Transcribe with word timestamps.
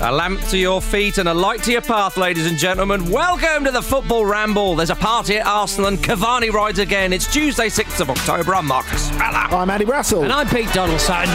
A 0.00 0.12
lamp 0.12 0.40
to 0.50 0.56
your 0.56 0.80
feet 0.80 1.18
and 1.18 1.28
a 1.28 1.34
light 1.34 1.64
to 1.64 1.72
your 1.72 1.80
path, 1.80 2.16
ladies 2.16 2.46
and 2.46 2.56
gentlemen. 2.56 3.10
Welcome 3.10 3.64
to 3.64 3.72
the 3.72 3.82
Football 3.82 4.24
Ramble. 4.26 4.76
There's 4.76 4.90
a 4.90 4.94
party 4.94 5.38
at 5.38 5.46
Arsenal 5.46 5.88
and 5.88 5.98
Cavani 5.98 6.52
rides 6.52 6.78
again. 6.78 7.12
It's 7.12 7.26
Tuesday, 7.26 7.66
6th 7.66 8.00
of 8.00 8.10
October. 8.10 8.54
I'm 8.54 8.66
Marcus 8.66 9.08
Speller. 9.08 9.34
I'm 9.34 9.68
Andy 9.68 9.84
Brassell. 9.84 10.22
And 10.22 10.32
I'm 10.32 10.48
Pete 10.48 10.72
Donaldson. 10.72 11.26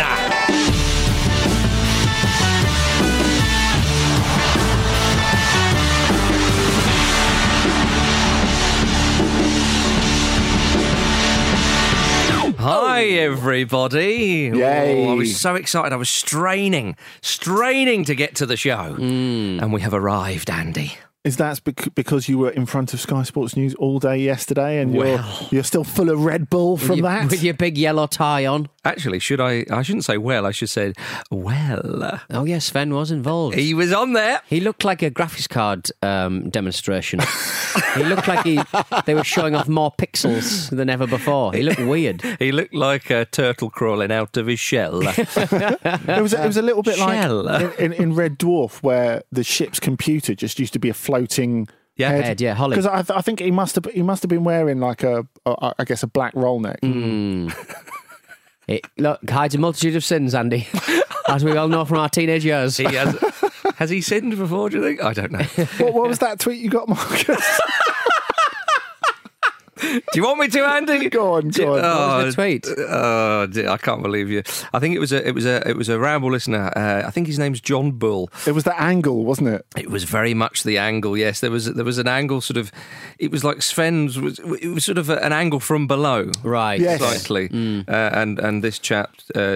Hi, 12.94 13.06
everybody. 13.06 14.52
Yay. 14.54 15.08
Oh, 15.08 15.14
I 15.14 15.16
was 15.16 15.36
so 15.36 15.56
excited. 15.56 15.92
I 15.92 15.96
was 15.96 16.12
straining, 16.12 16.96
straining 17.24 18.06
to 18.06 18.14
get 18.14 18.36
to 18.36 18.46
the 18.46 18.56
show. 18.56 18.96
Mm. 19.00 19.60
And 19.64 19.74
we 19.74 19.82
have 19.82 19.96
arrived, 19.96 20.52
Andy. 20.52 20.94
Is 21.24 21.38
that 21.38 21.60
because 21.96 22.30
you 22.30 22.38
were 22.38 22.52
in 22.52 22.68
front 22.68 22.94
of 22.94 23.02
Sky 23.02 23.24
Sports 23.24 23.56
News 23.56 23.74
all 23.76 23.98
day 23.98 24.18
yesterday 24.18 24.80
and 24.80 24.94
you're, 24.94 25.26
you're 25.50 25.64
still 25.64 25.84
full 25.84 26.12
of 26.12 26.24
Red 26.24 26.52
Bull 26.52 26.78
from 26.78 26.90
with 26.90 26.98
your, 27.00 27.08
that? 27.10 27.32
With 27.32 27.42
your 27.42 27.56
big 27.56 27.80
yellow 27.80 28.06
tie 28.06 28.46
on. 28.46 28.70
Actually, 28.86 29.20
should 29.20 29.40
I? 29.40 29.66
I 29.72 29.82
shouldn't 29.82 30.04
say 30.04 30.18
well. 30.18 30.46
I 30.46 30.52
should 30.52 30.70
say 30.70 30.94
well. 31.32 32.20
Oh, 32.30 32.44
yes, 32.44 32.66
Sven 32.66 32.94
was 32.94 33.12
involved. 33.12 33.56
He 33.56 33.74
was 33.74 33.94
on 33.94 34.12
there. 34.14 34.42
He 34.48 34.60
looked 34.60 34.84
like 34.84 35.02
a 35.02 35.10
graphics 35.10 35.48
card 35.48 35.90
um, 36.02 36.50
demonstration. 36.50 37.22
he 37.96 38.04
looked 38.04 38.28
like 38.28 38.46
he 38.46 38.60
they 39.06 39.16
were 39.16 39.24
showing 39.24 39.56
off 39.56 39.70
more 39.70 39.92
pixels 39.92 40.70
than 40.70 40.90
ever 40.90 41.08
before. 41.08 41.54
He 41.54 41.64
looked 41.64 41.80
weird. 41.80 42.22
He 42.40 42.52
looked 42.52 42.74
like 42.74 43.10
a 43.10 43.24
turtle 43.26 43.70
crawling 43.70 44.12
out 44.12 44.36
of 44.36 44.48
his 44.48 44.60
shell. 44.60 45.02
it, 45.08 46.22
was, 46.22 46.34
it 46.34 46.46
was 46.46 46.58
a 46.58 46.62
little 46.62 46.84
bit 46.84 46.96
Shell. 46.98 47.44
like 47.44 47.80
in, 47.80 47.94
in, 47.94 48.02
in 48.04 48.16
Red 48.16 48.38
Dwarf 48.38 48.84
where 48.84 49.24
the 49.32 49.44
ship's 49.44 49.80
computer 49.80 50.36
just 50.36 50.60
used 50.60 50.74
to 50.74 50.80
be 50.80 50.90
a 50.90 50.94
floating 50.94 51.68
Yeah. 51.96 52.10
head. 52.10 52.26
Head, 52.26 52.42
yeah, 52.42 52.54
Holly. 52.54 52.76
Because 52.76 52.88
I, 52.88 53.02
th- 53.02 53.18
I 53.18 53.22
think 53.22 53.40
he 53.40 53.52
must 53.52 53.76
have 53.76 53.86
he 53.94 54.02
must 54.02 54.24
have 54.24 54.30
been 54.30 54.44
wearing 54.44 54.80
like 54.82 55.04
a, 55.04 55.26
a 55.46 55.74
I 55.80 55.84
guess 55.86 56.04
a 56.04 56.08
black 56.08 56.34
roll 56.36 56.60
neck. 56.60 56.82
Mm. 56.82 57.54
It 58.68 58.86
look 58.98 59.30
hides 59.30 59.56
a 59.56 59.58
multitude 59.58 59.96
of 59.96 60.04
sins, 60.04 60.34
Andy, 60.34 60.68
as 61.28 61.44
we 61.44 61.56
all 61.58 61.68
know 61.68 61.84
from 61.86 61.98
our 61.98 62.10
teenage 62.10 62.46
years. 62.46 62.78
he 62.78 62.86
has. 62.86 63.18
Has 63.76 63.90
he 63.90 64.02
sinned 64.02 64.38
before? 64.38 64.70
Do 64.70 64.78
you 64.78 64.84
think? 64.84 65.04
I 65.04 65.14
don't 65.14 65.32
know. 65.32 65.44
what, 65.78 65.94
what 65.94 66.08
was 66.08 66.20
that 66.20 66.40
tweet 66.40 66.62
you 66.62 66.70
got, 66.70 66.88
Marcus? 66.88 67.62
Do 69.84 70.02
you 70.16 70.24
want 70.24 70.40
me 70.40 70.48
to, 70.48 70.60
Andy? 70.66 71.10
go 71.10 71.34
on, 71.34 71.50
go 71.50 71.76
on. 71.76 71.82
What 71.82 72.26
was 72.26 72.36
the 72.36 72.42
tweet? 72.42 72.68
Oh, 72.90 73.48
I 73.70 73.78
can't 73.78 74.02
believe 74.02 74.30
you. 74.30 74.44
I 74.74 74.80
think 74.80 74.96
it 74.96 75.00
was 75.00 75.12
a 75.12 75.28
it 75.28 75.34
was 75.36 75.46
a 75.46 75.68
it 75.70 75.76
was 75.78 75.90
a 75.90 76.00
ramble 76.00 76.32
listener. 76.32 76.72
Uh, 76.76 77.04
I 77.06 77.12
think 77.12 77.28
his 77.28 77.38
name's 77.40 77.60
John 77.62 77.92
Bull. 77.92 78.30
It 78.48 78.52
was 78.54 78.64
the 78.64 78.80
angle, 78.82 79.26
wasn't 79.26 79.50
it? 79.50 79.66
It 79.78 79.90
was 79.90 80.04
very 80.06 80.34
much 80.34 80.64
the 80.64 80.78
angle. 80.78 81.18
Yes, 81.18 81.40
there 81.42 81.52
was 81.52 81.66
there 81.74 81.86
was 81.86 81.98
an 81.98 82.08
angle 82.08 82.42
sort 82.42 82.58
of. 82.58 82.72
It 83.20 83.32
was 83.32 83.44
like 83.44 83.62
Sven's 83.62 84.20
was 84.20 84.40
it 84.40 84.70
was 84.74 84.86
sort 84.86 84.98
of 84.98 85.10
a- 85.10 85.24
an 85.24 85.34
angle 85.34 85.60
from 85.60 85.88
below. 85.88 86.32
Right. 86.44 86.80
Yes. 86.80 87.00
Slightly, 87.00 87.50
uh, 87.88 87.92
and 87.92 88.40
and 88.40 88.64
this 88.64 88.80
chap 88.80 89.16
uh, 89.36 89.40
uh, 89.40 89.44
uh, 89.44 89.56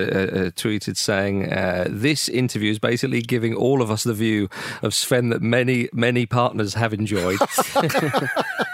tweeted 0.52 0.98
saying 0.98 1.52
uh, 1.52 1.86
this 1.90 2.28
interview 2.30 2.72
is 2.72 2.80
basically 2.80 3.22
giving 3.22 3.54
all 3.54 3.82
of 3.82 3.90
us 3.92 4.04
the 4.04 4.14
view 4.14 4.50
of 4.82 4.94
Sven 4.94 5.30
that 5.30 5.42
many 5.42 5.90
many 5.94 6.26
partners 6.26 6.74
have 6.76 6.94
enjoyed. 6.94 7.40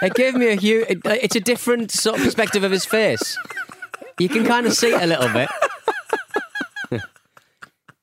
It 0.02 0.14
gave 0.14 0.34
me 0.34 0.48
a 0.48 0.54
huge. 0.56 0.86
It, 0.88 1.00
it's 1.04 1.36
a 1.36 1.40
different 1.44 1.90
sort 1.90 2.18
of 2.18 2.24
perspective 2.24 2.64
of 2.64 2.72
his 2.72 2.84
face. 2.84 3.38
You 4.18 4.28
can 4.28 4.44
kind 4.44 4.66
of 4.66 4.74
see 4.74 4.94
it 4.94 5.02
a 5.02 5.06
little 5.06 5.28
bit. 5.28 5.48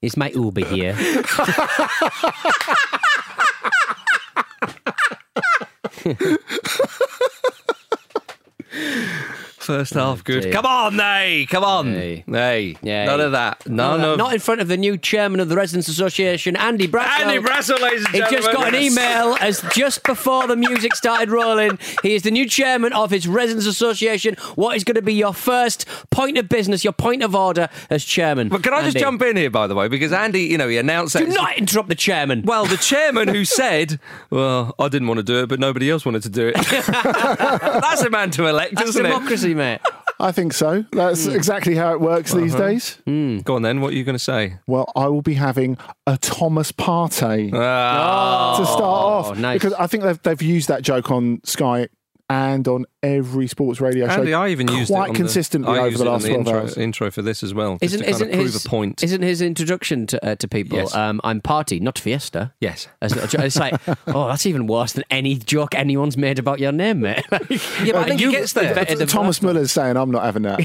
Is 0.01 0.17
my 0.17 0.29
Uber 0.29 0.65
here? 0.65 0.97
First 9.61 9.95
oh, 9.95 9.99
half, 9.99 10.23
good. 10.23 10.41
dear. 10.43 10.51
Come 10.51 10.65
on, 10.65 10.97
nay, 10.97 11.45
come 11.47 11.63
on, 11.63 11.93
Nay. 11.93 12.23
nay, 12.25 12.75
Nay. 12.81 13.05
none 13.05 13.21
of 13.21 13.31
that, 13.33 13.69
none 13.69 14.01
of 14.01 14.17
Not 14.17 14.33
in 14.33 14.39
front 14.39 14.59
of 14.59 14.67
the 14.67 14.77
new 14.77 14.97
chairman 14.97 15.39
of 15.39 15.49
the 15.49 15.55
Residents 15.55 15.87
Association, 15.87 16.55
Andy 16.55 16.87
Brassell. 16.87 17.27
Andy 17.27 17.47
Brassell, 17.47 17.79
ladies 17.79 18.05
and 18.05 18.15
He 18.15 18.21
gentlemen. 18.21 18.41
just 18.41 18.51
got 18.51 18.73
an 18.73 18.81
email 18.81 19.37
as 19.39 19.63
just 19.73 20.03
before 20.03 20.47
the 20.47 20.55
music 20.55 20.95
started 20.95 21.29
rolling. 21.29 21.77
He 22.01 22.15
is 22.15 22.23
the 22.23 22.31
new 22.31 22.47
chairman 22.47 22.91
of 22.93 23.11
his 23.11 23.27
Residents 23.27 23.67
Association. 23.67 24.35
What 24.55 24.75
is 24.75 24.83
going 24.83 24.95
to 24.95 25.03
be 25.03 25.13
your 25.13 25.33
first 25.33 25.85
point 26.09 26.39
of 26.39 26.49
business, 26.49 26.83
your 26.83 26.93
point 26.93 27.21
of 27.21 27.35
order 27.35 27.69
as 27.91 28.03
chairman? 28.03 28.49
But 28.49 28.63
can 28.63 28.73
I 28.73 28.81
just 28.81 28.97
jump 28.97 29.21
in 29.21 29.37
here, 29.37 29.51
by 29.51 29.67
the 29.67 29.75
way, 29.75 29.87
because 29.87 30.11
Andy, 30.11 30.41
you 30.41 30.57
know, 30.57 30.69
he 30.69 30.77
announced 30.77 31.13
that. 31.13 31.19
Do 31.19 31.27
not 31.27 31.55
interrupt 31.55 31.89
the 31.89 31.95
chairman. 31.95 32.41
Well, 32.43 32.65
the 32.65 32.77
chairman 32.77 33.27
who 33.27 33.45
said, 33.45 33.99
"Well, 34.31 34.73
I 34.79 34.87
didn't 34.89 35.07
want 35.07 35.19
to 35.19 35.23
do 35.23 35.43
it, 35.43 35.49
but 35.49 35.59
nobody 35.59 35.91
else 35.91 36.03
wanted 36.03 36.23
to 36.23 36.29
do 36.29 36.47
it." 36.47 36.55
That's 36.71 38.01
a 38.01 38.09
man 38.09 38.31
to 38.31 38.47
elect, 38.47 38.75
That's 38.75 38.89
isn't 38.89 39.03
democracy, 39.03 39.50
mate. 39.53 39.79
I 40.19 40.31
think 40.31 40.53
so. 40.53 40.85
That's 40.91 41.25
Hmm. 41.25 41.31
exactly 41.35 41.73
how 41.75 41.93
it 41.93 41.99
works 42.01 42.31
these 42.33 42.53
Uh-huh. 42.53 42.67
days. 42.67 42.97
it? 43.07 43.43
Go 43.43 43.55
on 43.55 43.63
then. 43.63 43.81
What 43.81 43.93
are 43.93 43.95
you 43.95 44.03
going 44.03 44.13
to 44.15 44.19
say? 44.19 44.59
Well, 44.67 44.91
I 44.95 45.07
will 45.07 45.23
be 45.23 45.33
having 45.33 45.77
a 46.05 46.15
Thomas 46.17 46.71
Partey 46.71 47.51
Ah, 47.55 48.55
to 48.59 48.65
start 48.65 48.81
off 48.83 49.27
Oh, 49.29 49.33
nice. 49.33 49.55
because 49.55 49.73
I 49.79 49.87
think 49.87 50.03
they've 50.03 50.21
they've 50.21 50.41
used 50.41 50.67
that 50.67 50.83
joke 50.83 51.09
on 51.09 51.39
Sky 51.43 51.87
and 52.31 52.67
on 52.67 52.85
every 53.03 53.47
sports 53.47 53.81
radio 53.81 54.07
show. 54.07 54.13
Andy, 54.21 54.33
I 54.33 54.49
even 54.49 54.67
used 54.69 54.89
it 54.89 54.93
quite 54.93 55.13
consistently 55.13 55.73
the, 55.73 55.81
over 55.81 55.97
the 55.97 56.05
last 56.05 56.23
the 56.23 56.29
twelve 56.29 56.47
intro, 56.47 56.59
hours. 56.61 56.77
intro 56.77 57.11
for 57.11 57.21
this 57.21 57.43
as 57.43 57.53
well, 57.53 57.77
Isn't, 57.81 58.01
to 58.01 58.09
isn't 58.09 58.27
of 58.29 58.33
prove 58.33 58.53
his 58.53 58.65
a 58.65 58.69
point. 58.69 59.03
Isn't 59.03 59.21
his 59.21 59.41
introduction 59.41 60.07
to, 60.07 60.25
uh, 60.25 60.35
to 60.35 60.47
people? 60.47 60.77
Yes. 60.77 60.95
Um, 60.95 61.19
I'm 61.23 61.41
party, 61.41 61.79
not 61.79 61.99
fiesta. 61.99 62.53
yes. 62.61 62.87
As 63.01 63.13
It's 63.13 63.57
like, 63.57 63.79
oh, 64.07 64.27
that's 64.27 64.45
even 64.45 64.67
worse 64.67 64.93
than 64.93 65.03
any 65.09 65.35
joke 65.35 65.75
anyone's 65.75 66.17
made 66.17 66.39
about 66.39 66.59
your 66.59 66.71
name, 66.71 67.01
mate. 67.01 67.23
yeah, 67.31 67.91
but 67.91 67.95
I 67.95 68.03
think 68.05 68.21
he 68.21 68.31
gets 68.31 68.53
there. 68.53 68.73
Thomas 69.05 69.41
Muller's 69.41 69.71
saying, 69.71 69.97
"I'm 69.97 70.11
not 70.11 70.23
having 70.23 70.43
that." 70.43 70.61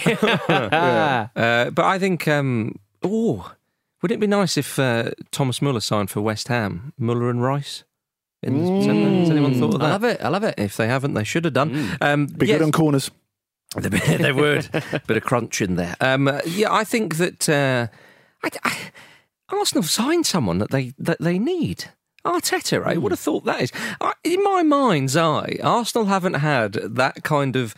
Ah, 0.72 1.31
Uh, 1.34 1.71
but 1.71 1.84
I 1.84 1.99
think, 1.99 2.28
um, 2.28 2.78
oh, 3.03 3.53
would 4.03 4.12
it 4.12 4.21
be 4.21 4.26
nice 4.26 4.56
if 4.56 4.78
uh, 4.78 5.10
Thomas 5.31 5.60
Muller 5.60 5.81
signed 5.81 6.10
for 6.10 6.21
West 6.21 6.49
Ham, 6.49 6.93
Muller 6.99 7.28
and 7.31 7.43
Rice? 7.43 7.84
In 8.46 8.58
the 8.58 8.82
centre? 8.82 9.10
Has 9.10 9.30
anyone 9.30 9.54
thought 9.54 9.74
of 9.74 9.82
I 9.82 9.90
love 9.90 10.04
it. 10.04 10.20
I 10.22 10.28
love 10.28 10.44
it. 10.44 10.54
If 10.56 10.76
they 10.76 10.86
haven't, 10.86 11.14
they 11.14 11.24
should 11.24 11.44
have 11.44 11.54
done. 11.54 11.96
Um, 12.00 12.26
Be 12.26 12.46
yes. 12.46 12.58
good 12.58 12.64
on 12.64 12.72
corners. 12.72 13.10
They, 13.76 13.88
they 13.88 14.32
would. 14.32 14.70
Bit 15.06 15.16
of 15.18 15.24
crunch 15.24 15.60
in 15.60 15.74
there. 15.74 15.96
Um, 16.00 16.28
uh, 16.28 16.40
yeah, 16.46 16.72
I 16.72 16.84
think 16.84 17.16
that 17.16 17.46
uh, 17.46 17.88
I, 18.42 18.50
I, 18.64 18.78
Arsenal 19.50 19.82
have 19.82 19.90
signed 19.90 20.24
someone 20.24 20.58
that 20.58 20.70
they 20.70 20.94
that 20.98 21.18
they 21.20 21.38
need. 21.38 21.86
Arteta, 22.24 22.82
right? 22.82 23.00
Would 23.00 23.12
have 23.12 23.18
thought 23.18 23.44
that 23.44 23.60
is. 23.60 23.72
I, 24.00 24.12
in 24.24 24.42
my 24.42 24.62
mind's 24.62 25.16
eye, 25.16 25.58
Arsenal 25.62 26.06
haven't 26.06 26.34
had 26.34 26.72
that 26.74 27.22
kind 27.22 27.54
of, 27.54 27.74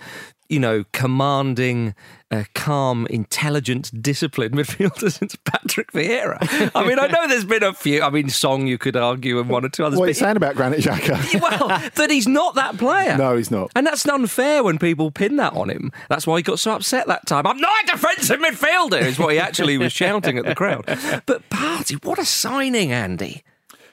you 0.48 0.58
know, 0.58 0.84
commanding, 0.92 1.94
uh, 2.30 2.44
calm, 2.54 3.06
intelligent, 3.08 4.02
disciplined 4.02 4.54
midfielder 4.54 5.12
since 5.18 5.36
Patrick 5.44 5.92
Vieira. 5.92 6.38
I 6.74 6.86
mean, 6.86 6.98
I 6.98 7.06
know 7.06 7.28
there's 7.28 7.44
been 7.44 7.62
a 7.62 7.72
few. 7.74 8.02
I 8.02 8.10
mean, 8.10 8.28
Song 8.28 8.66
you 8.66 8.78
could 8.78 8.96
argue 8.96 9.38
and 9.40 9.48
one 9.48 9.64
or 9.64 9.68
two 9.68 9.84
others. 9.84 9.98
What 9.98 10.06
are 10.06 10.08
you 10.08 10.14
saying 10.14 10.36
about 10.36 10.56
Granit 10.56 10.80
Xhaka? 10.80 11.40
well, 11.40 11.68
that 11.68 12.10
he's 12.10 12.28
not 12.28 12.54
that 12.54 12.78
player. 12.78 13.16
no, 13.16 13.36
he's 13.36 13.50
not. 13.50 13.70
And 13.76 13.86
that's 13.86 14.06
unfair 14.06 14.62
when 14.62 14.78
people 14.78 15.10
pin 15.10 15.36
that 15.36 15.52
on 15.52 15.70
him. 15.70 15.92
That's 16.08 16.26
why 16.26 16.38
he 16.38 16.42
got 16.42 16.58
so 16.58 16.72
upset 16.72 17.06
that 17.08 17.26
time. 17.26 17.46
I'm 17.46 17.58
not 17.58 17.84
a 17.84 17.92
defensive 17.92 18.40
midfielder, 18.40 19.02
is 19.02 19.18
what 19.18 19.32
he 19.32 19.38
actually 19.38 19.78
was 19.78 19.92
shouting 19.92 20.38
at 20.38 20.44
the 20.44 20.54
crowd. 20.54 20.84
But 21.26 21.48
Partey, 21.50 22.02
what 22.04 22.18
a 22.18 22.24
signing, 22.24 22.92
Andy. 22.92 23.42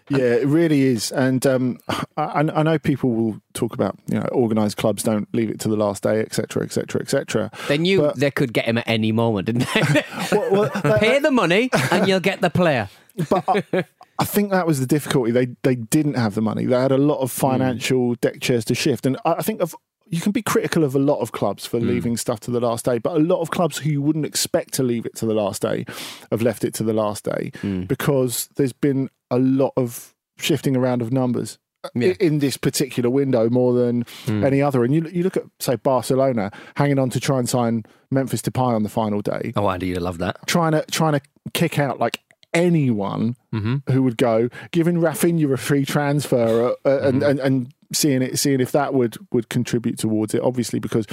Yeah, 0.09 0.35
it 0.35 0.47
really 0.47 0.81
is. 0.83 1.11
And 1.11 1.45
um, 1.47 1.79
I, 2.17 2.47
I 2.55 2.63
know 2.63 2.77
people 2.77 3.11
will 3.11 3.41
talk 3.53 3.73
about 3.73 3.97
you 4.07 4.19
know 4.19 4.27
organised 4.31 4.77
clubs 4.77 5.01
don't 5.03 5.27
leave 5.33 5.49
it 5.49 5.59
to 5.61 5.67
the 5.69 5.75
last 5.75 6.03
day, 6.03 6.19
etc., 6.21 6.63
etc., 6.63 7.01
etc. 7.01 7.51
They 7.67 7.77
knew 7.77 8.01
But- 8.01 8.19
they 8.19 8.31
could 8.31 8.53
get 8.53 8.65
him 8.65 8.77
at 8.77 8.87
any 8.87 9.11
moment, 9.11 9.47
didn't 9.47 9.67
they? 9.73 10.03
Well, 10.31 10.51
well, 10.51 10.71
that- 10.83 10.99
Pay 10.99 11.19
the 11.19 11.31
money 11.31 11.69
and 11.91 12.07
you'll 12.07 12.19
get 12.19 12.41
the 12.41 12.49
player. 12.49 12.89
but 13.29 13.43
I, 13.73 13.83
I 14.19 14.25
think 14.25 14.51
that 14.51 14.67
was 14.67 14.79
the 14.79 14.85
difficulty. 14.85 15.31
They 15.31 15.47
they 15.63 15.75
didn't 15.75 16.15
have 16.15 16.35
the 16.35 16.41
money. 16.41 16.65
They 16.65 16.79
had 16.79 16.91
a 16.91 16.97
lot 16.97 17.19
of 17.19 17.31
financial 17.31 18.15
deck 18.15 18.41
chairs 18.41 18.65
to 18.65 18.75
shift, 18.75 19.05
and 19.05 19.17
I 19.25 19.33
I 19.33 19.41
think 19.41 19.61
of. 19.61 19.75
You 20.07 20.21
can 20.21 20.31
be 20.31 20.41
critical 20.43 20.83
of 20.83 20.93
a 20.95 20.99
lot 20.99 21.19
of 21.19 21.31
clubs 21.31 21.65
for 21.65 21.79
leaving 21.79 22.15
stuff 22.15 22.39
to 22.41 22.51
the 22.51 22.59
last 22.59 22.85
day, 22.85 22.99
but 22.99 23.15
a 23.15 23.19
lot 23.19 23.41
of 23.41 23.49
clubs 23.49 23.77
who 23.79 23.89
you 23.89 24.01
wouldn't 24.01 24.25
expect 24.25 24.73
to 24.75 24.83
leave 24.83 25.05
it 25.05 25.15
to 25.15 25.25
the 25.25 25.33
last 25.33 25.61
day 25.63 25.85
have 26.31 26.41
left 26.43 26.63
it 26.63 26.73
to 26.75 26.83
the 26.83 26.93
last 26.93 27.23
day 27.25 27.51
because 27.87 28.47
there's 28.55 28.73
been 28.73 29.09
a 29.31 29.39
lot 29.39 29.73
of 29.77 30.13
shifting 30.37 30.75
around 30.75 31.01
of 31.01 31.11
numbers 31.11 31.57
Yeah. 31.95 32.13
in 32.19 32.39
this 32.39 32.55
particular 32.57 33.09
window 33.09 33.49
more 33.49 33.73
than 33.73 34.05
any 34.27 34.61
other. 34.61 34.83
And 34.83 34.93
you 34.93 35.07
you 35.11 35.23
look 35.23 35.37
at 35.37 35.43
say 35.59 35.75
Barcelona 35.75 36.51
hanging 36.75 36.99
on 36.99 37.09
to 37.09 37.19
try 37.19 37.39
and 37.39 37.49
sign 37.49 37.83
Memphis 38.11 38.41
Depay 38.43 38.75
on 38.75 38.83
the 38.83 38.89
final 38.89 39.21
day, 39.21 39.53
Oh, 39.55 39.67
Andy, 39.69 39.87
you 39.87 39.95
love 39.95 40.19
that. 40.19 40.37
trying 40.45 40.73
to 40.73 40.83
trying 40.91 41.13
to 41.13 41.21
kick 41.53 41.79
out 41.79 41.99
like 41.99 42.19
anyone 42.53 43.35
Mm-hmm. 43.53 43.91
who 43.93 44.03
would 44.03 44.17
go, 44.17 44.49
giving 44.71 44.97
Rafinha 44.97 45.53
a 45.53 45.57
free 45.57 45.85
transfer, 45.85 46.75
uh, 46.85 46.89
uh, 46.89 46.99
and, 47.07 47.23
and 47.23 47.39
and 47.39 47.73
seeing 47.95 48.21
it, 48.21 48.37
seeing 48.37 48.59
if 48.61 48.71
that 48.71 48.93
would 48.93 49.17
would 49.31 49.49
contribute 49.49 49.97
towards 49.97 50.33
it. 50.33 50.41
Obviously, 50.41 50.79
because 50.79 51.05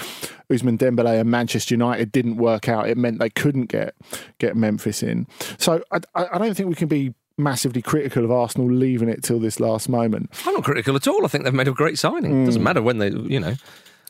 Ousmane 0.50 0.78
Dembele 0.78 1.20
and 1.20 1.30
Manchester 1.30 1.74
United 1.74 2.12
didn't 2.12 2.36
work 2.36 2.68
out, 2.68 2.88
it 2.88 2.96
meant 2.96 3.18
they 3.18 3.30
couldn't 3.30 3.66
get 3.66 3.94
get 4.38 4.56
Memphis 4.56 5.02
in. 5.02 5.26
So 5.58 5.82
I, 5.90 6.00
I 6.14 6.26
I 6.32 6.38
don't 6.38 6.54
think 6.54 6.68
we 6.68 6.74
can 6.74 6.88
be 6.88 7.14
massively 7.38 7.82
critical 7.82 8.24
of 8.24 8.30
Arsenal 8.30 8.70
leaving 8.70 9.08
it 9.08 9.22
till 9.22 9.40
this 9.40 9.60
last 9.60 9.88
moment. 9.88 10.30
I'm 10.46 10.54
not 10.54 10.64
critical 10.64 10.96
at 10.96 11.08
all. 11.08 11.24
I 11.24 11.28
think 11.28 11.44
they've 11.44 11.54
made 11.54 11.68
a 11.68 11.72
great 11.72 11.98
signing. 11.98 12.42
It 12.42 12.46
doesn't 12.46 12.62
matter 12.62 12.82
when 12.82 12.98
they, 12.98 13.10
you 13.10 13.40
know, 13.40 13.54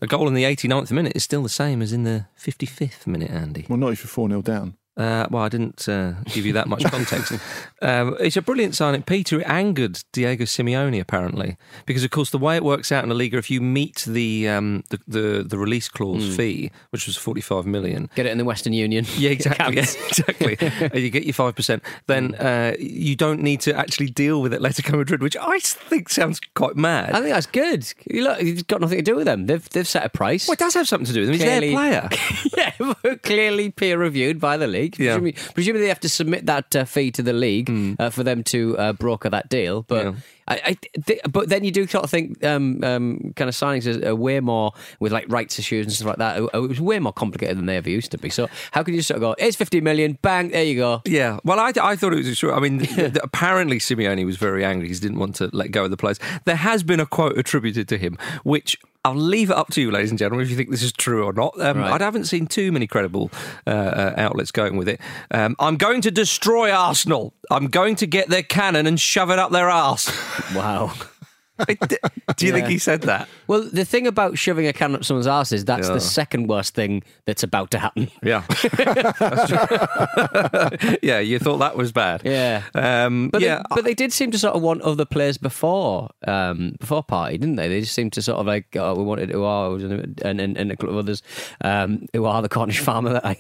a 0.00 0.06
goal 0.06 0.26
in 0.28 0.34
the 0.34 0.44
89th 0.44 0.90
minute 0.90 1.12
is 1.14 1.22
still 1.22 1.42
the 1.42 1.48
same 1.48 1.80
as 1.80 1.92
in 1.92 2.02
the 2.02 2.26
55th 2.38 3.06
minute, 3.06 3.30
Andy. 3.30 3.66
Well, 3.69 3.78
not 3.78 3.92
if 3.92 4.02
you're 4.02 4.08
4 4.08 4.28
0 4.28 4.42
down. 4.42 4.76
Uh, 4.94 5.27
well, 5.31 5.43
I 5.43 5.49
didn't 5.49 5.89
uh, 5.89 6.12
give 6.27 6.44
you 6.44 6.53
that 6.53 6.69
much 6.69 6.85
context. 6.85 7.33
um, 7.83 8.15
it's 8.21 8.37
a 8.37 8.43
brilliant 8.43 8.75
signing. 8.75 9.03
Peter, 9.03 9.41
it 9.41 9.49
angered 9.49 10.03
Diego 10.12 10.44
Simeone 10.44 11.00
apparently 11.00 11.56
because, 11.87 12.05
of 12.05 12.11
course, 12.11 12.29
the 12.29 12.37
way 12.39 12.56
it 12.56 12.65
works 12.65 12.93
out 12.93 13.03
in 13.03 13.11
a 13.11 13.15
Liga, 13.15 13.39
if 13.39 13.50
you 13.50 13.62
meet 13.62 14.05
the 14.06 14.49
um, 14.50 14.85
the, 14.91 15.00
the 15.09 15.44
the 15.49 15.56
release 15.56 15.89
clause 15.89 16.37
fee, 16.37 16.71
which 16.91 17.06
was 17.06 17.17
forty 17.17 17.41
five 17.41 17.65
million, 17.65 18.11
Get 18.15 18.27
it 18.27 18.33
in 18.33 18.39
the 18.39 18.44
Western 18.44 18.75
Union. 18.75 19.06
yeah, 19.17 19.31
exactly, 19.39 19.77
Counts. 19.77 19.94
exactly. 20.09 20.59
You 20.93 21.09
get 21.09 21.25
your 21.25 21.33
five 21.33 21.56
percent, 21.56 21.83
then 22.06 22.35
uh, 22.35 22.75
you 22.79 23.17
don't 23.17 23.41
need 23.41 23.62
to 23.62 23.75
actually 23.75 24.11
deal 24.11 24.43
with 24.43 24.53
Atletico 24.53 24.99
Madrid, 24.99 25.23
which 25.23 25.39
I 25.41 25.59
think 25.61 26.11
sounds 26.11 26.39
quite 26.55 26.77
mad. 26.77 27.12
I 27.15 27.21
think 27.23 27.33
that's 27.33 27.47
good. 27.47 27.91
You 28.11 28.25
look, 28.25 28.43
it's 28.43 28.62
got 28.62 28.83
nothing 28.83 28.99
to 28.99 29.03
do 29.03 29.17
with 29.17 29.25
them. 29.25 29.47
They've 29.47 29.67
they've 29.71 29.89
set 29.89 30.05
a 30.05 30.11
price. 30.11 30.47
well, 30.49 30.53
it 30.53 30.59
does 30.59 30.75
have 30.75 30.87
something 30.87 31.06
to 31.06 31.12
do 31.15 31.21
with 31.21 31.29
them. 31.29 31.39
He's 31.39 31.44
their 31.44 31.73
player. 31.73 32.11
yeah, 32.59 33.15
clearly 33.23 33.71
peer 33.71 33.97
reviewed 33.97 34.39
by 34.39 34.59
the 34.59 34.67
league. 34.67 34.81
Yeah. 34.99 35.17
Presumably, 35.19 35.32
presumably 35.55 35.82
they 35.82 35.88
have 35.88 36.00
to 36.00 36.08
submit 36.08 36.46
that 36.46 36.76
uh, 36.76 36.84
fee 36.84 37.11
to 37.12 37.23
the 37.23 37.32
league 37.32 37.70
uh, 37.99 38.11
for 38.11 38.23
them 38.23 38.43
to 38.44 38.76
uh, 38.79 38.93
broker 38.93 39.31
that 39.31 39.49
deal. 39.49 39.82
But 39.82 40.05
Yeah. 40.05 40.12
I, 40.49 40.61
I 40.65 40.77
th- 41.06 41.21
but 41.31 41.49
then 41.49 41.65
you 41.65 41.71
do 41.71 41.87
sort 41.87 42.05
of 42.05 42.11
think 42.11 42.43
um, 42.44 42.83
um, 42.85 43.33
kind 43.37 43.49
of 43.49 43.55
signings 43.55 43.87
are, 43.87 44.09
are 44.09 44.15
way 44.15 44.41
more 44.41 44.73
with 45.00 45.12
like 45.12 45.27
rights 45.29 45.59
issues 45.59 45.87
and 45.87 45.93
stuff 45.93 46.09
like 46.09 46.17
that. 46.19 46.41
It, 46.43 46.50
it 46.55 46.59
was 46.69 46.81
way 46.81 46.99
more 46.99 47.12
complicated 47.12 47.56
than 47.59 47.67
they 47.67 47.77
ever 47.77 47.91
used 47.91 48.11
to 48.12 48.19
be. 48.19 48.31
So 48.31 48.49
how 48.73 48.83
could 48.83 48.94
you 48.94 49.03
sort 49.03 49.17
of 49.17 49.21
go? 49.23 49.35
It's 49.39 49.56
fifty 49.56 49.81
million, 49.81 50.19
bang, 50.23 50.50
there 50.50 50.65
you 50.65 50.77
go. 50.77 51.03
Yeah, 51.05 51.39
well, 51.44 51.61
I, 51.61 51.73
I 51.81 51.97
thought 51.97 52.12
it 52.12 52.25
was 52.25 52.39
true. 52.39 52.53
I 52.53 52.61
mean, 52.61 52.87
apparently 53.23 53.79
Simeone 53.79 54.25
was 54.27 54.37
very 54.37 54.65
angry. 54.65 54.89
He 54.89 54.94
didn't 54.94 55.19
want 55.19 55.37
to 55.37 55.50
let 55.53 55.71
go 55.71 55.85
of 55.85 55.91
the 55.91 55.97
players. 55.97 56.19
There 56.44 56.56
has 56.56 56.83
been 56.83 57.00
a 57.00 57.06
quote 57.06 57.39
attributed 57.39 57.89
to 57.89 57.99
him, 57.99 58.19
which 58.44 58.77
I'll 59.05 59.17
leave 59.17 59.50
it 59.50 59.56
up 59.56 59.69
to 59.71 59.81
you, 59.81 59.91
ladies 59.91 60.11
and 60.11 60.19
gentlemen, 60.19 60.44
if 60.44 60.50
you 60.50 60.56
think 60.56 60.71
this 60.71 60.83
is 60.83 60.93
true 60.93 61.25
or 61.25 61.33
not. 61.33 61.61
Um, 61.61 61.79
Right. 61.79 62.00
I 62.00 62.05
haven't 62.05 62.27
seen 62.27 62.47
too 62.47 62.71
many 62.71 62.87
credible 62.87 63.33
uh, 63.67 63.71
uh, 63.71 64.15
outlets 64.17 64.53
going 64.53 64.77
with 64.77 64.89
it. 64.89 65.00
Um, 65.33 65.56
I'm 65.59 65.77
going 65.77 66.03
to 66.03 66.12
destroy 66.12 66.71
Arsenal. 66.71 67.35
I'm 67.52 67.69
going 67.69 67.96
to 67.96 68.06
get 68.06 68.28
their 68.28 68.43
cannon 68.43 68.87
and 68.87 68.99
shove 68.99 69.31
it 69.31 69.38
up 69.38 69.50
their 69.50 69.69
arse. 69.69 70.10
Wow. 70.54 70.93
Do 72.37 72.46
you 72.46 72.52
think 72.52 72.66
he 72.66 72.78
said 72.78 73.02
that? 73.02 73.28
Well, 73.46 73.62
the 73.62 73.84
thing 73.84 74.06
about 74.06 74.38
shoving 74.38 74.66
a 74.66 74.72
can 74.72 74.94
up 74.94 75.04
someone's 75.04 75.26
arse 75.26 75.52
is 75.52 75.64
that's 75.64 75.88
Yeah. 75.88 75.94
the 75.94 76.00
second 76.00 76.49
worst 76.49 76.75
thing 76.75 77.02
that's 77.26 77.43
about 77.43 77.70
to 77.72 77.78
happen. 77.78 78.10
Yeah. 78.22 78.44
That's 79.19 79.49
true. 79.49 80.99
yeah, 81.02 81.19
you 81.20 81.38
thought 81.38 81.58
that 81.58 81.76
was 81.76 81.93
bad. 81.93 82.22
Yeah. 82.25 82.62
Um, 82.75 83.28
But 83.28 83.43
yeah. 83.43 83.58
they, 83.58 83.62
but 83.75 83.84
they 83.84 83.94
did 83.94 84.12
seem 84.12 84.31
to 84.32 84.38
sort 84.38 84.54
of 84.56 84.62
want 84.62 84.82
other 84.82 85.04
players 85.04 85.38
before 85.38 86.10
um, 86.26 86.76
before 86.81 87.04
Partey, 87.04 87.32
didn't 87.32 87.56
they? 87.56 87.69
They 87.69 87.81
just 87.81 87.94
seemed 87.94 88.12
to 88.14 88.22
sort 88.22 88.38
of 88.38 88.46
like 88.46 88.75
oh, 88.76 88.94
we 88.94 89.05
wanted 89.05 89.31
who 89.31 89.44
are 89.44 89.75
and 89.75 90.22
and, 90.25 90.56
and 90.56 90.72
a 90.72 90.76
couple 90.76 90.90
of 90.90 90.96
others 90.96 91.22
um, 91.62 92.06
who 92.12 92.25
are 92.25 92.43
the 92.43 92.48
Cornish 92.48 92.81
farmer 92.84 93.12
that 93.12 93.25
I 93.26 93.34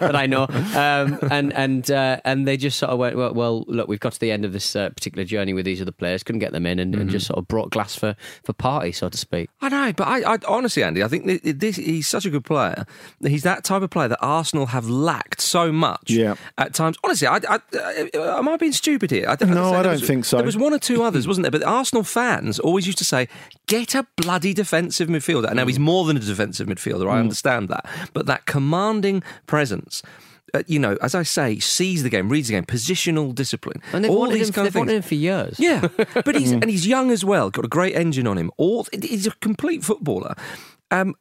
that 0.00 0.14
I 0.14 0.26
know, 0.26 0.46
um, 0.76 1.18
and 1.30 1.52
and 1.54 1.90
uh, 1.90 2.20
and 2.24 2.46
they 2.46 2.56
just 2.56 2.78
sort 2.78 2.90
of 2.90 2.98
went 2.98 3.16
well, 3.16 3.34
well 3.34 3.64
look 3.68 3.88
we've 3.88 4.00
got 4.00 4.12
to 4.12 4.20
the 4.20 4.30
end 4.30 4.44
of 4.44 4.52
this 4.52 4.76
uh, 4.76 4.90
particular 4.90 5.24
journey 5.24 5.52
with 5.52 5.64
these 5.64 5.80
other 5.80 5.92
players, 5.92 6.22
couldn't 6.22 6.40
get 6.40 6.52
them 6.52 6.66
in, 6.66 6.78
and, 6.78 6.94
and 6.94 7.10
just 7.16 7.26
sort 7.28 7.38
of 7.38 7.48
brought 7.48 7.70
glass 7.70 7.94
for 7.96 8.14
for 8.44 8.52
party, 8.52 8.92
so 8.92 9.08
to 9.08 9.16
speak. 9.16 9.48
I 9.60 9.68
know, 9.68 9.92
but 9.92 10.06
I, 10.06 10.34
I 10.34 10.38
honestly, 10.46 10.82
Andy, 10.82 11.02
I 11.02 11.08
think 11.08 11.26
thi- 11.26 11.52
this, 11.52 11.76
he's 11.76 12.06
such 12.08 12.24
a 12.26 12.30
good 12.30 12.44
player. 12.44 12.84
He's 13.20 13.42
that 13.42 13.64
type 13.64 13.82
of 13.82 13.90
player 13.90 14.08
that 14.08 14.18
Arsenal 14.22 14.66
have 14.66 14.88
lacked 14.88 15.40
so 15.40 15.72
much. 15.72 16.10
Yeah. 16.10 16.34
At 16.58 16.74
times, 16.74 16.96
honestly, 17.04 17.26
I, 17.28 17.36
I, 17.48 17.58
uh, 18.14 18.38
am 18.38 18.48
I 18.48 18.56
being 18.56 18.72
stupid 18.72 19.10
here? 19.10 19.26
I, 19.28 19.36
No, 19.44 19.70
there 19.70 19.80
I 19.80 19.82
don't 19.82 19.92
was- 19.92 20.06
think 20.06 20.24
so. 20.24 20.36
There 20.36 20.46
was 20.46 20.56
one 20.56 20.72
or 20.72 20.78
two 20.78 21.02
others, 21.02 21.26
wasn't 21.26 21.42
there? 21.44 21.50
But 21.50 21.60
the 21.62 21.68
Arsenal 21.68 22.02
fans 22.04 22.58
always 22.58 22.86
used 22.86 22.98
to 22.98 23.04
say, 23.04 23.28
"Get 23.66 23.94
a 23.94 24.06
bloody 24.16 24.52
defensive 24.54 25.08
midfielder." 25.08 25.46
And 25.48 25.56
now 25.56 25.66
he's 25.66 25.78
more 25.78 26.04
than 26.06 26.16
a 26.16 26.20
defensive 26.20 26.66
midfielder. 26.68 27.04
Mm. 27.06 27.12
I 27.12 27.18
understand 27.20 27.68
that, 27.68 27.86
but 28.12 28.26
that 28.26 28.46
commanding 28.46 29.22
presence. 29.46 30.02
Uh, 30.54 30.62
you 30.66 30.78
know, 30.78 30.96
as 31.02 31.14
I 31.14 31.22
say, 31.24 31.58
sees 31.58 32.02
the 32.02 32.08
game, 32.08 32.28
reads 32.28 32.48
the 32.48 32.54
game, 32.54 32.64
positional 32.64 33.34
discipline, 33.34 33.82
And 33.92 34.04
they've 34.04 34.10
all 34.10 34.20
wanted 34.20 34.34
these 34.36 34.48
him, 34.48 34.54
kind 34.54 34.66
of 34.68 34.74
they've 34.74 34.78
wanted 34.80 34.92
things. 34.92 35.04
him 35.04 35.08
for 35.08 35.14
years. 35.14 35.58
Yeah, 35.58 35.88
but 36.24 36.34
he's 36.36 36.52
Mm. 36.56 36.62
and 36.62 36.70
he's 36.70 36.86
young 36.86 37.10
as 37.10 37.24
well. 37.24 37.50
Got 37.50 37.64
a 37.64 37.68
great 37.68 37.94
engine 37.96 38.26
on 38.26 38.38
him. 38.38 38.50
All 38.56 38.86
he's 38.92 39.26
a 39.26 39.32
complete 39.40 39.84
footballer. 39.84 40.34
Um, 40.90 41.14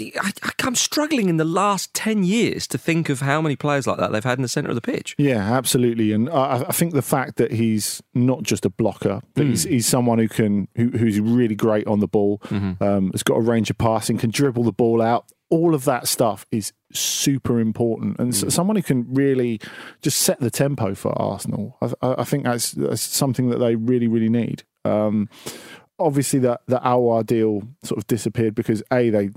I, 0.00 0.32
I'm 0.62 0.76
struggling 0.76 1.28
in 1.28 1.38
the 1.38 1.44
last 1.44 1.92
ten 1.92 2.22
years 2.22 2.68
to 2.68 2.78
think 2.78 3.08
of 3.08 3.20
how 3.20 3.40
many 3.42 3.56
players 3.56 3.84
like 3.86 3.98
that 3.98 4.12
they've 4.12 4.22
had 4.22 4.38
in 4.38 4.42
the 4.42 4.48
centre 4.48 4.68
of 4.70 4.76
the 4.76 4.80
pitch. 4.80 5.16
Yeah, 5.18 5.38
absolutely. 5.38 6.12
And 6.12 6.30
I, 6.30 6.64
I 6.68 6.72
think 6.72 6.92
the 6.94 7.02
fact 7.02 7.36
that 7.38 7.50
he's 7.52 8.00
not 8.14 8.44
just 8.44 8.64
a 8.64 8.70
blocker, 8.70 9.22
but 9.34 9.46
he's, 9.46 9.64
he's 9.64 9.86
someone 9.86 10.18
who 10.20 10.28
can 10.28 10.68
who, 10.76 10.90
who's 10.90 11.18
really 11.20 11.56
great 11.56 11.86
on 11.88 11.98
the 11.98 12.06
ball, 12.06 12.40
um, 12.50 13.10
has 13.12 13.24
got 13.24 13.34
a 13.38 13.40
range 13.40 13.70
of 13.70 13.78
passing, 13.78 14.18
can 14.18 14.30
dribble 14.30 14.62
the 14.64 14.72
ball 14.72 15.02
out. 15.02 15.26
All 15.50 15.74
of 15.74 15.84
that 15.84 16.06
stuff 16.08 16.46
is 16.50 16.72
super 16.92 17.58
important, 17.58 18.18
and 18.18 18.34
s 18.34 18.54
someone 18.54 18.76
who 18.76 18.82
can 18.82 19.06
really 19.12 19.60
just 20.02 20.18
set 20.20 20.40
the 20.40 20.50
tempo 20.50 20.94
for 20.94 21.10
Arsenal. 21.20 21.76
I, 21.80 22.16
I 22.18 22.24
think 22.24 22.44
that's, 22.44 22.72
that's 22.72 23.00
something 23.02 23.48
that 23.50 23.58
they 23.58 23.74
really, 23.76 24.08
really 24.08 24.28
need. 24.28 24.64
Um, 24.84 25.28
obviously, 25.98 26.38
that 26.40 26.60
the 26.66 26.78
Aouar 26.80 27.24
deal 27.24 27.62
sort 27.82 27.98
of 27.98 28.06
disappeared 28.06 28.54
because 28.54 28.82
a 28.92 29.10
they 29.10 29.30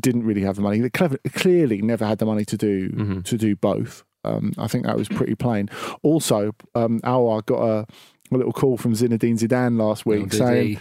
didn't 0.00 0.24
really 0.24 0.42
have 0.42 0.56
the 0.56 0.62
money. 0.62 0.80
They 0.80 0.90
clever, 0.90 1.18
clearly 1.32 1.82
never 1.82 2.06
had 2.06 2.18
the 2.18 2.26
money 2.26 2.44
to 2.46 2.56
do 2.56 2.88
to 3.22 3.36
do 3.36 3.54
both. 3.54 4.04
Um, 4.24 4.54
I 4.56 4.66
think 4.68 4.86
that 4.86 4.96
was 4.96 5.08
pretty 5.08 5.34
plain. 5.34 5.68
Also, 6.02 6.54
um, 6.74 7.00
Aouar 7.02 7.44
got 7.44 7.60
a, 7.62 7.86
a 8.32 8.36
little 8.36 8.52
call 8.52 8.78
from 8.78 8.94
Zinedine 8.94 9.38
Zidane 9.38 9.78
last 9.78 10.06
week 10.06 10.32
Oh, 10.32 10.36
saying, 10.38 10.68
he? 10.68 10.78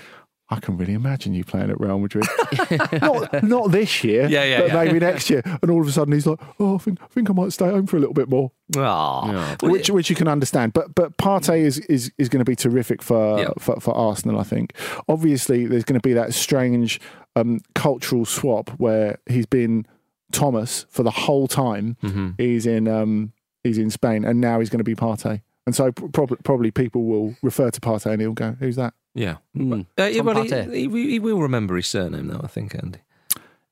"I 0.54 0.60
can 0.60 0.78
really 0.78 0.94
imagine 0.94 1.34
you 1.34 1.44
playing 1.44 1.70
at 1.70 1.80
Real 1.80 2.00
Madrid. 2.00 2.26
not 3.02 3.44
not 3.44 3.72
this 3.72 4.04
year, 4.04 4.28
Yeah, 4.28 4.44
yeah, 4.44 4.60
but 4.62 4.68
yeah. 4.70 4.84
maybe 4.84 5.00
next 5.00 5.30
year." 5.30 5.42
And 5.62 5.70
all 5.72 5.82
of 5.82 5.88
a 5.88 5.92
sudden, 5.92 6.14
he's 6.14 6.26
like, 6.26 6.40
"Oh, 6.60 6.76
I 6.76 6.78
think 6.78 7.02
I 7.02 7.08
think 7.08 7.30
I 7.30 7.34
might 7.34 7.52
stay 7.54 7.66
home 7.70 7.86
for 7.88 7.98
a 7.98 8.00
little 8.00 8.14
bit 8.14 8.30
more." 8.30 8.52
Aw. 8.78 9.56
Well, 9.62 9.72
which 9.72 9.90
which 9.90 10.10
you 10.10 10.16
can 10.16 10.28
understand. 10.28 10.74
But 10.74 10.96
but 10.96 11.18
Partey 11.18 11.60
is 11.62 11.80
is, 11.80 12.12
is 12.18 12.30
going 12.30 12.40
to 12.40 12.50
be 12.50 12.56
terrific 12.56 13.02
for, 13.02 13.40
Yeah. 13.40 13.50
for 13.60 13.80
for 13.80 13.94
Arsenal. 13.96 14.40
I 14.40 14.44
think. 14.44 14.74
Obviously, 15.08 15.66
there's 15.66 15.84
going 15.84 16.00
to 16.00 16.08
be 16.08 16.14
that 16.14 16.34
strange 16.34 17.00
um, 17.36 17.60
cultural 17.76 18.26
swap 18.26 18.70
where 18.78 19.20
he's 19.28 19.46
been 19.46 19.86
Thomas 20.32 20.86
for 20.90 21.04
the 21.04 21.12
whole 21.12 21.48
time. 21.48 21.98
Mm-hmm. 22.04 22.30
He's 22.38 22.66
in 22.66 22.88
um, 22.88 23.34
he's 23.64 23.78
in 23.78 23.90
Spain, 23.90 24.26
and 24.26 24.40
now 24.42 24.60
he's 24.60 24.70
going 24.70 24.80
to 24.80 24.84
be 24.84 24.96
Partey. 24.96 25.42
And 25.66 25.74
so 25.76 25.92
probably 25.92 26.38
probably 26.44 26.72
people 26.72 27.04
will 27.06 27.36
refer 27.42 27.70
to 27.72 27.80
Partey 27.80 28.12
and 28.12 28.22
he'll 28.22 28.34
go, 28.34 28.56
"Who's 28.60 28.76
that?" 28.76 28.94
Yeah. 29.16 29.38
Mm. 29.56 29.86
Uh, 29.98 30.04
yeah, 30.04 30.18
Tom 30.18 30.26
well, 30.26 30.44
he, 30.44 30.88
he, 30.88 31.10
he 31.12 31.20
will 31.20 31.40
remember 31.40 31.76
his 31.76 31.88
surname 31.88 32.28
though. 32.28 32.42
I 32.44 32.48
think, 32.48 32.76
Andy. 32.76 33.00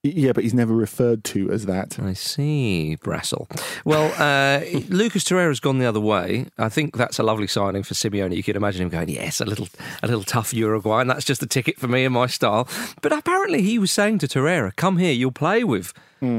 Yeah, 0.03 0.31
but 0.31 0.43
he's 0.43 0.53
never 0.55 0.73
referred 0.73 1.23
to 1.25 1.51
as 1.51 1.67
that. 1.67 1.99
I 1.99 2.13
see, 2.13 2.97
Brassell. 3.01 3.47
Well, 3.85 4.11
uh, 4.17 4.65
Lucas 4.89 5.23
Torreira's 5.23 5.59
gone 5.59 5.77
the 5.77 5.85
other 5.85 5.99
way. 5.99 6.47
I 6.57 6.69
think 6.69 6.97
that's 6.97 7.19
a 7.19 7.23
lovely 7.23 7.45
signing 7.45 7.83
for 7.83 7.93
Simeone. 7.93 8.35
You 8.35 8.41
could 8.41 8.55
imagine 8.55 8.81
him 8.81 8.89
going, 8.89 9.09
"Yes, 9.09 9.39
a 9.41 9.45
little, 9.45 9.67
a 10.01 10.07
little 10.07 10.23
tough 10.23 10.55
Uruguay, 10.55 11.01
and 11.01 11.09
that's 11.09 11.25
just 11.25 11.39
the 11.39 11.45
ticket 11.47 11.77
for 11.77 11.87
me 11.87 12.03
and 12.03 12.15
my 12.15 12.25
style." 12.25 12.67
But 13.01 13.11
apparently, 13.11 13.61
he 13.61 13.77
was 13.77 13.91
saying 13.91 14.19
to 14.19 14.27
Torreira, 14.27 14.75
"Come 14.75 14.97
here, 14.97 15.13
you'll 15.13 15.31
play 15.31 15.63
with 15.63 15.93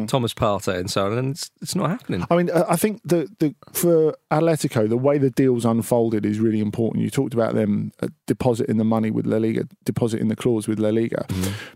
Thomas 0.07 0.33
Partey 0.33 0.79
and 0.79 0.91
so 0.91 1.07
on," 1.07 1.19
and 1.19 1.31
it's, 1.33 1.51
it's 1.61 1.75
not 1.75 1.91
happening. 1.91 2.25
I 2.31 2.37
mean, 2.37 2.51
uh, 2.51 2.65
I 2.69 2.77
think 2.77 3.01
the, 3.05 3.29
the 3.39 3.55
for 3.73 4.17
Atletico, 4.31 4.89
the 4.89 4.97
way 4.97 5.19
the 5.19 5.31
deals 5.31 5.65
unfolded 5.65 6.25
is 6.25 6.39
really 6.39 6.61
important. 6.61 7.03
You 7.03 7.11
talked 7.11 7.35
about 7.35 7.55
them 7.55 7.93
uh, 8.01 8.09
depositing 8.27 8.77
the 8.77 8.85
money 8.85 9.11
with 9.11 9.27
La 9.27 9.39
Liga, 9.39 9.67
depositing 9.85 10.29
the 10.29 10.37
clause 10.37 10.69
with 10.69 10.79
La 10.79 10.91
Liga, 10.91 11.27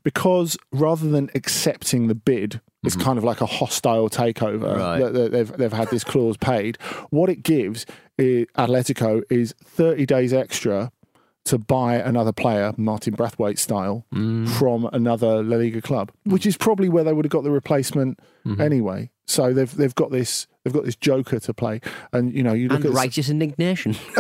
because 0.03 0.57
rather 0.73 1.09
than 1.09 1.31
accepting 1.35 2.07
the 2.07 2.15
bid, 2.15 2.61
it's 2.85 2.97
kind 2.97 3.19
of 3.19 3.25
like 3.25 3.41
a 3.41 3.47
hostile 3.47 4.09
takeover. 4.09 4.77
Right. 4.77 4.99
That, 5.01 5.13
that 5.15 5.33
they've 5.33 5.57
they've 5.57 5.73
had 5.73 5.91
this 5.91 6.05
clause 6.05 6.37
paid. 6.37 6.79
What 7.11 7.29
it 7.29 7.43
gives 7.43 7.87
i 8.19 8.47
Atletico 8.57 9.23
is 9.31 9.55
thirty 9.63 10.07
days 10.07 10.33
extra. 10.33 10.91
To 11.47 11.59
buy 11.59 11.95
another 11.95 12.33
player, 12.33 12.73
Martin 12.77 13.15
Braithwaite 13.15 13.59
style, 13.61 14.05
from 14.11 14.89
another 14.93 15.43
La 15.45 15.57
Liga 15.57 15.81
club, 15.81 16.11
which 16.25 16.45
is 16.45 16.57
probably 16.57 16.89
where 16.89 17.05
they 17.05 17.13
would 17.13 17.25
have 17.25 17.31
got 17.31 17.45
the 17.45 17.51
replacement 17.53 18.19
anyway. 18.59 19.11
So 19.29 19.53
they've 19.53 19.73
they've 19.77 19.95
got 19.95 20.11
this 20.11 20.47
they've 20.65 20.73
got 20.75 20.85
this 20.85 20.97
joker 20.97 21.39
to 21.41 21.55
play, 21.55 21.81
and 22.13 22.33
you 22.33 22.43
know 22.43 22.53
you 22.53 22.69
look 22.69 22.77
And 22.85 22.87
at 22.87 22.93
righteous 22.93 23.29
indignation, 23.29 23.95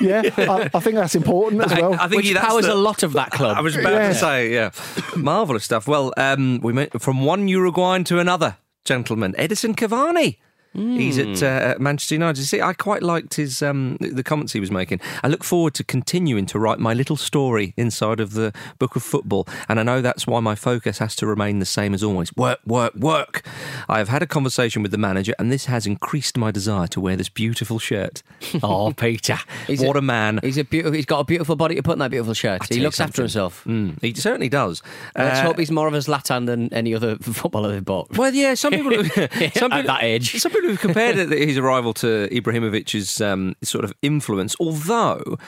yeah, 0.00 0.22
I, 0.36 0.70
I 0.74 0.80
think 0.80 0.94
that's 0.96 1.14
important 1.14 1.62
as 1.62 1.72
well. 1.80 1.94
I 1.94 2.08
think 2.08 2.22
which 2.22 2.32
that's 2.32 2.46
powers 2.46 2.66
the- 2.66 2.74
a 2.74 2.76
lot 2.76 3.02
of 3.02 3.12
that 3.14 3.30
club. 3.30 3.56
I 3.56 3.60
was 3.60 3.76
about 3.76 3.92
Yeah. 3.94 4.08
to 4.08 4.14
say, 4.14 4.52
yeah, 4.54 4.70
marvelous 5.16 5.64
stuff. 5.64 5.86
Well, 5.88 6.12
um, 6.16 6.60
we 6.62 6.72
went 6.72 7.00
from 7.00 7.24
one 7.24 7.46
Uruguayan 7.48 8.04
to 8.04 8.18
another, 8.18 8.56
gentlemen. 8.84 9.34
Edinson 9.38 9.74
Cavani 9.76 10.38
He's 10.74 11.18
at 11.18 11.42
uh, 11.42 11.74
Manchester 11.80 12.14
United. 12.14 12.44
See, 12.44 12.60
I 12.62 12.72
quite 12.72 13.02
liked 13.02 13.34
his 13.34 13.62
um, 13.62 13.96
the 14.00 14.22
comments 14.22 14.52
he 14.52 14.60
was 14.60 14.70
making. 14.70 15.00
I 15.24 15.28
look 15.28 15.42
forward 15.42 15.74
to 15.74 15.82
continuing 15.84 16.46
to 16.46 16.58
write 16.58 16.78
my 16.78 16.94
little 16.94 17.16
story 17.16 17.74
inside 17.76 18.20
of 18.20 18.34
the 18.34 18.52
book 18.78 18.94
of 18.94 19.02
football, 19.02 19.48
and 19.68 19.80
I 19.80 19.82
know 19.82 20.00
that's 20.00 20.26
why 20.26 20.38
my 20.40 20.54
focus 20.54 20.98
has 20.98 21.16
to 21.16 21.26
remain 21.26 21.58
the 21.58 21.66
same 21.66 21.94
as 21.94 22.04
always: 22.04 22.34
work, 22.36 22.60
work, 22.64 22.94
work. 22.94 23.44
I 23.88 23.98
have 23.98 24.08
had 24.08 24.22
a 24.22 24.26
conversation 24.26 24.82
with 24.82 24.92
the 24.92 24.98
manager, 24.98 25.34
and 25.38 25.50
this 25.50 25.64
has 25.64 25.84
increased 25.86 26.36
my 26.36 26.50
desire 26.52 26.86
to 26.88 27.00
wear 27.00 27.16
this 27.16 27.28
beautiful 27.28 27.78
shirt. 27.80 28.22
oh, 28.62 28.92
Peter, 28.92 29.38
He's 29.66 29.80
what 29.80 29.96
a- 29.96 29.98
a, 29.98 30.02
man! 30.02 30.38
He's 30.42 30.58
a 30.58 30.64
beautiful. 30.64 30.94
He's 30.94 31.06
got 31.06 31.20
a 31.20 31.24
beautiful 31.24 31.56
body 31.56 31.74
to 31.74 31.82
put 31.82 31.94
in 31.94 31.98
that 32.00 32.10
beautiful 32.12 32.34
shirt. 32.34 32.60
tell 32.62 32.76
He 32.76 32.82
looks 32.84 33.00
after 33.00 33.22
himself. 33.22 33.64
Mm, 33.64 34.00
he 34.00 34.14
certainly 34.14 34.48
does. 34.48 34.80
Let's 35.16 35.40
Uh, 35.40 35.42
hope 35.42 35.58
he's 35.58 35.70
more 35.72 35.88
of 35.88 35.94
a 35.94 35.98
Zlatan 35.98 36.46
than 36.46 36.72
any 36.72 36.94
other 36.94 37.16
footballer 37.20 37.72
they've 37.72 37.84
bought. 37.84 38.16
Well, 38.16 38.32
yeah, 38.32 38.54
some 38.54 38.72
people 38.72 38.92
some 39.56 39.72
At 39.72 39.86
that 39.86 40.02
age. 40.04 40.36
Some 40.40 40.52
people 40.52 40.57
have 40.64 40.80
compared 40.80 41.16
his 41.16 41.58
arrival 41.58 41.92
to 41.94 42.28
Ibrahimovic's 42.30 43.20
um, 43.20 43.54
sort 43.62 43.84
of 43.84 43.92
influence, 44.02 44.56
although. 44.60 45.38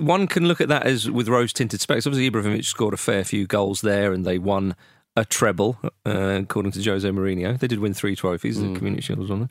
One 0.00 0.26
can 0.26 0.46
look 0.46 0.60
at 0.60 0.68
that 0.68 0.86
as 0.86 1.10
with 1.10 1.28
rose 1.28 1.50
tinted 1.50 1.80
specs. 1.80 2.06
Obviously, 2.06 2.30
Ibrahimovic 2.30 2.66
scored 2.66 2.92
a 2.92 2.98
fair 2.98 3.24
few 3.24 3.46
goals 3.46 3.80
there, 3.80 4.12
and 4.12 4.26
they 4.26 4.36
won 4.36 4.76
a 5.18 5.24
treble, 5.24 5.76
uh, 6.06 6.38
according 6.40 6.70
to 6.70 6.82
Jose 6.82 7.08
Mourinho. 7.08 7.58
They 7.58 7.66
did 7.66 7.80
win 7.80 7.92
three 7.92 8.14
trophies, 8.14 8.60
the 8.60 8.72
Community 8.74 9.02
Shield 9.02 9.18
was 9.18 9.30
one 9.30 9.40
them. 9.40 9.48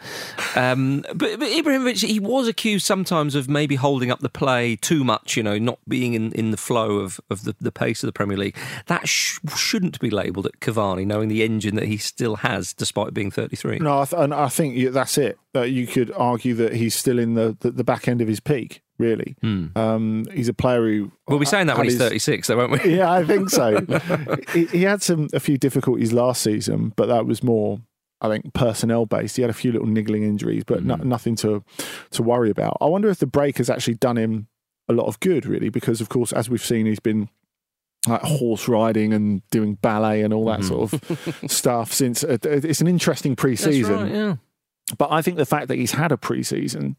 Um, 0.55 1.01
but, 1.09 1.39
but 1.39 1.49
Ibrahimovic, 1.49 2.07
he 2.07 2.21
was 2.21 2.47
accused 2.47 2.85
sometimes 2.85 3.35
of 3.35 3.49
maybe 3.49 3.75
holding 3.75 4.09
up 4.09 4.21
the 4.21 4.29
play 4.29 4.77
too 4.77 5.03
much, 5.03 5.35
you 5.35 5.43
know, 5.43 5.57
not 5.57 5.79
being 5.85 6.13
in, 6.13 6.31
in 6.31 6.51
the 6.51 6.57
flow 6.57 6.99
of, 6.99 7.19
of 7.29 7.43
the, 7.43 7.53
the 7.59 7.71
pace 7.71 8.01
of 8.01 8.07
the 8.07 8.13
Premier 8.13 8.37
League. 8.37 8.55
That 8.85 9.09
sh- 9.09 9.39
shouldn't 9.57 9.99
be 9.99 10.09
labelled 10.09 10.45
at 10.45 10.61
Cavani, 10.61 11.05
knowing 11.05 11.27
the 11.27 11.43
engine 11.43 11.75
that 11.75 11.85
he 11.85 11.97
still 11.97 12.37
has, 12.37 12.73
despite 12.73 13.13
being 13.13 13.29
33. 13.29 13.79
No, 13.79 13.99
I 14.01 14.05
th- 14.05 14.21
and 14.21 14.33
I 14.33 14.47
think 14.47 14.93
that's 14.93 15.17
it. 15.17 15.37
That 15.53 15.71
you 15.71 15.85
could 15.85 16.13
argue 16.13 16.53
that 16.55 16.73
he's 16.75 16.95
still 16.95 17.19
in 17.19 17.33
the, 17.33 17.57
the, 17.59 17.71
the 17.71 17.83
back 17.83 18.07
end 18.07 18.21
of 18.21 18.29
his 18.29 18.39
peak. 18.39 18.81
Really, 18.99 19.35
um, 19.75 20.25
he's 20.33 20.47
a 20.47 20.53
player 20.53 20.81
who. 20.81 21.11
We'll 21.27 21.37
be 21.37 21.45
saying 21.45 21.67
that 21.67 21.77
when 21.77 21.85
he's 21.85 21.97
36, 21.97 22.47
though, 22.47 22.57
won't 22.57 22.83
we? 22.83 22.95
Yeah, 22.95 23.11
I 23.11 23.23
think 23.23 23.49
so. 23.49 23.85
he, 24.53 24.65
he 24.65 24.81
had 24.83 25.03
some 25.03 25.27
a 25.33 25.39
few 25.39 25.57
difficulties 25.57 26.13
last 26.13 26.41
season, 26.41 26.93
but 26.95 27.05
that 27.05 27.27
was 27.27 27.43
more, 27.43 27.79
I 28.21 28.29
think, 28.29 28.53
personnel 28.55 29.05
based. 29.05 29.35
He 29.35 29.43
had 29.43 29.51
a 29.51 29.53
few 29.53 29.71
little 29.71 29.87
niggling 29.87 30.23
injuries, 30.23 30.63
but 30.65 30.83
no, 30.83 30.95
nothing 30.95 31.35
to 31.37 31.63
to 32.11 32.23
worry 32.23 32.49
about. 32.49 32.77
I 32.81 32.85
wonder 32.85 33.09
if 33.09 33.19
the 33.19 33.27
break 33.27 33.57
has 33.57 33.69
actually 33.69 33.95
done 33.95 34.17
him 34.17 34.47
a 34.89 34.93
lot 34.93 35.05
of 35.05 35.19
good, 35.19 35.45
really, 35.45 35.69
because 35.69 36.01
of 36.01 36.09
course, 36.09 36.33
as 36.33 36.49
we've 36.49 36.65
seen, 36.65 36.85
he's 36.85 36.99
been 36.99 37.29
like 38.07 38.21
horse 38.21 38.67
riding 38.67 39.13
and 39.13 39.47
doing 39.49 39.75
ballet 39.75 40.21
and 40.21 40.33
all 40.33 40.45
that 40.45 40.63
sort 40.63 40.93
of 40.93 41.41
stuff 41.47 41.91
since 41.91 42.23
uh, 42.23 42.37
it's 42.43 42.81
an 42.81 42.87
interesting 42.87 43.35
pre-season. 43.35 43.91
That's 43.91 44.03
right, 44.03 44.11
yeah. 44.11 44.35
But 44.97 45.11
I 45.11 45.21
think 45.21 45.37
the 45.37 45.45
fact 45.45 45.67
that 45.67 45.75
he's 45.75 45.91
had 45.91 46.11
a 46.11 46.17
pre-season, 46.17 46.95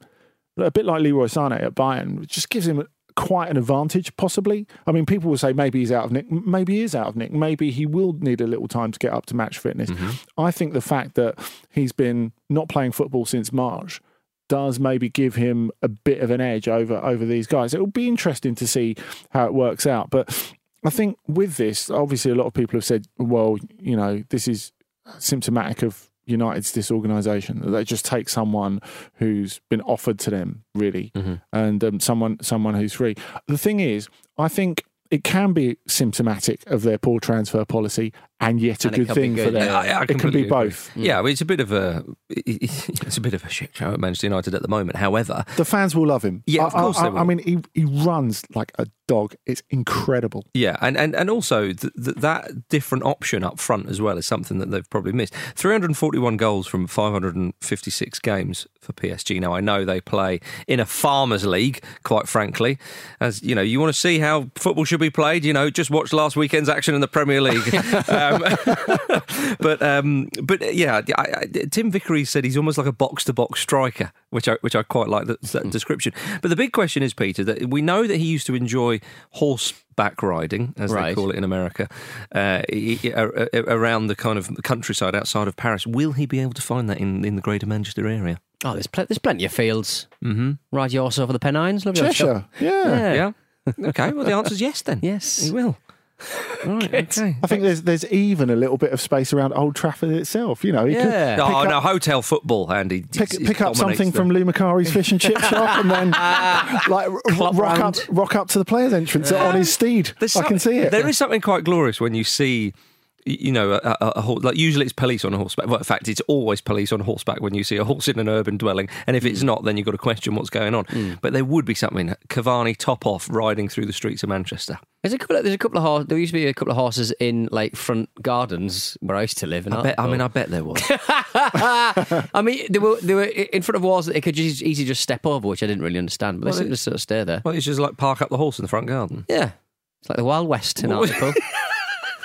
a 0.66 0.70
bit 0.70 0.84
like 0.84 1.02
Leroy 1.02 1.26
Sané 1.26 1.62
at 1.62 1.74
Bayern, 1.74 2.26
just 2.26 2.50
gives 2.50 2.66
him 2.66 2.86
quite 3.16 3.50
an 3.50 3.56
advantage, 3.56 4.16
possibly. 4.16 4.66
I 4.86 4.92
mean, 4.92 5.04
people 5.04 5.30
will 5.30 5.38
say 5.38 5.52
maybe 5.52 5.80
he's 5.80 5.90
out 5.90 6.04
of 6.04 6.12
nick. 6.12 6.30
Maybe 6.30 6.76
he 6.76 6.82
is 6.82 6.94
out 6.94 7.08
of 7.08 7.16
nick. 7.16 7.32
Maybe 7.32 7.70
he 7.70 7.84
will 7.84 8.12
need 8.12 8.40
a 8.40 8.46
little 8.46 8.68
time 8.68 8.92
to 8.92 8.98
get 8.98 9.12
up 9.12 9.26
to 9.26 9.36
match 9.36 9.58
fitness. 9.58 9.90
Mm-hmm. 9.90 10.40
I 10.40 10.50
think 10.52 10.72
the 10.72 10.80
fact 10.80 11.14
that 11.16 11.36
he's 11.70 11.92
been 11.92 12.32
not 12.48 12.68
playing 12.68 12.92
football 12.92 13.24
since 13.24 13.52
March 13.52 14.00
does 14.48 14.78
maybe 14.78 15.08
give 15.08 15.34
him 15.34 15.70
a 15.82 15.88
bit 15.88 16.20
of 16.20 16.30
an 16.30 16.40
edge 16.40 16.68
over 16.68 16.96
over 16.98 17.26
these 17.26 17.46
guys. 17.46 17.74
It'll 17.74 17.86
be 17.86 18.08
interesting 18.08 18.54
to 18.54 18.66
see 18.66 18.94
how 19.30 19.46
it 19.46 19.52
works 19.52 19.86
out. 19.86 20.10
But 20.10 20.54
I 20.84 20.90
think 20.90 21.18
with 21.26 21.56
this, 21.56 21.90
obviously, 21.90 22.30
a 22.30 22.34
lot 22.34 22.46
of 22.46 22.54
people 22.54 22.76
have 22.76 22.84
said, 22.84 23.06
well, 23.18 23.58
you 23.80 23.96
know, 23.96 24.22
this 24.30 24.46
is 24.46 24.72
symptomatic 25.18 25.82
of 25.82 26.07
United's 26.28 26.72
disorganisation. 26.72 27.60
That 27.60 27.70
they 27.70 27.84
just 27.84 28.04
take 28.04 28.28
someone 28.28 28.80
who's 29.14 29.60
been 29.70 29.80
offered 29.82 30.18
to 30.20 30.30
them, 30.30 30.64
really, 30.74 31.12
and 31.52 31.82
um, 31.82 32.00
someone 32.00 32.38
someone 32.42 32.74
who's 32.74 32.92
free. 32.92 33.14
The 33.46 33.58
thing 33.58 33.80
is, 33.80 34.08
I 34.36 34.48
think 34.48 34.84
it 35.10 35.24
can 35.24 35.52
be 35.54 35.78
symptomatic 35.86 36.66
of 36.66 36.82
their 36.82 36.98
poor 36.98 37.18
transfer 37.18 37.64
policy, 37.64 38.12
and 38.40 38.60
yet 38.60 38.84
a 38.84 38.88
And 38.88 38.96
good 38.96 39.14
thing 39.14 39.36
for 39.36 39.50
them. 39.50 39.64
yeah. 39.66 39.76
I- 39.78 39.86
I 40.00 40.02
it 40.02 40.18
can 40.18 40.30
be 40.30 40.40
agree. 40.40 40.48
both. 40.48 40.90
Yeah, 40.96 41.20
well, 41.20 41.32
it's 41.32 41.40
a 41.40 41.44
bit 41.44 41.60
of 41.60 41.72
a 41.72 42.04
it's 42.30 43.16
a 43.16 43.20
bit 43.20 43.34
of 43.34 43.44
a 43.44 43.48
shit 43.48 43.70
show 43.74 43.92
at 43.92 43.98
Manchester 44.00 44.26
United 44.26 44.54
at 44.54 44.62
the 44.62 44.68
moment. 44.68 44.96
However, 44.96 45.44
The 45.56 45.64
fans 45.64 45.94
will 45.96 46.06
love 46.06 46.22
him. 46.24 46.42
Yeah, 46.46 46.62
I- 46.62 46.66
of 46.66 46.72
course 46.74 46.98
I, 46.98 47.02
they 47.04 47.10
will. 47.10 47.18
I 47.18 47.24
mean, 47.24 47.38
he 47.38 47.58
he 47.74 47.84
runs 47.84 48.44
like 48.54 48.72
a 48.78 48.86
dog. 49.08 49.34
It's 49.46 49.62
incredible. 49.70 50.44
yeah, 50.54 50.76
and 50.80 50.96
and 50.96 51.14
and 51.16 51.28
also 51.30 51.72
th- 51.72 51.92
th- 52.04 52.16
that 52.18 52.68
different 52.68 53.04
option 53.04 53.42
up 53.42 53.58
front 53.58 53.88
as 53.88 54.00
well 54.00 54.18
is 54.18 54.26
something 54.26 54.58
that 54.58 54.70
they've 54.70 54.88
probably 54.90 55.12
missed. 55.12 55.34
341 55.56 56.36
goals 56.36 56.66
from 56.66 56.86
556 56.86 58.18
games 58.20 58.66
for 58.80 58.92
PSG. 58.92 59.40
Now 59.40 59.52
I 59.54 59.60
know 59.60 59.84
they 59.84 60.00
play 60.00 60.40
in 60.66 60.80
a 60.80 60.86
farmers 60.86 61.44
league, 61.46 61.82
quite 62.04 62.28
frankly. 62.28 62.78
As 63.20 63.42
you 63.42 63.54
know, 63.54 63.62
you 63.62 63.80
want 63.80 63.92
to 63.94 63.98
see 63.98 64.18
how 64.18 64.48
football 64.54 64.84
should 64.84 65.00
be 65.00 65.10
played. 65.10 65.44
You 65.44 65.52
know, 65.52 65.70
just 65.70 65.90
watch 65.90 66.12
last 66.12 66.36
weekend's 66.36 66.68
action 66.68 66.94
in 66.94 67.00
the 67.00 67.08
Premier 67.08 67.40
League. 67.40 67.62
Uh, 68.08 68.27
um, 68.34 69.56
but 69.60 69.82
um, 69.82 70.28
but 70.42 70.74
yeah, 70.74 71.00
I, 71.16 71.22
I, 71.22 71.46
Tim 71.70 71.90
Vickery 71.90 72.24
said 72.24 72.44
he's 72.44 72.56
almost 72.56 72.78
like 72.78 72.86
a 72.86 72.92
box 72.92 73.24
to 73.24 73.32
box 73.32 73.60
striker, 73.60 74.12
which 74.30 74.48
I 74.48 74.56
which 74.60 74.74
I 74.76 74.82
quite 74.82 75.08
like 75.08 75.26
that, 75.26 75.40
that 75.42 75.70
description. 75.70 76.12
But 76.42 76.48
the 76.48 76.56
big 76.56 76.72
question 76.72 77.02
is, 77.02 77.14
Peter, 77.14 77.44
that 77.44 77.68
we 77.70 77.82
know 77.82 78.06
that 78.06 78.16
he 78.16 78.24
used 78.26 78.46
to 78.48 78.54
enjoy 78.54 79.00
horseback 79.30 80.22
riding, 80.22 80.74
as 80.76 80.92
they 80.92 81.14
call 81.14 81.30
it 81.30 81.36
in 81.36 81.44
America, 81.44 81.88
uh, 82.34 82.62
he- 82.68 82.94
he- 82.96 83.10
a- 83.10 83.48
a- 83.52 83.62
around 83.62 84.06
the 84.08 84.16
kind 84.16 84.38
of 84.38 84.50
countryside 84.62 85.14
outside 85.14 85.48
of 85.48 85.56
Paris. 85.56 85.86
Will 85.86 86.12
he 86.12 86.26
be 86.26 86.40
able 86.40 86.52
to 86.52 86.62
find 86.62 86.88
that 86.90 86.98
in, 86.98 87.24
in 87.24 87.36
the 87.36 87.42
Greater 87.42 87.66
Manchester 87.66 88.06
area? 88.06 88.40
Oh, 88.64 88.72
there's, 88.72 88.86
pl- 88.88 89.06
there's 89.06 89.18
plenty 89.18 89.44
of 89.44 89.52
fields. 89.52 90.08
Mm-hmm. 90.24 90.52
Ride 90.72 90.92
your 90.92 91.02
horse 91.02 91.18
over 91.18 91.32
the 91.32 91.38
Pennines. 91.38 91.86
Lovely 91.86 92.02
Cheshire, 92.02 92.44
yeah. 92.60 93.14
Yeah. 93.14 93.32
okay. 93.88 94.12
Well, 94.12 94.24
the 94.24 94.32
answer 94.32 94.54
is 94.54 94.60
yes. 94.60 94.82
Then 94.82 94.98
Yes. 95.02 95.42
he 95.42 95.50
will. 95.52 95.76
Right. 96.64 96.92
Okay. 96.94 97.36
I 97.42 97.46
think 97.46 97.62
there's 97.62 97.82
there's 97.82 98.04
even 98.10 98.50
a 98.50 98.56
little 98.56 98.76
bit 98.76 98.90
of 98.92 99.00
space 99.00 99.32
around 99.32 99.52
Old 99.52 99.76
Trafford 99.76 100.10
itself. 100.10 100.64
You 100.64 100.72
know, 100.72 100.84
he 100.86 100.94
could 100.96 101.04
Yeah. 101.04 101.36
pick 101.36 101.44
Oh 101.44 101.58
up, 101.58 101.68
no, 101.68 101.80
hotel 101.80 102.20
football, 102.20 102.72
Andy. 102.72 103.02
pick, 103.02 103.32
It 103.34 103.46
pick 103.46 103.60
up 103.60 103.76
something 103.76 104.10
the- 104.10 104.16
from 104.16 104.30
Lou 104.30 104.44
Macari's 104.44 104.92
fish 104.92 105.12
and 105.12 105.20
chip 105.20 105.38
shop, 105.38 105.78
and 105.78 105.88
then 105.90 106.10
like 106.88 107.08
r- 107.08 107.20
rock 107.38 107.54
round. 107.54 107.80
up 107.82 107.96
rock 108.10 108.34
up 108.34 108.48
to 108.48 108.58
the 108.58 108.64
players' 108.64 108.92
entrance 108.92 109.30
on 109.30 109.54
his 109.54 109.68
um, 109.68 109.72
steed. 109.72 110.10
There's 110.18 110.34
I 110.36 110.42
can 110.48 110.58
see 110.58 110.78
it. 110.78 110.90
There 110.90 111.06
is 111.08 111.16
something 111.16 111.40
quite 111.40 111.62
glorious 111.64 112.00
when 112.00 112.14
you 112.14 112.24
see, 112.24 112.74
y- 112.74 112.97
you 113.28 113.52
know, 113.52 113.72
a, 113.72 113.76
a, 113.84 113.96
a 114.16 114.20
horse. 114.20 114.42
Like 114.44 114.56
usually 114.56 114.84
it's 114.84 114.92
police 114.92 115.24
on 115.24 115.34
a 115.34 115.36
horseback. 115.38 115.66
Well, 115.66 115.78
in 115.78 115.84
fact, 115.84 116.08
it's 116.08 116.20
always 116.28 116.60
police 116.60 116.92
on 116.92 117.00
horseback 117.00 117.40
when 117.40 117.54
you 117.54 117.64
see 117.64 117.76
a 117.76 117.84
horse 117.84 118.08
in 118.08 118.18
an 118.18 118.28
urban 118.28 118.56
dwelling. 118.56 118.88
And 119.06 119.16
if 119.16 119.22
Hmm. 119.22 119.28
it's 119.28 119.42
not, 119.42 119.64
then 119.64 119.76
you've 119.76 119.84
got 119.86 119.92
to 119.92 119.98
question 119.98 120.34
what's 120.34 120.50
going 120.50 120.74
on. 120.74 121.18
But 121.22 121.32
there 121.32 121.44
would 121.44 121.64
be 121.64 121.74
something 121.74 122.14
Cavani 122.28 122.76
top 122.76 123.06
off 123.06 123.28
riding 123.30 123.68
through 123.68 123.86
the 123.86 123.92
streets 123.92 124.22
of 124.22 124.28
Manchester. 124.28 124.78
There's 125.02 125.12
a 125.12 125.18
couple. 125.18 125.36
Of, 125.36 125.44
there's 125.44 125.54
a 125.54 125.58
couple 125.58 125.78
of 125.78 125.84
horses. 125.84 126.06
There 126.08 126.18
used 126.18 126.32
to 126.32 126.38
be 126.38 126.46
a 126.46 126.54
couple 126.54 126.72
of 126.72 126.76
horses 126.76 127.12
in 127.20 127.48
like 127.52 127.76
front 127.76 128.08
gardens 128.20 128.96
where 129.00 129.16
I 129.16 129.22
used 129.22 129.38
to 129.38 129.46
live. 129.46 129.66
In 129.68 129.72
I, 129.72 129.82
bet, 129.82 129.94
I 130.00 130.08
mean, 130.08 130.20
I 130.20 130.26
bet 130.26 130.48
there 130.50 130.64
was. 130.64 130.82
I 131.34 132.42
mean, 132.42 132.66
they 132.70 132.78
were 132.80 132.96
they 133.00 133.14
were 133.14 133.24
in 133.24 133.62
front 133.62 133.76
of 133.76 133.82
walls 133.82 134.06
that 134.06 134.14
they 134.14 134.20
could 134.20 134.34
just 134.34 134.60
easily 134.62 134.86
just 134.86 135.00
step 135.02 135.24
over, 135.26 135.46
which 135.46 135.62
I 135.62 135.66
didn't 135.66 135.82
really 135.84 135.98
understand. 135.98 136.40
But 136.40 136.46
Well, 136.46 136.54
they 136.54 136.58
seem 136.58 136.66
it- 136.68 136.70
to 136.70 136.76
sort 136.76 136.94
of 136.94 137.00
stay 137.00 137.22
there. 137.24 137.42
well, 137.44 137.54
it's 137.54 137.64
just 137.64 137.78
like 137.80 137.96
park 137.96 138.22
up 138.22 138.30
the 138.30 138.36
horse 138.36 138.58
in 138.58 138.62
the 138.64 138.68
front 138.68 138.86
garden. 138.88 139.24
Yeah, 139.28 139.52
it's 140.00 140.08
like 140.10 140.16
the 140.16 140.24
Wild 140.24 140.48
West 140.48 140.82
in 140.82 140.90
Hartlepool. 140.90 141.32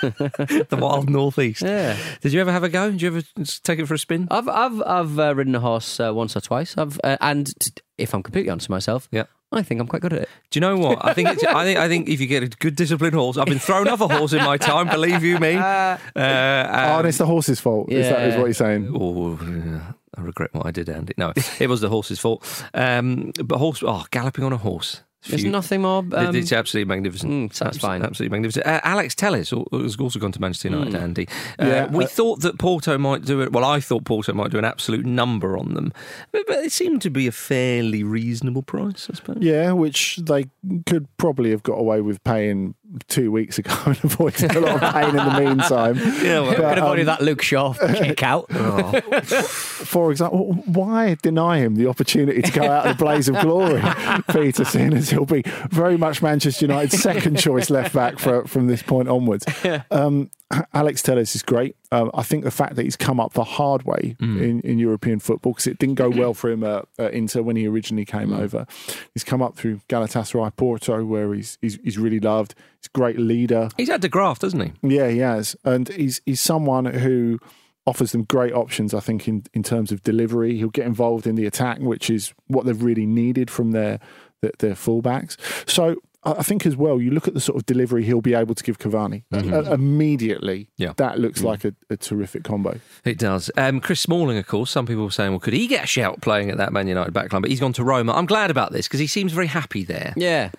the 0.00 0.78
wild 0.80 1.08
northeast. 1.10 1.62
Yeah. 1.62 1.96
Did 2.20 2.32
you 2.32 2.40
ever 2.40 2.52
have 2.52 2.62
a 2.64 2.68
go? 2.68 2.90
Did 2.90 3.02
you 3.02 3.08
ever 3.08 3.22
take 3.62 3.78
it 3.78 3.86
for 3.86 3.94
a 3.94 3.98
spin? 3.98 4.28
I've 4.30 4.48
I've 4.48 4.82
I've 4.82 5.18
uh, 5.18 5.34
ridden 5.34 5.54
a 5.54 5.60
horse 5.60 6.00
uh, 6.00 6.12
once 6.14 6.36
or 6.36 6.40
twice. 6.40 6.76
I've 6.76 6.98
uh, 7.04 7.16
and 7.20 7.46
t- 7.60 7.70
if 7.98 8.14
I'm 8.14 8.22
completely 8.22 8.50
honest 8.50 8.66
with 8.68 8.74
myself, 8.74 9.08
Yeah. 9.12 9.24
I 9.52 9.62
think 9.62 9.80
I'm 9.80 9.86
quite 9.86 10.02
good 10.02 10.12
at 10.12 10.22
it. 10.22 10.28
Do 10.50 10.56
you 10.56 10.62
know 10.62 10.76
what? 10.76 10.98
I 11.04 11.14
think 11.14 11.28
it's, 11.28 11.44
I 11.44 11.62
think 11.62 11.78
I 11.78 11.86
think 11.86 12.08
if 12.08 12.20
you 12.20 12.26
get 12.26 12.42
a 12.42 12.48
good 12.48 12.74
disciplined 12.74 13.14
horse, 13.14 13.36
I've 13.36 13.46
been 13.46 13.60
thrown 13.60 13.86
off 13.86 14.00
a 14.00 14.08
horse 14.08 14.32
in 14.32 14.42
my 14.42 14.56
time. 14.56 14.88
Believe 14.88 15.22
you 15.22 15.38
me. 15.38 15.54
Uh, 15.64 15.96
oh, 16.16 16.98
and 16.98 17.06
it's 17.08 17.18
the 17.18 17.26
horse's 17.26 17.60
fault. 17.60 17.90
Is 17.92 18.08
that 18.08 18.28
is 18.28 18.36
what 18.36 18.46
you're 18.46 18.54
saying? 18.54 18.90
Oh, 18.92 19.38
yeah, 19.42 19.92
I 20.16 20.20
regret 20.22 20.52
what 20.54 20.66
I 20.66 20.70
did, 20.72 20.88
Andy. 20.88 21.14
No, 21.16 21.32
it 21.60 21.68
was 21.68 21.80
the 21.80 21.88
horse's 21.88 22.18
fault. 22.18 22.44
Um, 22.74 23.32
but 23.44 23.58
horse, 23.58 23.82
oh, 23.86 24.04
galloping 24.10 24.44
on 24.44 24.52
a 24.52 24.56
horse. 24.56 25.02
There's 25.28 25.42
Few- 25.42 25.50
nothing 25.50 25.82
more. 25.82 26.04
Um, 26.12 26.36
it's 26.36 26.52
absolutely 26.52 26.88
magnificent. 26.88 27.32
mm, 27.32 27.48
that's 27.48 27.62
Abs- 27.62 27.78
fine. 27.78 28.02
Absolutely 28.02 28.34
magnificent. 28.36 28.66
Uh, 28.66 28.80
Alex 28.84 29.14
Telles 29.14 29.50
has 29.50 29.96
also 29.98 30.18
gone 30.18 30.32
to 30.32 30.40
Manchester 30.40 30.68
United, 30.68 30.94
Andy. 30.94 31.26
Uh, 31.58 31.66
Yeah, 31.66 31.86
we 31.90 32.04
uh, 32.04 32.08
thought 32.08 32.40
that 32.42 32.58
Porto 32.58 32.98
might 32.98 33.24
do 33.24 33.40
it. 33.40 33.52
Well, 33.52 33.64
I 33.64 33.80
thought 33.80 34.04
Porto 34.04 34.32
might 34.34 34.50
do 34.50 34.58
an 34.58 34.64
absolute 34.66 35.06
number 35.06 35.56
on 35.56 35.74
them, 35.74 35.92
but, 36.30 36.42
but 36.46 36.58
it 36.58 36.72
seemed 36.72 37.00
to 37.02 37.10
be 37.10 37.26
a 37.26 37.32
fairly 37.32 38.02
reasonable 38.04 38.62
price, 38.62 39.08
I 39.10 39.14
suppose. 39.14 39.38
Yeah, 39.40 39.72
which 39.72 40.16
they 40.18 40.46
could 40.86 41.08
probably 41.16 41.50
have 41.50 41.62
got 41.62 41.74
away 41.78 42.00
with 42.02 42.22
paying 42.24 42.74
two 43.08 43.30
weeks 43.30 43.58
ago 43.58 43.74
and 43.86 43.98
avoided 44.04 44.54
a 44.56 44.60
lot 44.60 44.82
of 44.82 44.92
pain 44.94 45.10
in 45.10 45.16
the 45.16 45.40
meantime. 45.40 45.98
Yeah, 46.24 46.40
well, 46.40 46.54
could 46.54 46.78
have 46.78 46.98
um, 46.98 47.04
that 47.04 47.20
Luke 47.20 47.42
Shaw 47.42 47.72
kick 47.94 48.22
out. 48.22 48.46
oh, 48.50 49.00
For 49.02 50.10
example, 50.10 50.54
why 50.66 51.16
deny 51.22 51.58
him 51.58 51.74
the 51.74 51.86
opportunity 51.86 52.40
to 52.40 52.52
go 52.52 52.62
out 52.62 52.86
in 52.86 52.92
a 52.92 52.94
blaze 52.94 53.28
of 53.28 53.38
glory, 53.40 53.82
Peter, 54.30 54.64
seeing 54.64 54.94
as 54.94 55.10
he'll 55.10 55.26
be 55.26 55.42
very 55.70 55.98
much 55.98 56.22
Manchester 56.22 56.66
United's 56.66 57.02
second 57.02 57.38
choice 57.38 57.68
left 57.68 57.94
back 57.94 58.18
for, 58.18 58.46
from 58.46 58.68
this 58.68 58.82
point 58.82 59.08
onwards? 59.08 59.44
Um, 59.90 60.30
Alex 60.74 61.02
Telles 61.02 61.34
is 61.34 61.42
great. 61.42 61.76
Um, 61.92 62.10
I 62.14 62.22
think 62.22 62.44
the 62.44 62.50
fact 62.50 62.76
that 62.76 62.82
he's 62.84 62.96
come 62.96 63.20
up 63.20 63.34
the 63.34 63.44
hard 63.44 63.84
way 63.84 64.16
in, 64.20 64.60
in 64.60 64.78
European 64.78 65.20
football 65.20 65.52
because 65.52 65.66
it 65.66 65.78
didn't 65.78 65.96
go 65.96 66.08
well 66.16 66.34
for 66.34 66.50
him 66.50 66.64
at, 66.64 66.86
at 66.98 67.12
Inter 67.12 67.42
when 67.42 67.56
he 67.56 67.66
originally 67.66 68.04
came 68.04 68.32
over. 68.32 68.66
He's 69.12 69.24
come 69.24 69.42
up 69.42 69.56
through 69.56 69.80
Galatasaray, 69.88 70.56
Porto, 70.56 71.04
where 71.04 71.32
he's 71.34 71.58
he's, 71.60 71.78
he's 71.82 71.98
really 71.98 72.20
loved. 72.20 72.54
He's 72.80 72.88
a 72.92 72.98
great 72.98 73.18
leader. 73.18 73.68
He's 73.76 73.88
had 73.88 74.02
to 74.02 74.08
graft, 74.08 74.42
hasn't 74.42 74.62
he? 74.62 74.96
Yeah, 74.96 75.08
he 75.08 75.18
has, 75.18 75.56
and 75.64 75.88
he's 75.88 76.20
he's 76.26 76.40
someone 76.40 76.86
who 76.86 77.38
offers 77.86 78.12
them 78.12 78.24
great 78.24 78.52
options. 78.52 78.94
I 78.94 79.00
think 79.00 79.28
in 79.28 79.44
in 79.52 79.62
terms 79.62 79.92
of 79.92 80.02
delivery, 80.02 80.56
he'll 80.56 80.68
get 80.68 80.86
involved 80.86 81.26
in 81.26 81.34
the 81.34 81.46
attack, 81.46 81.78
which 81.78 82.10
is 82.10 82.32
what 82.46 82.66
they've 82.66 82.82
really 82.82 83.06
needed 83.06 83.50
from 83.50 83.72
their 83.72 84.00
their, 84.40 84.52
their 84.58 84.74
fullbacks. 84.74 85.36
So. 85.68 85.96
I 86.24 86.32
I 86.32 86.42
think 86.42 86.66
as 86.66 86.76
well, 86.76 87.00
you 87.00 87.10
look 87.10 87.28
at 87.28 87.34
the 87.34 87.40
sort 87.40 87.56
of 87.56 87.66
delivery 87.66 88.04
he'll 88.04 88.20
be 88.20 88.34
able 88.34 88.54
to 88.54 88.62
give 88.64 88.78
Cavani 88.78 89.24
Uh, 89.32 89.72
immediately. 89.72 90.70
Yeah. 90.76 90.92
that 90.96 91.18
looks 91.18 91.42
like 91.42 91.64
a, 91.64 91.74
a 91.90 91.96
terrific 91.96 92.44
combo. 92.44 92.80
It 93.04 93.18
does. 93.18 93.50
Um, 93.56 93.80
Chris 93.80 94.00
Smalling, 94.00 94.38
of 94.38 94.46
course. 94.46 94.70
Some 94.70 94.86
people 94.86 95.04
were 95.04 95.10
saying, 95.10 95.30
well, 95.32 95.40
could 95.40 95.54
he 95.54 95.66
get 95.66 95.84
a 95.84 95.86
shout 95.86 96.20
playing 96.20 96.50
at 96.50 96.56
that 96.58 96.72
Man 96.72 96.86
United 96.88 97.12
backline? 97.14 97.42
But 97.42 97.50
he's 97.50 97.60
gone 97.60 97.72
to 97.74 97.84
Roma. 97.84 98.12
I'm 98.12 98.26
glad 98.26 98.50
about 98.50 98.72
this 98.72 98.86
because 98.88 99.00
he 99.00 99.06
seems 99.06 99.32
very 99.32 99.46
happy 99.48 99.84
there. 99.84 100.14
Yeah. 100.16 100.50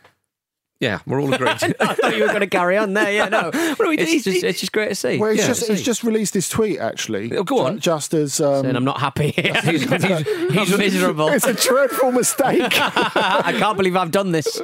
Yeah, 0.82 1.00
we're 1.08 1.22
all 1.22 1.34
agreed. 1.34 1.48
I 1.80 1.96
thought 1.96 2.18
you 2.18 2.24
were 2.24 2.28
going 2.28 2.42
to 2.42 2.48
carry 2.48 2.76
on 2.78 2.94
there. 2.94 3.10
Yeah, 3.10 3.30
no. 3.30 3.50
do 3.52 3.76
we 3.88 3.96
do? 3.96 4.04
it's, 4.04 4.12
He's- 4.12 4.24
just, 4.26 4.44
it's 4.44 4.60
just 4.60 4.74
great 4.74 4.90
to 4.90 4.96
see. 4.96 5.18
Well, 5.18 5.32
he's 5.32 5.40
Yeah, 5.40 5.48
just 5.48 5.68
he's 5.70 5.82
just 5.82 6.04
released 6.04 6.34
this 6.34 6.50
tweet 6.50 6.80
actually. 6.80 7.32
Oh, 7.36 7.44
go 7.46 7.60
on. 7.60 7.80
Just 7.80 8.14
as 8.14 8.42
um, 8.42 8.66
and 8.66 8.76
I'm 8.76 8.84
not 8.84 9.00
happy. 9.00 9.32
he's, 9.38 9.84
he's- 9.84 10.28
He's 10.52 10.78
miserable. 10.78 11.30
it's 11.30 11.48
a 11.48 11.54
dreadful 11.54 12.12
mistake. 12.12 12.62
I 12.76 13.56
can't 13.58 13.78
believe 13.78 13.96
I've 13.96 14.12
done 14.12 14.32
this. 14.34 14.62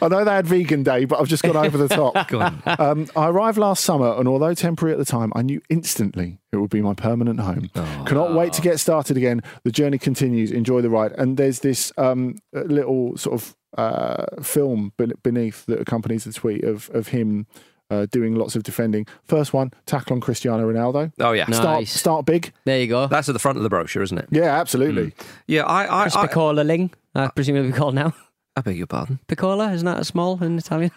I 0.00 0.08
know 0.08 0.24
they 0.24 0.32
had 0.32 0.46
vegan 0.46 0.82
day, 0.82 1.04
but 1.04 1.20
I've 1.20 1.28
just 1.28 1.42
gone 1.42 1.56
over 1.56 1.78
the 1.78 1.88
top. 1.88 2.28
Go. 2.28 2.40
Um, 2.78 3.08
I 3.16 3.28
arrived 3.28 3.58
last 3.58 3.84
summer, 3.84 4.14
and 4.18 4.28
although 4.28 4.54
temporary 4.54 4.92
at 4.92 4.98
the 4.98 5.04
time, 5.04 5.32
I 5.34 5.42
knew 5.42 5.60
instantly 5.68 6.38
it 6.52 6.56
would 6.56 6.70
be 6.70 6.80
my 6.80 6.94
permanent 6.94 7.40
home. 7.40 7.70
Cannot 8.06 8.34
wait 8.34 8.52
to 8.54 8.62
get 8.62 8.78
started 8.80 9.16
again. 9.16 9.42
The 9.64 9.72
journey 9.72 9.98
continues. 9.98 10.50
Enjoy 10.50 10.80
the 10.80 10.90
ride. 10.90 11.12
And 11.12 11.36
there's 11.36 11.60
this 11.60 11.92
um, 11.96 12.38
little 12.52 13.16
sort 13.16 13.40
of 13.40 13.56
uh, 13.78 14.42
film 14.42 14.92
beneath 15.22 15.66
that 15.66 15.80
accompanies 15.80 16.24
the 16.24 16.32
tweet 16.32 16.64
of 16.64 16.90
of 16.90 17.08
him. 17.08 17.46
Uh, 17.88 18.04
doing 18.10 18.34
lots 18.34 18.56
of 18.56 18.64
defending. 18.64 19.06
First 19.22 19.52
one, 19.52 19.70
tackle 19.86 20.14
on 20.14 20.20
Cristiano 20.20 20.68
Ronaldo. 20.68 21.12
Oh, 21.20 21.30
yeah. 21.30 21.44
No. 21.46 21.56
Start, 21.56 21.86
start 21.86 22.26
big. 22.26 22.52
There 22.64 22.80
you 22.80 22.88
go. 22.88 23.06
That's 23.06 23.28
at 23.28 23.32
the 23.32 23.38
front 23.38 23.58
of 23.58 23.62
the 23.62 23.68
brochure, 23.68 24.02
isn't 24.02 24.18
it? 24.18 24.26
Yeah, 24.32 24.58
absolutely. 24.58 25.12
Yeah, 25.46 25.62
I, 25.62 26.00
I, 26.00 26.02
Chris 26.02 26.16
I, 26.16 26.26
Piccola 26.26 26.62
Ling, 26.62 26.90
I 27.14 27.28
presume 27.28 27.54
it'll 27.54 27.70
be 27.70 27.78
called 27.78 27.94
now. 27.94 28.12
I 28.56 28.62
beg 28.62 28.78
your 28.78 28.86
pardon. 28.86 29.20
Piccola, 29.26 29.72
isn't 29.72 29.84
that 29.84 29.98
a 29.98 30.04
small 30.04 30.42
in 30.42 30.58
Italian? 30.58 30.90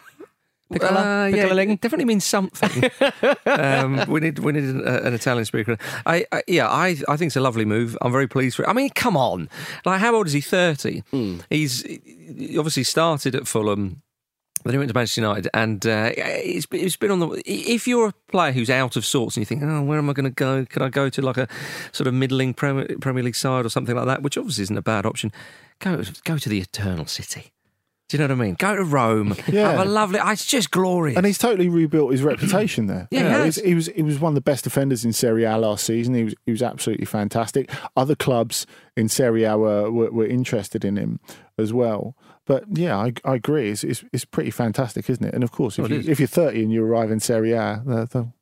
Piccola? 0.72 1.24
Uh, 1.24 1.26
yeah, 1.28 1.44
Piccola 1.44 1.62
it 1.64 1.82
definitely 1.82 2.06
means 2.06 2.24
something. 2.24 2.92
um, 3.46 4.06
we 4.08 4.20
need 4.20 4.40
we 4.40 4.52
need 4.52 4.64
an, 4.64 4.88
uh, 4.88 5.02
an 5.04 5.14
Italian 5.14 5.46
speaker. 5.46 5.78
I, 6.06 6.26
I 6.32 6.44
yeah, 6.48 6.68
I 6.70 6.96
I 7.08 7.18
think 7.18 7.30
it's 7.30 7.36
a 7.36 7.42
lovely 7.42 7.66
move. 7.66 7.98
I'm 8.02 8.12
very 8.12 8.28
pleased 8.28 8.56
for 8.56 8.64
it. 8.64 8.70
I 8.70 8.74
mean, 8.74 8.90
come 8.92 9.18
on, 9.18 9.50
like 9.86 10.00
how 10.00 10.16
old 10.16 10.28
is 10.28 10.34
he? 10.34 10.42
Thirty. 10.42 11.04
He's 11.50 11.82
he 11.82 12.58
obviously 12.58 12.84
started 12.84 13.36
at 13.36 13.48
Fulham. 13.48 14.04
Then 14.66 14.74
he 14.74 14.78
went 14.78 14.90
to 14.90 14.94
Manchester 14.94 15.22
United, 15.22 15.50
and 15.54 15.86
uh, 15.88 16.12
it's, 16.18 16.68
it's 16.72 16.98
been 16.98 17.12
on 17.12 17.20
the. 17.20 17.42
If 17.46 17.88
you're 17.88 18.10
a 18.10 18.14
player 18.28 18.52
who's 18.52 18.70
out 18.70 18.98
of 18.98 19.06
sorts 19.06 19.38
and 19.38 19.42
you 19.42 19.46
think, 19.46 19.64
oh, 19.64 19.82
where 19.84 19.98
am 19.98 20.10
I 20.10 20.14
going 20.14 20.26
to 20.26 20.30
go? 20.30 20.66
Can 20.66 20.82
I 20.82 20.90
go 20.90 21.10
to 21.10 21.22
like 21.22 21.38
a 21.38 21.48
sort 21.94 22.08
of 22.08 22.14
middling 22.14 22.54
Premier, 22.54 22.86
Premier 23.00 23.24
League 23.24 23.38
side 23.38 23.66
or 23.66 23.70
something 23.70 23.96
like 23.96 24.06
that? 24.06 24.22
Which 24.22 24.38
obviously 24.38 24.64
isn't 24.64 24.78
a 24.78 24.82
bad 24.82 25.06
option. 25.06 25.32
Go 25.80 26.02
go 26.26 26.38
to 26.38 26.50
the 26.50 26.60
Eternal 26.60 27.06
City. 27.06 27.52
Do 28.10 28.18
you 28.18 28.28
know 28.28 28.34
what 28.34 28.42
I 28.42 28.46
mean? 28.48 28.56
Go 28.56 28.76
to 28.76 28.84
Rome. 28.84 29.36
Yeah. 29.48 29.70
Have 29.72 29.82
a 29.82 29.86
lovely. 29.90 30.20
It's 30.24 30.48
just 30.48 30.72
glorious. 30.72 31.16
And 31.16 31.28
he's 31.28 31.38
totally 31.38 31.70
rebuilt 31.70 32.12
his 32.12 32.24
reputation 32.24 32.88
there. 32.88 33.08
Yeah, 33.12 33.20
You 33.20 33.26
he 33.26 33.32
know, 33.32 33.44
has. 33.46 33.56
he's- 33.58 33.68
he 33.68 33.76
was 33.76 33.86
he 33.88 34.02
was 34.02 34.20
one 34.20 34.32
of 34.32 34.36
the 34.36 34.42
best 34.42 34.64
defenders 34.64 35.06
in 35.06 35.14
Serie 35.14 35.44
A 35.44 35.58
last 35.58 35.86
season. 35.86 36.16
He 36.16 36.24
was 36.24 36.36
he 36.46 36.52
was 36.52 36.64
absolutely 36.64 37.06
fantastic. 37.06 37.70
Other 37.96 38.16
clubs 38.16 38.66
in 38.98 39.10
Serie 39.10 39.44
A 39.44 39.58
were, 39.60 39.92
were, 39.92 40.10
were 40.12 40.26
interested 40.26 40.84
in 40.84 40.98
him 40.98 41.20
as 41.58 41.72
well. 41.72 42.16
But 42.46 42.64
yeah, 42.76 42.98
I, 42.98 43.14
I 43.24 43.36
agree. 43.36 43.70
It's, 43.70 43.84
it's 43.84 44.04
it's 44.12 44.26
pretty 44.26 44.50
fantastic, 44.50 45.08
isn't 45.08 45.24
it? 45.24 45.36
And 45.36 45.44
of 45.44 45.52
course, 45.52 45.78
if, 45.78 45.84
Well, 45.88 45.92
you, 46.02 46.10
if 46.12 46.20
you're 46.20 46.28
30 46.28 46.64
and 46.64 46.72
you 46.74 46.84
arrive 46.84 47.12
in 47.12 47.20
Serie 47.20 47.52
A, 47.52 47.84
they'll 47.86 48.34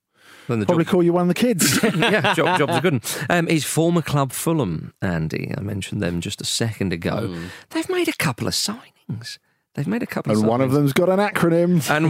Then 0.47 0.59
the 0.61 0.65
probably 0.65 0.85
job, 0.85 0.91
call 0.91 1.03
you 1.03 1.13
one 1.13 1.23
of 1.23 1.27
the 1.27 1.33
kids. 1.33 1.81
yeah, 1.97 2.33
job, 2.35 2.57
job's 2.57 2.77
a 2.77 2.81
good 2.81 2.93
one. 2.93 3.01
Um, 3.29 3.47
his 3.47 3.65
former 3.65 4.01
club 4.01 4.31
Fulham, 4.31 4.93
Andy. 5.01 5.53
I 5.57 5.61
mentioned 5.61 6.01
them 6.01 6.21
just 6.21 6.41
a 6.41 6.45
second 6.45 6.93
ago. 6.93 7.35
They've 7.71 7.89
made 7.89 8.07
a 8.07 8.13
couple 8.13 8.47
of 8.47 8.53
signings. 8.53 9.37
They've 9.75 9.87
made 9.87 10.01
a 10.03 10.07
couple 10.07 10.31
of 10.31 10.37
and 10.39 10.45
of 10.45 10.49
one 10.49 10.61
of 10.61 10.71
them's 10.71 10.93
got 10.93 11.09
an 11.09 11.19
acronym. 11.19 11.87
And 11.89 12.09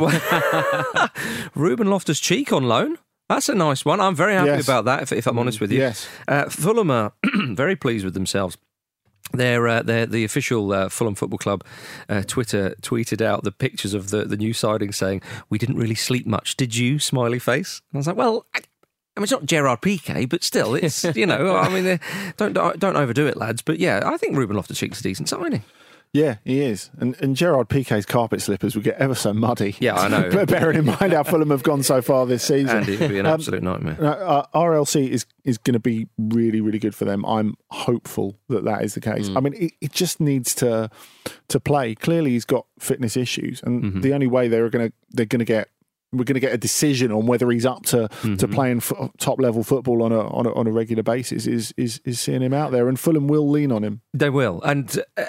Ruben 1.56 1.90
Loftus 1.90 2.20
Cheek 2.20 2.54
on 2.54 2.64
loan. 2.68 2.98
That's 3.30 3.50
a 3.50 3.56
nice 3.56 3.84
one. 3.84 4.00
I'm 4.00 4.16
very 4.16 4.34
happy 4.36 4.48
Yes. 4.52 4.64
about 4.64 4.86
that, 4.86 5.02
if, 5.04 5.12
if 5.12 5.28
I'm 5.28 5.38
honest 5.38 5.60
with 5.60 5.72
you. 5.72 5.80
Yes. 5.80 6.08
Uh, 6.30 6.46
Fulham 6.48 6.90
are 6.90 7.12
very 7.50 7.76
pleased 7.76 8.06
with 8.06 8.14
themselves. 8.14 8.58
They're, 9.34 9.68
uh, 9.68 9.84
they're 9.84 10.06
the 10.06 10.24
official 10.24 10.72
uh, 10.72 10.90
Fulham 10.90 11.16
Football 11.16 11.40
Club 11.40 11.64
uh, 12.08 12.24
Twitter 12.24 12.76
tweeted 12.82 13.22
out 13.22 13.44
the 13.44 13.52
pictures 13.52 13.94
of 13.94 14.10
the, 14.10 14.26
the 14.26 14.38
new 14.38 14.54
siding 14.54 14.92
saying, 14.92 15.22
We 15.50 15.58
didn't 15.58 15.78
really 15.78 15.96
sleep 15.96 16.26
much, 16.26 16.56
did 16.56 16.76
you? 16.76 17.00
Smiley 17.00 17.40
face. 17.40 17.82
And 17.92 17.98
I 17.98 18.00
was 18.00 18.08
like, 18.08 18.16
Well, 18.16 18.46
I, 18.56 18.60
I 19.16 19.20
mean, 19.20 19.24
it's 19.24 19.32
not 19.32 19.46
Gerard 19.46 19.82
Piqué, 19.82 20.30
but 20.30 20.44
still, 20.44 20.76
it's, 20.76 21.04
you 21.16 21.26
know, 21.26 21.56
I 21.56 21.70
mean, 21.70 22.00
don't, 22.38 22.54
don't 22.54 22.96
overdo 22.96 23.28
it, 23.28 23.36
lads. 23.36 23.62
But 23.62 23.80
yeah, 23.80 24.02
I 24.06 24.18
think 24.18 24.38
Ruben 24.38 24.56
Loftus 24.56 24.78
Cheek's 24.78 25.00
a 25.00 25.04
decent 25.04 25.28
signing. 25.30 25.64
Yeah, 26.14 26.38
he 26.46 26.62
is. 26.62 26.90
And 26.98 27.16
and 27.22 27.36
Gerard 27.36 27.70
Pique's 27.70 28.06
carpet 28.06 28.42
slippers 28.42 28.76
would 28.76 28.84
get 28.84 28.98
ever 28.98 29.14
so 29.14 29.34
muddy. 29.34 29.76
Yeah, 29.80 29.96
I 29.96 30.08
know. 30.08 30.30
But 30.34 30.50
bearing 30.50 30.78
in 30.80 30.86
mind 30.86 31.14
how 31.14 31.24
Fulham 31.24 31.50
have 31.52 31.64
gone 31.64 31.84
so 31.84 32.02
far 32.02 32.26
this 32.26 32.44
season. 32.44 32.78
And 32.78 32.90
it 32.90 33.00
would 33.00 33.10
be 33.10 33.20
an 33.20 33.26
Um, 33.26 33.34
absolute 33.34 33.62
nightmare. 33.64 33.98
Uh, 34.04 34.46
RLC 34.56 35.10
is 35.10 35.26
is 35.44 35.58
going 35.58 35.74
to 35.74 35.80
be 35.80 36.08
really 36.18 36.62
really 36.62 36.80
good 36.80 36.96
for 36.96 37.06
them. 37.06 37.26
I'm 37.26 37.56
hopeful 37.70 38.38
that 38.50 38.64
that 38.66 38.84
is 38.84 38.94
the 38.96 39.02
case. 39.02 39.30
I 39.36 39.40
mean, 39.40 39.54
it, 39.54 39.74
it 39.82 39.92
just 39.92 40.20
needs 40.20 40.56
to 40.56 40.90
to 41.50 41.60
play. 41.60 41.94
Clearly, 41.96 42.32
he's 42.32 42.46
got 42.46 42.66
fitness 42.80 43.16
issues, 43.18 43.62
and 43.64 44.02
the 44.02 44.14
only 44.14 44.28
way 44.28 44.48
they're 44.48 44.70
going 44.70 44.90
to 44.90 44.94
they're 45.12 45.26
going 45.26 45.40
to 45.40 45.46
get 45.46 45.70
we're 46.14 46.24
going 46.24 46.36
to 46.36 46.40
get 46.40 46.54
a 46.54 46.58
decision 46.58 47.12
on 47.12 47.26
whether 47.28 47.50
he's 47.52 47.66
up 47.66 47.84
to 47.88 48.08
to 48.38 48.48
playing 48.48 48.80
fo- 48.80 49.12
top 49.20 49.40
level 49.42 49.64
football 49.64 50.04
on 50.04 50.12
a, 50.12 50.28
on 50.28 50.46
a 50.46 50.54
on 50.54 50.68
a 50.68 50.72
regular 50.72 51.04
basis 51.04 51.46
is 51.48 51.74
is 51.78 52.02
is 52.06 52.20
seeing 52.20 52.42
him 52.42 52.54
out 52.54 52.72
there, 52.72 52.88
and 52.88 53.00
Fulham 53.00 53.28
will 53.28 53.50
lean 53.50 53.72
on 53.72 53.84
him. 53.84 54.02
They 54.14 54.30
will. 54.30 54.62
And 54.64 54.98
uh, 55.18 55.24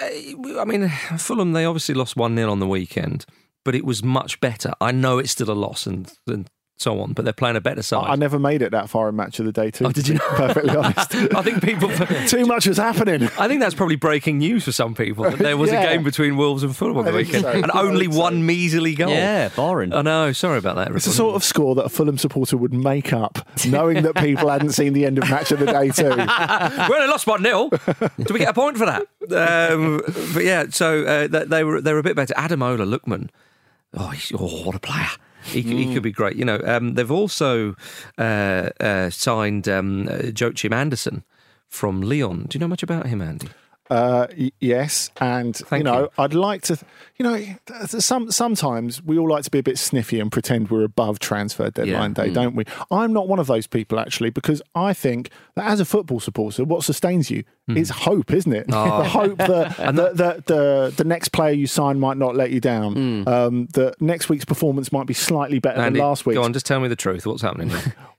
I 0.60 0.64
mean, 0.66 0.88
Fulham, 1.18 1.52
they 1.52 1.64
obviously 1.64 1.94
lost 1.94 2.16
1 2.16 2.36
0 2.36 2.50
on 2.50 2.60
the 2.60 2.66
weekend, 2.66 3.26
but 3.64 3.74
it 3.74 3.84
was 3.84 4.02
much 4.02 4.40
better. 4.40 4.72
I 4.80 4.92
know 4.92 5.18
it's 5.18 5.32
still 5.32 5.50
a 5.50 5.52
loss 5.52 5.86
and, 5.86 6.10
and 6.26 6.48
so 6.78 7.00
on, 7.00 7.12
but 7.12 7.24
they're 7.24 7.32
playing 7.34 7.56
a 7.56 7.60
better 7.60 7.82
side. 7.82 8.06
I 8.08 8.14
never 8.14 8.38
made 8.38 8.62
it 8.62 8.70
that 8.70 8.88
far 8.88 9.08
in 9.08 9.16
match 9.16 9.40
of 9.40 9.46
the 9.46 9.52
day. 9.52 9.70
Too. 9.72 9.84
Oh, 9.86 9.90
did 9.92 10.06
you 10.06 10.14
to 10.14 10.20
be 10.20 10.36
Perfectly 10.36 10.76
honest. 10.76 11.14
I 11.14 11.42
think 11.42 11.60
people. 11.62 11.90
Too 12.28 12.46
much 12.46 12.66
was 12.66 12.76
happening. 12.78 13.24
I 13.38 13.48
think 13.48 13.60
that's 13.60 13.74
probably 13.74 13.96
breaking 13.96 14.38
news 14.38 14.64
for 14.64 14.70
some 14.72 14.94
people. 14.94 15.24
That 15.24 15.38
there 15.38 15.56
was 15.56 15.72
Yeah. 15.72 15.82
a 15.82 15.86
game 15.92 16.04
between 16.04 16.36
Wolves 16.36 16.62
and 16.62 16.74
Fulham 16.76 16.96
on 16.96 17.04
the 17.04 17.12
weekend, 17.12 17.42
so. 17.42 17.50
and 17.50 17.70
only 17.72 18.06
one 18.06 18.46
measly 18.46 18.94
goal. 18.94 19.10
Yeah, 19.10 19.48
boring. 19.48 19.92
I 19.92 20.02
know. 20.02 20.32
Sorry 20.32 20.58
about 20.58 20.76
that. 20.76 20.92
It's 20.94 21.04
the 21.04 21.10
sort 21.10 21.34
of 21.34 21.42
score 21.42 21.74
that 21.74 21.84
a 21.84 21.88
Fulham 21.88 22.16
supporter 22.16 22.56
would 22.56 22.72
make 22.72 23.12
up, 23.12 23.38
knowing 23.66 24.02
that 24.04 24.14
people 24.16 24.48
hadn't 24.48 24.70
seen 24.72 24.92
the 24.92 25.04
end 25.04 25.18
of 25.18 25.28
match 25.28 25.50
of 25.50 25.58
the 25.58 25.66
day 25.66 25.90
too. 25.90 26.04
we 26.08 26.94
only 26.96 27.08
lost 27.08 27.26
one 27.26 27.42
0 27.42 27.70
Do 28.24 28.32
we 28.34 28.38
get 28.38 28.50
a 28.50 28.54
point 28.54 28.78
for 28.78 28.86
that? 28.86 29.02
Um, 29.30 30.00
but 30.32 30.44
yeah, 30.44 30.66
so 30.70 31.02
uh, 31.04 31.26
they, 31.26 31.44
they 31.44 31.64
were 31.64 31.80
they 31.80 31.92
were 31.92 31.98
a 31.98 32.02
bit 32.04 32.14
better. 32.16 32.34
Ademola 32.34 32.86
Lookman, 32.88 33.28
oh, 33.94 34.08
he's, 34.08 34.32
oh 34.38 34.64
what 34.64 34.74
a 34.74 34.78
player! 34.78 35.08
He, 35.48 35.62
he 35.62 35.92
could 35.92 36.02
be 36.02 36.12
great. 36.12 36.36
You 36.36 36.44
know, 36.44 36.60
um, 36.64 36.94
they've 36.94 37.10
also 37.10 37.74
uh, 38.18 38.70
uh, 38.80 39.10
signed 39.10 39.68
um, 39.68 40.08
uh, 40.08 40.30
Joachim 40.34 40.72
Andersen 40.72 41.24
from 41.68 42.02
Lyon. 42.02 42.46
Do 42.48 42.56
you 42.56 42.60
know 42.60 42.68
much 42.68 42.82
about 42.82 43.06
him, 43.06 43.20
Andy? 43.20 43.48
Uh, 43.90 44.26
y- 44.36 44.52
yes, 44.60 45.10
and 45.20 45.56
Thank 45.56 45.80
you 45.80 45.84
know, 45.84 46.00
you. 46.02 46.08
I'd 46.18 46.34
like 46.34 46.62
to. 46.62 46.78
You 47.18 47.24
know, 47.24 47.44
some 47.86 48.30
sometimes 48.30 49.02
we 49.02 49.18
all 49.18 49.28
like 49.28 49.42
to 49.44 49.50
be 49.50 49.58
a 49.58 49.62
bit 49.62 49.76
sniffy 49.78 50.20
and 50.20 50.30
pretend 50.30 50.70
we're 50.70 50.84
above 50.84 51.18
transfer 51.18 51.68
deadline 51.70 52.14
Yeah. 52.16 52.24
day, 52.26 52.30
don't 52.32 52.54
we? 52.54 52.64
I'm 52.92 53.12
not 53.12 53.26
one 53.26 53.38
of 53.40 53.48
those 53.48 53.66
people 53.66 53.98
actually, 53.98 54.30
because 54.30 54.62
I 54.74 54.92
think 54.92 55.30
that 55.56 55.66
as 55.66 55.80
a 55.80 55.84
football 55.84 56.20
supporter, 56.20 56.64
what 56.64 56.84
sustains 56.84 57.28
you 57.30 57.42
is 57.68 57.90
hope, 57.90 58.32
isn't 58.32 58.52
it? 58.52 58.66
Oh. 58.72 58.98
The 59.02 59.08
hope 59.08 59.38
that, 59.38 59.76
that, 59.96 60.16
that 60.16 60.46
the 60.46 60.92
the 60.96 61.04
next 61.04 61.28
player 61.30 61.52
you 61.52 61.66
sign 61.66 61.98
might 61.98 62.16
not 62.18 62.36
let 62.36 62.50
you 62.50 62.60
down. 62.60 63.26
Um, 63.26 63.66
that 63.74 64.00
next 64.00 64.28
week's 64.28 64.44
performance 64.44 64.92
might 64.92 65.06
be 65.06 65.14
slightly 65.14 65.58
better 65.58 65.80
Andy, 65.80 65.98
than 65.98 66.06
last 66.06 66.24
week. 66.26 66.34
go 66.36 66.42
on, 66.44 66.52
just 66.52 66.66
tell 66.66 66.78
me 66.80 66.88
the 66.88 66.96
truth. 66.96 67.26
What's 67.26 67.42
happening? 67.42 67.70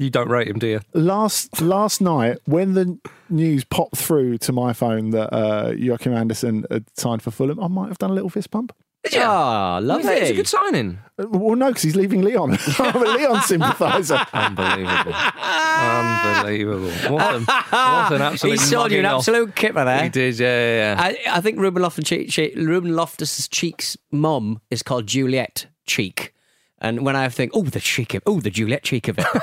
here? 0.00 0.04
you 0.06 0.10
don't 0.10 0.28
rate 0.28 0.48
him, 0.48 0.58
do 0.58 0.66
you? 0.66 0.80
last 0.94 1.60
last 1.60 2.00
night 2.00 2.38
when 2.46 2.74
the 2.74 2.98
news 3.28 3.64
popped 3.64 3.96
through 3.96 4.38
to 4.38 4.52
my 4.52 4.72
phone 4.72 5.10
that 5.10 5.32
uh, 5.34 5.70
Joachim 5.76 6.12
Andersen 6.14 6.64
had 6.70 6.84
signed 6.98 7.22
for 7.22 7.30
Fulham, 7.30 7.60
I 7.60 7.68
might 7.68 7.88
have 7.88 7.98
done 7.98 8.10
a 8.10 8.14
little 8.14 8.30
fist 8.30 8.50
pump. 8.50 8.72
Did 9.04 9.14
you? 9.14 9.20
Ah, 9.24 9.78
You 9.78 10.02
think 10.02 10.20
It's 10.20 10.30
a 10.30 10.34
good 10.34 10.46
signing. 10.48 10.98
Uh, 11.18 11.24
Well, 11.30 11.56
no, 11.56 11.68
because 11.68 11.82
he's 11.84 11.96
leaving 11.96 12.20
Lyon. 12.20 12.58
I'm 12.78 12.96
a 12.96 13.04
Lyon 13.06 13.40
sympathiser. 13.44 14.18
Unbelievable. 14.34 15.14
Unbelievable. 15.14 16.90
What 17.14 17.34
an, 17.36 17.44
what 17.44 18.12
an 18.12 18.22
absolute 18.22 18.52
He 18.52 18.56
sold 18.58 18.92
you 18.92 18.98
an 18.98 19.06
off. 19.06 19.20
absolute 19.20 19.54
kipper 19.54 19.84
there. 19.86 20.02
He 20.02 20.08
did, 20.10 20.38
yeah, 20.38 20.46
yeah, 20.48 20.94
yeah. 20.96 21.02
I, 21.32 21.36
I 21.38 21.40
think 21.40 21.58
Ruben 21.58 21.82
Loftus 21.82 22.04
Cheek, 22.04 22.28
Cheek, 22.30 22.54
Ruben 22.56 22.94
Loftus 22.94 23.48
Cheek's 23.48 23.96
mum 24.10 24.60
is 24.70 24.82
called 24.82 25.06
Juliet 25.06 25.66
Cheek. 25.86 26.34
And 26.82 27.04
when 27.04 27.14
I 27.14 27.28
think, 27.28 27.52
oh, 27.54 27.62
the 27.64 27.78
cheek 27.80 28.14
of, 28.14 28.22
oh, 28.26 28.40
the 28.40 28.48
Juliet 28.50 28.82
cheek 28.82 29.08
of 29.08 29.18
it, 29.18 29.26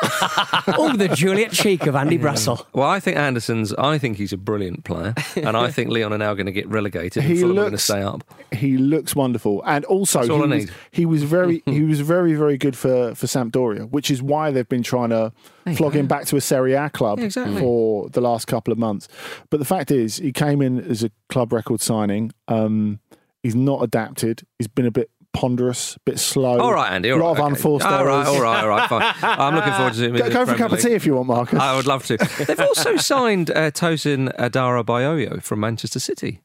oh, 0.75 0.93
the 0.97 1.07
Juliet 1.09 1.51
cheek 1.51 1.85
of 1.85 1.95
Andy 1.95 2.17
Brassell. 2.17 2.65
Well, 2.73 2.89
I 2.89 2.99
think 2.99 3.17
Andersen's. 3.17 3.73
I 3.75 3.97
think 3.99 4.17
he's 4.17 4.33
a 4.33 4.37
brilliant 4.37 4.83
player, 4.83 5.13
and 5.35 5.55
I 5.55 5.69
think 5.69 5.91
Lyon 5.91 6.13
are 6.13 6.17
now 6.17 6.33
going 6.33 6.47
to 6.47 6.51
get 6.51 6.67
relegated. 6.67 7.21
He 7.23 7.31
and 7.31 7.39
Fulham 7.39 7.51
are 7.51 7.61
going 7.61 7.65
to 7.67 7.71
looks- 7.73 7.83
stay 7.83 8.01
up. 8.01 8.23
He 8.51 8.77
looks 8.77 9.15
wonderful, 9.15 9.61
and 9.65 9.85
also 9.85 10.21
he 10.23 10.31
was, 10.31 10.69
he 10.91 11.05
was 11.05 11.23
very 11.23 11.61
he 11.67 11.83
was 11.83 11.99
very 12.01 12.33
very 12.33 12.57
good 12.57 12.75
for 12.75 13.13
for 13.13 13.27
Sampdoria, 13.27 13.89
which 13.91 14.09
is 14.09 14.21
why 14.21 14.49
they've 14.51 14.67
been 14.69 14.83
trying 14.83 15.09
to 15.09 15.31
flog 15.75 15.93
him 15.95 16.07
back 16.07 16.25
to 16.27 16.37
a 16.37 16.41
Serie 16.41 16.73
A 16.73 16.89
club 16.89 17.19
Yeah, 17.19 17.25
exactly. 17.25 17.59
for 17.59 18.09
the 18.09 18.21
last 18.21 18.47
couple 18.47 18.71
of 18.71 18.79
months. 18.79 19.07
But 19.49 19.57
the 19.59 19.65
fact 19.65 19.91
is, 19.91 20.17
he 20.17 20.31
came 20.31 20.61
in 20.61 20.79
as 20.79 21.03
a 21.03 21.11
club 21.29 21.53
record 21.53 21.81
signing. 21.81 22.31
Um, 22.47 22.99
he's 23.43 23.55
not 23.55 23.83
adapted. 23.83 24.41
He's 24.57 24.67
been 24.67 24.85
a 24.85 24.91
bit 24.91 25.11
ponderous, 25.37 25.95
a 25.95 25.99
bit 26.05 26.19
slow. 26.19 26.59
All 26.59 26.73
right, 26.73 26.91
Andy. 26.91 27.11
All 27.11 27.19
a 27.19 27.21
lot 27.21 27.33
right, 27.33 27.39
of 27.39 27.45
okay. 27.45 27.53
unforced 27.55 27.85
All 27.85 28.05
right, 28.05 28.15
errors. 28.15 28.27
all 28.27 28.41
right, 28.41 28.63
all 28.63 28.69
right, 28.69 28.89
fine. 28.89 29.13
I'm 29.21 29.55
looking 29.55 29.73
forward 29.73 29.93
to 29.93 29.99
seeing 29.99 30.15
him. 30.15 30.17
Go, 30.17 30.29
go 30.29 30.31
for 30.31 30.41
a 30.41 30.45
Premier 30.55 30.57
cup 30.57 30.71
of 30.71 30.81
tea 30.81 30.93
if 30.93 31.05
you 31.05 31.15
want, 31.15 31.27
Marcus. 31.27 31.59
I 31.59 31.75
would 31.75 31.85
love 31.85 32.05
to. 32.07 32.17
They've 32.17 32.59
also 32.59 32.97
signed 32.97 33.51
uh, 33.51 33.71
Tosin 33.71 34.35
Adarabioyo 34.37 35.41
from 35.43 35.59
Manchester 35.59 35.99
City, 35.99 36.41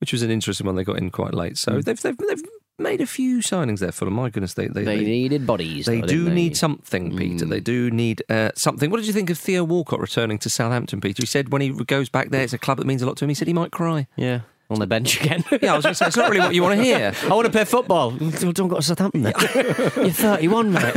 which 0.00 0.12
was 0.12 0.22
an 0.22 0.30
interesting 0.30 0.66
one. 0.66 0.74
They 0.74 0.84
got 0.84 0.98
in 0.98 1.10
quite 1.10 1.34
late, 1.34 1.56
so 1.56 1.80
they've, 1.80 2.00
they've 2.00 2.16
they've 2.16 2.42
made 2.78 3.00
a 3.00 3.06
few 3.06 3.38
signings 3.38 3.78
there. 3.78 3.92
For 3.92 4.06
my 4.06 4.28
goodness, 4.30 4.54
they 4.54 4.66
they, 4.66 4.84
They 4.84 4.96
they, 4.98 5.04
needed 5.04 5.46
bodies. 5.46 5.86
they 5.86 6.00
though, 6.00 6.06
do 6.06 6.24
they? 6.24 6.34
need 6.34 6.56
something, 6.56 7.16
Peter. 7.16 7.44
They 7.44 7.60
do 7.60 7.90
need 7.90 8.22
uh, 8.28 8.50
something. 8.56 8.90
What 8.90 8.96
did 8.98 9.06
you 9.06 9.12
think 9.12 9.30
of 9.30 9.38
Theo 9.38 9.64
Walcott 9.64 10.00
returning 10.00 10.38
to 10.40 10.50
Southampton, 10.50 11.00
Peter? 11.00 11.22
He 11.22 11.26
said 11.26 11.52
when 11.52 11.62
he 11.62 11.70
goes 11.70 12.08
back 12.08 12.30
there, 12.30 12.42
it's 12.42 12.52
a 12.52 12.58
club 12.58 12.78
that 12.78 12.86
means 12.86 13.02
a 13.02 13.06
lot 13.06 13.16
to 13.18 13.24
him. 13.24 13.28
He 13.28 13.34
said 13.34 13.46
he 13.46 13.54
might 13.54 13.70
cry. 13.70 14.08
Yeah, 14.16 14.40
on 14.68 14.78
the 14.80 14.86
bench 14.86 15.20
again. 15.20 15.44
Yeah, 15.62 15.72
I 15.72 15.76
was 15.76 15.84
going 15.84 15.94
to 15.94 15.94
say 15.94 16.06
it's 16.06 16.16
not 16.16 16.28
really 16.30 16.40
what 16.42 16.54
you 16.54 16.62
want 16.62 16.78
to 16.78 16.84
hear. 16.84 17.12
I 17.22 17.28
want 17.28 17.46
to 17.46 17.52
play 17.52 17.64
football. 17.64 18.10
Don't 18.10 18.54
don't 18.54 18.68
go 18.68 18.76
to 18.76 18.82
Southampton 18.82 19.22
then. 19.22 19.32
You're 19.96 20.10
31, 20.10 20.72
mate. 20.72 20.94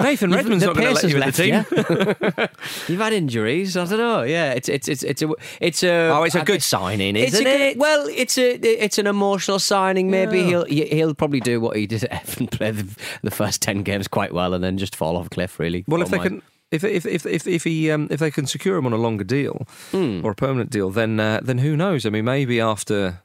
Nathan 0.00 0.30
Redmond's 0.30 0.62
the 0.64 0.66
not 0.66 0.76
going 0.76 0.86
to 0.86 0.92
let 0.94 1.02
you 1.04 1.14
in 1.14 1.20
the 1.20 1.24
has 1.26 1.36
team. 1.36 1.54
left 1.54 2.48
you. 2.88 2.92
You've 2.94 3.00
had 3.00 3.12
injuries. 3.12 3.76
I 3.76 3.84
don't 3.86 3.98
know. 3.98 4.22
Yeah, 4.22 4.52
it's 4.52 4.68
it's 4.68 4.86
it's 4.88 5.02
it's 5.02 5.22
a 5.22 5.30
it's 5.60 5.82
a 5.82 5.90
Oh, 6.10 6.22
it's 6.24 6.34
a 6.34 6.40
I 6.42 6.44
good 6.44 6.62
signing, 6.62 7.16
isn't 7.16 7.46
a 7.46 7.70
it? 7.70 7.78
Well, 7.78 8.06
it's 8.08 8.36
a 8.38 8.52
it's 8.54 8.98
an 8.98 9.06
emotional 9.06 9.58
signing. 9.58 10.10
Maybe 10.10 10.38
Yeah. 10.40 10.44
he'll 10.46 10.64
he- 10.64 10.86
he'll 10.86 11.14
probably 11.14 11.40
do 11.40 11.60
what 11.60 11.76
he 11.76 11.86
did 11.86 12.04
at 12.04 12.12
Everton, 12.12 12.46
play 12.48 12.70
the, 12.70 12.96
the 13.22 13.30
first 13.30 13.60
ten 13.62 13.82
games 13.82 14.08
quite 14.08 14.32
well, 14.32 14.54
and 14.54 14.62
then 14.62 14.78
just 14.78 14.94
fall 14.94 15.16
off 15.16 15.26
a 15.26 15.30
cliff. 15.30 15.58
Really. 15.58 15.84
Well, 15.88 16.02
if 16.02 16.10
they 16.10 16.18
my- 16.18 16.22
can, 16.24 16.42
if 16.70 16.84
if 16.84 17.06
if 17.06 17.26
if 17.26 17.46
if 17.46 17.64
he 17.64 17.90
um, 17.90 18.08
if 18.10 18.20
they 18.20 18.30
can 18.30 18.46
secure 18.46 18.76
him 18.76 18.86
on 18.86 18.92
a 18.92 18.96
longer 18.98 19.24
deal 19.24 19.66
Hmm. 19.90 20.20
or 20.24 20.32
a 20.32 20.34
permanent 20.34 20.70
deal, 20.70 20.90
then 20.90 21.18
uh, 21.20 21.40
then 21.42 21.58
who 21.58 21.76
knows? 21.76 22.06
I 22.06 22.10
mean, 22.10 22.24
maybe 22.24 22.60
after. 22.60 23.22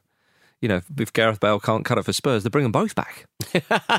You 0.62 0.68
know, 0.70 0.80
if 0.98 1.12
Gareth 1.12 1.38
Bale 1.38 1.60
can't 1.60 1.84
cut 1.84 1.98
it 1.98 2.04
for 2.06 2.14
Spurs, 2.14 2.42
they 2.42 2.48
bring 2.48 2.62
them 2.64 2.72
both 2.72 2.94
back. 2.94 3.26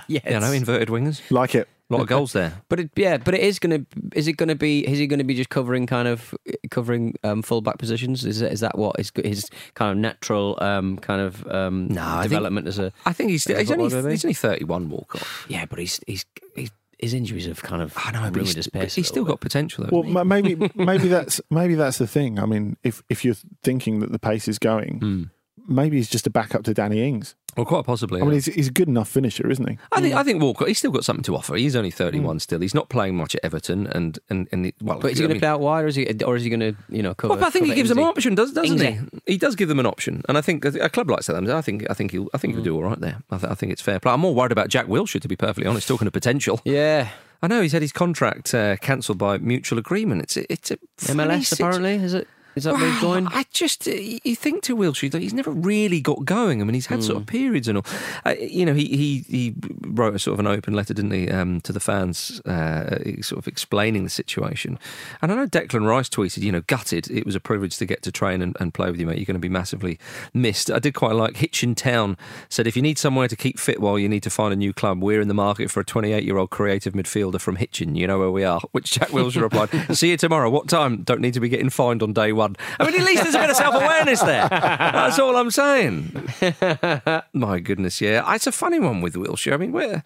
yes. 0.07 0.23
You 0.27 0.39
know, 0.39 0.51
inverted 0.51 0.87
wingers. 0.89 1.21
like 1.29 1.53
it. 1.53 1.69
A 1.91 1.93
lot 1.93 2.01
of 2.01 2.07
goals 2.07 2.33
there. 2.33 2.61
But 2.67 2.79
it, 2.79 2.89
yeah, 2.95 3.17
but 3.17 3.35
it 3.35 3.41
is 3.41 3.59
going 3.59 3.85
to. 3.85 4.17
Is 4.17 4.27
it 4.27 4.33
going 4.33 4.49
to 4.49 4.55
be? 4.55 4.79
Is 4.85 4.97
he 4.97 5.05
going 5.05 5.19
to 5.19 5.23
be 5.23 5.35
just 5.35 5.49
covering 5.49 5.85
kind 5.85 6.07
of 6.07 6.33
covering 6.71 7.13
um, 7.23 7.43
fullback 7.43 7.77
positions? 7.77 8.25
Is 8.25 8.39
that, 8.39 8.51
is 8.51 8.61
that 8.61 8.75
what 8.75 8.97
his 8.97 9.11
his 9.23 9.47
kind 9.75 9.91
of 9.91 9.97
natural 9.97 10.57
um, 10.59 10.97
kind 10.97 11.21
of 11.21 11.45
um, 11.47 11.87
No, 11.89 12.01
I 12.03 12.21
think- 12.21 12.31
development 12.31 12.67
as 12.67 12.79
a? 12.79 12.91
I 13.05 13.13
think 13.13 13.29
he's 13.29 13.47
Yeah, 13.47 13.59
he's 13.59 13.69
only 13.71 13.83
would 13.83 13.93
it 13.93 14.03
be? 14.05 14.09
he's 14.11 14.25
only 14.25 14.33
thirty 14.33 14.65
one. 14.65 14.89
Walcott. 14.89 15.21
Yeah, 15.47 15.65
but 15.65 15.77
he's 15.77 15.99
he's, 16.07 16.25
he's 16.55 16.71
his 16.99 17.13
injuries 17.13 17.45
have 17.45 17.61
kind 17.61 17.81
of 17.81 17.93
I 17.97 18.11
know, 18.11 18.21
but 18.21 18.35
ruined 18.35 18.47
he's, 18.47 18.55
his 18.55 18.67
pace. 18.67 18.95
he's 18.95 19.07
still 19.07 19.23
little 19.23 19.35
got 19.35 19.41
potential. 19.41 19.85
Though, 19.85 20.01
Well, 20.01 20.03
he? 20.03 20.23
maybe 20.23 20.55
maybe 20.75 21.07
that's 21.07 21.39
maybe 21.49 21.75
that's 21.75 21.97
the 21.99 22.07
thing. 22.07 22.39
I 22.39 22.45
mean, 22.45 22.77
if 22.83 23.03
if 23.09 23.23
you're 23.23 23.35
thinking 23.63 23.99
that 23.99 24.11
the 24.11 24.19
pace 24.19 24.47
is 24.47 24.57
going, 24.59 24.99
Hmm. 24.99 25.23
Maybe 25.67 25.97
he's 25.97 26.09
just 26.09 26.25
a 26.27 26.29
backup 26.29 26.63
to 26.63 26.73
Danny 26.73 27.01
Ings. 27.07 27.35
well, 27.55 27.65
quite 27.65 27.85
possibly. 27.85 28.21
I 28.21 28.23
mean, 28.23 28.31
yeah. 28.33 28.35
he's, 28.35 28.45
he's 28.45 28.67
a 28.67 28.71
good 28.71 28.87
enough 28.87 29.09
finisher, 29.09 29.49
isn't 29.49 29.67
he? 29.67 29.77
I 29.91 30.01
think 30.01 30.15
I 30.15 30.23
think 30.23 30.41
Walcott. 30.41 30.67
He's 30.67 30.77
still 30.77 30.91
got 30.91 31.03
something 31.05 31.23
to 31.23 31.35
offer. 31.35 31.55
He's 31.55 31.75
only 31.75 31.91
thirty 31.91 32.19
one 32.19 32.39
still. 32.39 32.59
He's 32.59 32.73
not 32.75 32.89
playing 32.89 33.15
much 33.15 33.35
at 33.35 33.43
Everton, 33.43 33.87
and 33.87 34.19
and 34.29 34.47
and 34.51 34.65
he- 34.65 34.73
well, 34.81 34.99
But 34.99 35.11
is 35.11 35.17
he 35.17 35.23
going 35.25 35.33
to 35.35 35.39
play 35.39 35.49
out 35.49 35.59
wide, 35.59 35.83
or 35.85 35.87
is 35.87 35.95
he, 35.95 36.05
or 36.23 36.35
is 36.35 36.43
he 36.43 36.49
going 36.49 36.59
to, 36.59 36.75
you 36.89 37.01
know, 37.03 37.13
cover? 37.15 37.35
Well, 37.35 37.43
I 37.45 37.49
think 37.49 37.65
he 37.65 37.71
cover 37.71 37.75
gives 37.75 37.89
them 37.89 37.97
an 37.99 38.03
option, 38.05 38.35
does, 38.35 38.53
doesn't 38.53 38.79
he? 38.79 38.85
Ings. 38.85 39.09
He 39.25 39.37
does 39.37 39.55
give 39.55 39.69
them 39.69 39.79
an 39.79 39.85
option, 39.85 40.23
and 40.29 40.37
I 40.37 40.41
think 40.41 40.63
a 40.65 40.89
club 40.89 41.09
like 41.09 41.23
Southampton, 41.23 41.55
I 41.55 41.61
think 41.61 41.85
I 41.89 41.93
think 41.93 42.11
he'll 42.11 42.27
I 42.33 42.37
think 42.37 42.53
he'll 42.53 42.63
do 42.63 42.73
Mm. 42.73 42.75
all 42.75 42.83
right 42.83 42.99
there. 42.99 43.17
I, 43.31 43.37
th- 43.37 43.51
I 43.51 43.55
think 43.55 43.71
it's 43.71 43.81
fair 43.81 43.99
play. 43.99 44.11
I'm 44.11 44.19
more 44.19 44.35
worried 44.35 44.51
about 44.51 44.69
Jack 44.69 44.85
Wilshere, 44.87 45.21
to 45.21 45.27
be 45.27 45.35
perfectly 45.35 45.65
honest. 45.67 45.87
Talking 45.87 46.05
of 46.07 46.13
potential, 46.13 46.61
Yeah, 46.65 47.09
I 47.41 47.47
know 47.47 47.61
he's 47.61 47.71
had 47.71 47.81
his 47.81 47.91
contract 47.91 48.53
uh, 48.53 48.75
cancelled 48.77 49.17
by 49.17 49.37
mutual 49.39 49.79
agreement. 49.79 50.21
It's 50.23 50.37
a, 50.37 50.51
it's 50.53 50.71
a 50.71 50.77
MLS 51.13 51.45
situ- 51.45 51.63
apparently 51.63 51.95
is 51.95 52.13
it? 52.13 52.27
Is 52.57 52.63
that 52.63 52.73
where 52.73 52.91
he's 52.91 52.99
going? 53.01 53.27
I 53.27 53.45
just 53.51 53.87
uh, 53.87 53.91
you 53.91 54.35
think 54.35 54.63
to 54.63 54.75
Wilshere 54.75 55.11
that 55.11 55.21
he's 55.21 55.33
never 55.33 55.51
really 55.51 56.01
got 56.01 56.25
going. 56.25 56.59
I 56.61 56.65
mean, 56.65 56.73
he's 56.73 56.87
had 56.87 57.03
sort 57.03 57.17
of 57.17 57.23
Hmm. 57.23 57.27
periods 57.37 57.67
and 57.67 57.77
all. 57.77 57.85
Uh, 58.25 58.33
you 58.39 58.65
know, 58.65 58.73
he, 58.73 58.85
he 58.85 59.25
he 59.29 59.53
wrote 59.85 60.15
a 60.15 60.19
sort 60.19 60.33
of 60.33 60.39
an 60.39 60.47
open 60.47 60.73
letter, 60.73 60.93
didn't 60.93 61.11
he, 61.11 61.29
um, 61.29 61.61
to 61.61 61.71
the 61.71 61.79
fans, 61.79 62.41
uh, 62.41 62.97
sort 63.21 63.37
of 63.39 63.47
explaining 63.47 64.03
the 64.03 64.09
situation. 64.09 64.79
And 65.21 65.31
I 65.31 65.35
know 65.35 65.45
Declan 65.45 65.87
Rice 65.87 66.09
tweeted, 66.09 66.41
you 66.43 66.51
know, 66.51 66.61
gutted. 66.61 67.09
It 67.11 67.25
was 67.25 67.35
a 67.35 67.39
privilege 67.39 67.77
to 67.77 67.85
get 67.85 68.01
to 68.03 68.11
train 68.11 68.41
and, 68.41 68.57
and 68.59 68.73
play 68.73 68.89
with 68.89 68.99
you, 68.99 69.05
mate. 69.05 69.17
You're 69.17 69.25
going 69.25 69.35
to 69.35 69.39
be 69.39 69.49
massively 69.49 69.99
missed. 70.33 70.71
I 70.71 70.79
did 70.79 70.95
quite 70.95 71.13
like 71.13 71.37
Hitchin 71.37 71.75
Town 71.75 72.17
said, 72.49 72.65
if 72.65 72.75
you 72.75 72.81
need 72.81 72.97
somewhere 72.97 73.27
to 73.27 73.35
keep 73.35 73.59
fit 73.59 73.79
while 73.79 73.99
you 73.99 74.09
need 74.09 74.23
to 74.23 74.29
find 74.31 74.51
a 74.51 74.57
new 74.57 74.73
club, 74.73 75.01
we're 75.03 75.21
in 75.21 75.27
the 75.27 75.33
market 75.33 75.69
for 75.69 75.79
a 75.79 75.85
28 75.85 76.23
year 76.23 76.37
old 76.37 76.49
creative 76.49 76.93
midfielder 76.93 77.39
from 77.39 77.57
Hitchin. 77.57 77.95
You 77.95 78.07
know 78.07 78.17
where 78.17 78.31
we 78.31 78.43
are. 78.43 78.61
Which 78.71 78.91
Jack 78.91 79.09
Wilshere 79.09 79.41
replied, 79.41 79.69
"See 79.95 80.09
you 80.09 80.17
tomorrow. 80.17 80.49
What 80.49 80.67
time? 80.67 81.03
Don't 81.03 81.21
need 81.21 81.33
to 81.35 81.39
be 81.39 81.49
getting 81.49 81.69
fined 81.69 82.01
on 82.01 82.13
day 82.13 82.31
one." 82.31 82.46
I 82.79 82.85
mean, 82.85 82.99
at 82.99 83.05
least 83.05 83.23
there's 83.23 83.35
a 83.35 83.39
bit 83.39 83.49
of 83.49 83.55
self 83.55 83.75
awareness 83.75 84.21
there. 84.21 84.47
That's 84.49 85.19
all 85.19 85.35
I'm 85.35 85.51
saying. 85.51 86.11
My 87.33 87.59
goodness, 87.59 87.99
yeah, 88.01 88.33
it's 88.35 88.47
a 88.47 88.51
funny 88.51 88.79
one 88.79 89.01
with 89.01 89.15
Wilshere. 89.15 89.53
I 89.53 89.57
mean, 89.57 89.71
where 89.71 90.03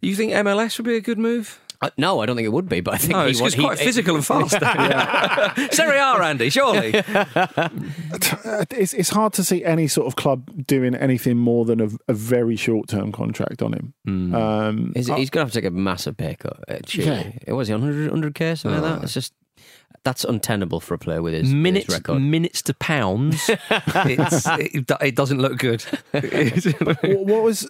you 0.00 0.14
think 0.14 0.32
MLS 0.32 0.78
would 0.78 0.84
be 0.86 0.96
a 0.96 1.00
good 1.00 1.18
move? 1.18 1.60
Uh, 1.80 1.90
no, 1.96 2.18
I 2.20 2.26
don't 2.26 2.34
think 2.34 2.44
it 2.46 2.52
would 2.52 2.68
be. 2.68 2.80
But 2.80 2.94
I 2.94 2.96
think 2.98 3.12
No, 3.12 3.24
he 3.24 3.30
it's, 3.30 3.40
wa- 3.40 3.46
it's 3.46 3.54
he- 3.54 3.62
quite 3.62 3.78
physical 3.78 4.16
and 4.16 4.26
fast. 4.26 4.52
yeah. 4.62 5.68
Serie 5.70 5.98
A, 5.98 6.20
Andy, 6.24 6.50
surely. 6.50 6.92
Uh, 6.96 8.64
It's 8.70 8.92
it's 8.94 9.10
hard 9.10 9.32
to 9.34 9.44
see 9.44 9.64
any 9.64 9.86
sort 9.88 10.06
of 10.08 10.16
club 10.16 10.66
doing 10.66 10.94
anything 10.96 11.36
more 11.38 11.64
than 11.64 11.80
a, 11.80 11.88
a 12.08 12.14
very 12.14 12.56
short 12.56 12.88
term 12.88 13.12
contract 13.12 13.62
on 13.62 13.72
him. 13.74 13.94
Hmm. 14.04 14.34
Um, 14.34 14.92
He's, 14.96 15.06
he's 15.08 15.30
going 15.30 15.46
to 15.46 15.46
have 15.46 15.52
to 15.52 15.60
take 15.60 15.64
a 15.68 15.70
massive 15.70 16.16
pay 16.16 16.34
cut. 16.34 16.58
uh. 16.68 16.78
Yeah. 16.92 17.30
It 17.46 17.52
was 17.52 17.68
he 17.68 17.74
100 17.74 18.34
k 18.34 18.54
something 18.56 18.80
like 18.82 18.94
that. 18.96 19.04
It's 19.04 19.14
just 19.14 19.32
that's 20.04 20.24
untenable 20.24 20.80
for 20.80 20.94
a 20.94 20.98
player 20.98 21.22
with 21.22 21.34
his 21.34 21.52
minutes, 21.52 21.86
his 21.86 21.96
record. 21.96 22.20
minutes 22.20 22.62
to 22.62 22.74
pounds. 22.74 23.50
it's, 23.70 24.46
it, 24.46 24.90
it 25.00 25.14
doesn't 25.14 25.40
look 25.40 25.58
good. 25.58 25.82
what, 26.12 27.02
what 27.02 27.42
was 27.42 27.68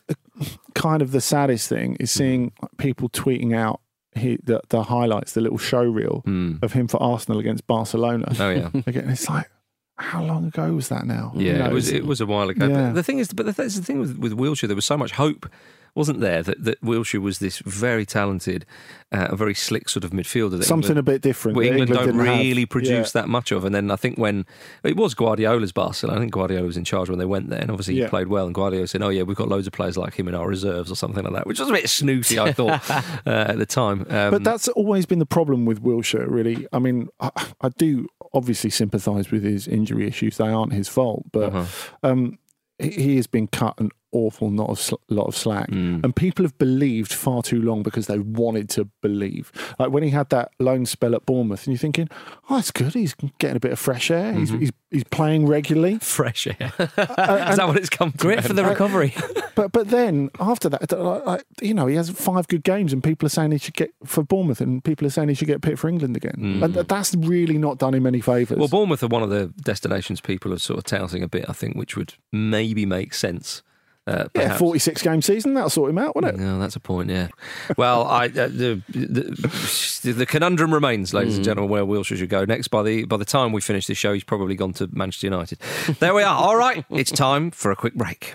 kind 0.74 1.02
of 1.02 1.12
the 1.12 1.20
saddest 1.20 1.68
thing 1.68 1.96
is 2.00 2.10
seeing 2.10 2.52
people 2.76 3.08
tweeting 3.08 3.56
out 3.56 3.80
he, 4.14 4.38
the, 4.42 4.60
the 4.68 4.84
highlights, 4.84 5.32
the 5.32 5.40
little 5.40 5.58
show 5.58 5.82
reel 5.82 6.22
hmm. 6.24 6.56
of 6.62 6.72
him 6.72 6.88
for 6.88 7.02
Arsenal 7.02 7.38
against 7.38 7.66
Barcelona. 7.66 8.32
oh 8.38 8.50
yeah. 8.50 8.70
Again, 8.86 9.08
it's 9.08 9.28
like, 9.28 9.50
how 9.96 10.22
long 10.22 10.46
ago 10.46 10.72
was 10.72 10.88
that 10.88 11.06
now? 11.06 11.32
Yeah, 11.34 11.52
You 11.52 11.58
know, 11.58 11.66
it 11.66 11.72
was 11.72 11.90
it 11.90 12.06
was 12.06 12.20
a 12.20 12.26
while 12.26 12.48
ago. 12.48 12.68
Yeah. 12.68 12.88
But 12.88 12.94
the 12.94 13.02
thing 13.02 13.18
is, 13.18 13.32
but 13.32 13.46
the, 13.46 13.52
that's 13.52 13.76
the 13.76 13.82
thing 13.82 13.98
with 13.98 14.16
with 14.16 14.32
Wilshere, 14.32 14.68
there 14.68 14.76
was 14.76 14.84
so 14.84 14.96
much 14.96 15.12
hope, 15.12 15.48
wasn't 15.98 16.20
there? 16.20 16.42
That 16.42 16.64
that 16.64 16.80
Wilshere 16.82 17.20
was 17.20 17.38
this 17.40 17.58
very 17.58 18.06
talented, 18.06 18.64
uh, 19.12 19.26
a 19.30 19.36
very 19.36 19.52
slick 19.54 19.88
sort 19.90 20.04
of 20.04 20.12
midfielder. 20.12 20.52
That 20.58 20.64
something 20.64 20.92
England, 20.96 20.98
a 21.08 21.12
bit 21.12 21.20
different. 21.22 21.56
well, 21.56 21.64
that 21.66 21.70
England, 21.72 21.90
don't 21.92 22.06
didn't 22.06 22.24
have. 22.26 22.38
really 22.38 22.64
produce 22.64 23.08
Yeah. 23.14 23.20
that 23.22 23.28
much 23.28 23.52
of. 23.52 23.64
And 23.66 23.74
then 23.74 23.90
I 23.90 23.96
think 23.96 24.16
when 24.16 24.46
it 24.82 24.96
was 24.96 25.12
Guardiola's 25.14 25.72
Barcelona, 25.72 26.18
I 26.18 26.20
think 26.22 26.32
Guardiola 26.32 26.66
was 26.66 26.76
in 26.78 26.84
charge 26.84 27.10
when 27.10 27.18
they 27.18 27.26
went 27.26 27.50
there, 27.50 27.60
and 27.60 27.70
obviously 27.70 27.96
he 27.96 28.06
played 28.06 28.28
well. 28.28 28.46
And 28.46 28.54
Guardiola 28.54 28.86
said, 28.86 29.02
"Oh 29.02 29.10
yeah, 29.10 29.22
we've 29.24 29.36
got 29.36 29.48
loads 29.48 29.66
of 29.66 29.74
players 29.74 29.98
like 29.98 30.14
him 30.14 30.28
in 30.28 30.34
our 30.34 30.48
reserves 30.48 30.90
or 30.90 30.94
something 30.94 31.24
like 31.24 31.34
that," 31.34 31.46
which 31.46 31.58
was 31.58 31.68
a 31.68 31.72
bit 31.72 31.90
snooty, 31.90 32.38
I 32.38 32.52
thought 32.52 32.88
uh, 32.90 33.04
at 33.26 33.58
the 33.58 33.66
time. 33.66 34.06
Um, 34.08 34.30
But 34.30 34.44
that's 34.44 34.68
always 34.68 35.04
been 35.04 35.18
the 35.18 35.26
problem 35.26 35.66
with 35.66 35.82
Wilshere, 35.82 36.26
really. 36.30 36.66
I 36.72 36.78
mean, 36.78 37.08
I, 37.20 37.30
I 37.60 37.68
do 37.70 38.06
obviously 38.32 38.70
sympathise 38.70 39.30
with 39.30 39.42
his 39.42 39.66
injury 39.66 40.06
issues. 40.06 40.36
They 40.36 40.48
aren't 40.48 40.72
his 40.72 40.86
fault, 40.88 41.24
but 41.32 41.52
Uh-huh. 41.54 41.66
um, 42.02 42.38
he, 42.78 42.90
he 42.90 43.16
has 43.16 43.26
been 43.26 43.48
cut 43.48 43.74
an 43.80 43.90
awful 44.12 44.50
lot 44.50 44.70
of, 44.70 44.78
sl- 44.80 44.94
lot 45.08 45.26
of 45.26 45.36
slack. 45.36 45.70
Mm. 45.70 46.02
And 46.04 46.14
people 46.16 46.44
have 46.44 46.56
believed 46.58 47.12
far 47.12 47.42
too 47.42 47.60
long 47.62 47.82
because 47.82 48.06
they 48.06 48.18
wanted 48.18 48.68
to 48.70 48.86
believe. 49.02 49.52
Like 49.78 49.90
when 49.90 50.02
he 50.02 50.10
had 50.10 50.28
that 50.30 50.52
loan 50.58 50.86
spell 50.86 51.14
at 51.14 51.26
Bournemouth, 51.26 51.66
and 51.66 51.74
you're 51.74 51.78
thinking, 51.78 52.08
oh, 52.48 52.56
that's 52.56 52.70
good. 52.70 52.94
He's 52.94 53.14
getting 53.38 53.56
a 53.56 53.60
bit 53.60 53.72
of 53.72 53.78
fresh 53.78 54.10
air. 54.10 54.32
He's, 54.32 54.48
Mm-hmm. 54.50 54.60
he's, 54.60 54.72
he's 54.90 55.04
playing 55.04 55.46
regularly. 55.46 55.98
fresh 56.00 56.46
air. 56.46 56.72
is 56.78 56.88
that 56.96 57.64
what 57.66 57.76
it's 57.76 57.90
come 57.90 58.12
to? 58.12 58.18
Great 58.18 58.44
for 58.44 58.52
the 58.52 58.64
recovery. 58.64 59.14
But 59.58 59.72
but 59.72 59.88
then 59.88 60.30
after 60.38 60.68
that, 60.68 60.92
like, 60.92 61.26
like, 61.26 61.44
you 61.60 61.74
know, 61.74 61.88
he 61.88 61.96
has 61.96 62.08
five 62.10 62.46
good 62.46 62.62
games, 62.62 62.92
and 62.92 63.02
people 63.02 63.26
are 63.26 63.28
saying 63.28 63.50
he 63.50 63.58
should 63.58 63.74
get 63.74 63.90
for 64.04 64.22
Bournemouth, 64.22 64.60
and 64.60 64.84
people 64.84 65.04
are 65.04 65.10
saying 65.10 65.30
he 65.30 65.34
should 65.34 65.48
get 65.48 65.62
picked 65.62 65.80
for 65.80 65.88
England 65.88 66.16
again. 66.16 66.60
And 66.62 66.74
that's 66.74 67.12
really 67.16 67.58
not 67.58 67.78
done 67.78 67.92
him 67.92 68.06
any 68.06 68.20
favours. 68.20 68.56
Mm. 68.56 68.60
Well, 68.60 68.68
Bournemouth 68.68 69.02
are 69.02 69.08
one 69.08 69.24
of 69.24 69.30
the 69.30 69.52
destinations 69.64 70.20
people 70.20 70.52
are 70.54 70.60
sort 70.60 70.78
of 70.78 70.84
touting 70.84 71.24
a 71.24 71.28
bit, 71.28 71.46
I 71.48 71.54
think, 71.54 71.74
which 71.74 71.96
would 71.96 72.14
maybe 72.32 72.86
make 72.86 73.14
sense. 73.14 73.64
Uh, 74.08 74.28
yeah, 74.34 74.56
46 74.56 75.02
game 75.02 75.20
season, 75.20 75.54
that'll 75.54 75.68
sort 75.70 75.90
him 75.90 75.98
out, 75.98 76.14
won't 76.14 76.26
it? 76.26 76.36
No, 76.36 76.58
that's 76.58 76.76
a 76.76 76.80
point. 76.80 77.10
Yeah. 77.10 77.28
Well, 77.76 78.04
I 78.06 78.26
uh, 78.26 78.48
the, 78.48 78.82
the 78.88 80.12
the 80.12 80.26
conundrum 80.26 80.72
remains, 80.72 81.12
ladies 81.12 81.36
and 81.36 81.44
gentlemen, 81.44 81.70
where 81.70 81.84
Wilshere 81.84 82.16
should 82.16 82.28
go 82.30 82.44
next. 82.44 82.68
By 82.68 82.82
the 82.82 83.04
by 83.04 83.16
the 83.18 83.24
time 83.24 83.52
we 83.52 83.60
finish 83.60 83.86
this 83.86 83.98
show, 83.98 84.14
he's 84.14 84.24
probably 84.24 84.54
gone 84.54 84.72
to 84.74 84.88
Manchester 84.92 85.26
United. 85.26 85.58
There 86.00 86.14
we 86.14 86.22
are. 86.22 86.34
All 86.34 86.56
right, 86.56 86.84
it's 86.90 87.10
time 87.10 87.50
for 87.50 87.70
a 87.70 87.76
quick 87.76 87.94
break. 87.94 88.34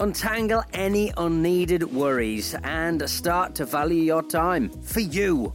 Untangle 0.00 0.64
any 0.72 1.12
unneeded 1.16 1.84
worries 1.84 2.56
and 2.64 3.08
start 3.08 3.54
to 3.54 3.64
value 3.64 4.02
your 4.02 4.22
time 4.22 4.68
for 4.82 4.98
you. 5.00 5.54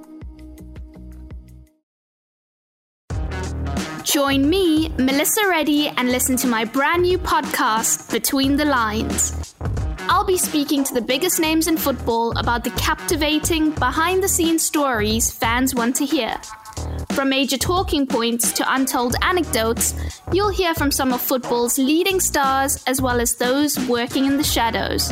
Join 4.03 4.49
me, 4.49 4.89
Melissa 4.97 5.47
Reddy, 5.47 5.87
and 5.89 6.11
listen 6.11 6.35
to 6.37 6.47
my 6.47 6.65
brand 6.65 7.03
new 7.03 7.19
podcast, 7.19 8.11
Between 8.11 8.57
the 8.57 8.65
Lines. 8.65 9.53
I'll 10.09 10.25
be 10.25 10.37
speaking 10.37 10.83
to 10.83 10.93
the 10.93 11.01
biggest 11.01 11.39
names 11.39 11.67
in 11.67 11.77
football 11.77 12.37
about 12.37 12.63
the 12.63 12.71
captivating, 12.71 13.71
behind 13.71 14.23
the 14.23 14.27
scenes 14.27 14.63
stories 14.63 15.29
fans 15.29 15.75
want 15.75 15.95
to 15.97 16.05
hear. 16.05 16.35
From 17.11 17.29
major 17.29 17.57
talking 17.57 18.07
points 18.07 18.51
to 18.53 18.73
untold 18.73 19.15
anecdotes, 19.21 19.93
you'll 20.31 20.49
hear 20.49 20.73
from 20.73 20.91
some 20.91 21.13
of 21.13 21.21
football's 21.21 21.77
leading 21.77 22.19
stars 22.19 22.83
as 22.87 23.01
well 23.01 23.19
as 23.19 23.35
those 23.35 23.77
working 23.87 24.25
in 24.25 24.37
the 24.37 24.43
shadows. 24.43 25.11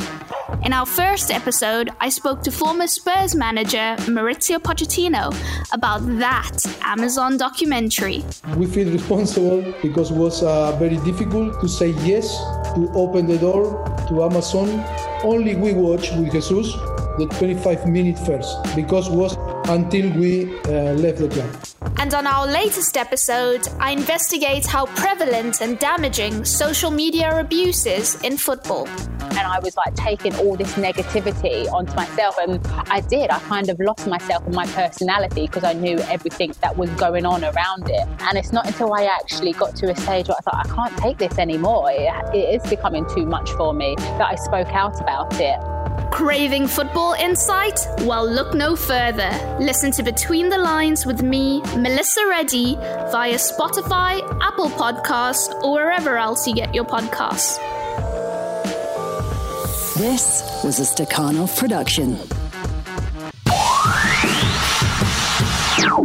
In 0.64 0.74
our 0.74 0.86
first 0.86 1.32
episode, 1.32 1.90
I 2.00 2.10
spoke 2.10 2.42
to 2.44 2.52
former 2.52 2.88
Spurs 2.88 3.36
manager 3.36 3.96
Mauricio 4.08 4.58
Pochettino 4.58 5.34
about 5.72 6.00
that 6.20 6.58
Amazon 6.82 7.38
documentary. 7.38 8.24
We 8.58 8.66
feel 8.66 8.92
responsible 8.92 9.62
because 9.82 10.12
it 10.12 10.18
was 10.18 10.44
uh, 10.44 10.76
very 10.78 10.98
difficult 10.98 11.62
to 11.62 11.68
say 11.68 11.90
yes, 12.04 12.38
to 12.76 12.90
open 12.94 13.28
the 13.28 13.38
door 13.38 13.86
to 14.10 14.24
Amazon. 14.24 14.84
Only 15.24 15.56
we 15.56 15.74
watch 15.74 16.12
with 16.12 16.32
Jesus 16.32 16.74
the 17.18 17.28
25 17.38 17.88
minute 17.88 18.18
first 18.20 18.58
because 18.76 19.10
was 19.10 19.36
until 19.70 20.12
we 20.20 20.58
uh, 20.66 20.94
left 20.94 21.20
the 21.20 21.30
club. 21.30 21.70
And 21.98 22.14
on 22.14 22.26
our 22.28 22.48
latest 22.48 22.98
episode, 22.98 23.68
I 23.80 23.92
investigate 23.92 24.66
how 24.66 24.86
prevalent 24.88 25.62
and 25.62 25.78
damaging 25.80 26.44
social 26.44 26.92
media 26.92 27.40
abuse 27.40 27.86
is 27.86 28.22
in 28.24 28.38
football. 28.38 28.88
And 29.20 29.48
I 29.48 29.60
was 29.60 29.78
like 29.78 29.96
taking 29.96 30.36
all 30.36 30.56
this 30.56 30.74
negativity 30.74 31.72
onto 31.72 31.94
myself, 31.94 32.36
and 32.40 32.60
I 32.90 33.02
did. 33.02 33.30
I 33.30 33.40
kind 33.40 33.70
of 33.70 33.80
lost 33.80 34.08
myself 34.08 34.46
and 34.46 34.56
my 34.56 34.66
personality 34.68 35.46
because 35.46 35.64
I 35.64 35.74
knew 35.74 36.00
everything 36.00 36.54
that 36.62 36.76
was 36.76 36.90
going 36.92 37.26
on 37.26 37.44
around 37.44 37.90
it. 37.90 38.08
And 38.22 38.38
it's 38.38 38.52
not 38.52 38.66
until 38.66 38.94
I 38.94 39.04
actually 39.04 39.54
got 39.54 39.76
to 39.78 39.92
a 39.92 39.96
stage 39.96 40.28
where 40.28 40.38
I 40.38 40.42
thought, 40.42 40.66
I 40.66 40.76
can't 40.76 40.98
take 40.98 41.18
this 41.20 41.38
anymore. 41.38 41.92
It, 41.92 42.12
it 42.36 42.62
is 42.62 42.70
becoming 42.70 43.06
too 43.16 43.26
much 43.26 43.50
for 43.52 43.74
me 43.74 43.96
that 43.98 44.28
I 44.30 44.36
spoke 44.36 44.70
out 44.70 45.00
about 45.00 45.40
it. 45.40 45.79
Craving 46.12 46.68
football 46.68 47.14
insight? 47.14 47.80
Well, 48.00 48.28
look 48.30 48.54
no 48.54 48.76
further. 48.76 49.30
Listen 49.60 49.92
to 49.92 50.04
Between 50.04 50.50
the 50.50 50.58
Lines 50.58 51.06
with 51.06 51.22
me, 51.22 51.62
Melissa 51.78 52.26
Reddy, 52.28 52.76
via 53.12 53.36
Spotify, 53.36 54.20
Apple 54.42 54.70
Podcasts, 54.70 55.54
or 55.64 55.74
wherever 55.74 56.18
else 56.18 56.48
you 56.48 56.56
get 56.56 56.74
your 56.74 56.84
podcasts. 56.84 57.58
This 59.96 60.44
was 60.64 60.80
a 60.80 60.84
Stakhanov 60.84 61.58
production. 61.58 62.18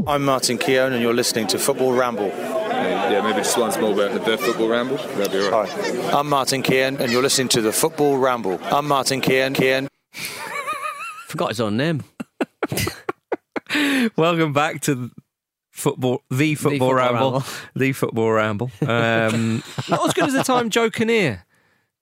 I'm 0.07 0.25
Martin 0.25 0.59
Keown, 0.59 0.93
and 0.93 1.03
you're 1.03 1.15
listening 1.15 1.47
to 1.49 1.59
Football 1.59 1.93
Ramble. 1.93 2.31
Uh, 2.31 3.11
yeah, 3.11 3.21
maybe 3.23 3.39
just 3.39 3.57
once 3.57 3.79
more 3.79 3.93
about 3.93 4.25
the 4.25 4.37
Football 4.37 4.69
Ramble. 4.69 4.99
That'd 4.99 5.33
be 5.33 5.41
all 5.41 5.51
right. 5.51 5.69
Hi, 5.69 6.19
I'm 6.19 6.29
Martin 6.29 6.63
Keown, 6.63 6.97
and 6.99 7.11
you're 7.11 7.23
listening 7.23 7.49
to 7.49 7.63
the 7.63 7.73
Football 7.73 8.19
Ramble. 8.19 8.61
I'm 8.65 8.87
Martin 8.87 9.21
Keown. 9.21 9.55
Keown. 9.55 9.89
Forgot 11.29 11.51
his 11.51 11.61
own 11.61 11.77
name. 11.77 12.03
Welcome 14.17 14.53
back 14.53 14.81
to 14.83 15.11
football, 15.73 16.23
the 16.31 16.55
football, 16.55 16.71
Football 16.73 16.95
ramble, 16.95 17.31
Ramble. 17.33 17.45
the 17.75 17.93
football 17.93 18.31
ramble. 18.31 18.71
Um, 18.83 19.63
not 19.89 20.07
as 20.07 20.15
good 20.15 20.25
as 20.29 20.33
the 20.35 20.45
time 20.45 20.71
Joe 20.71 20.91
Kinnear 20.91 21.45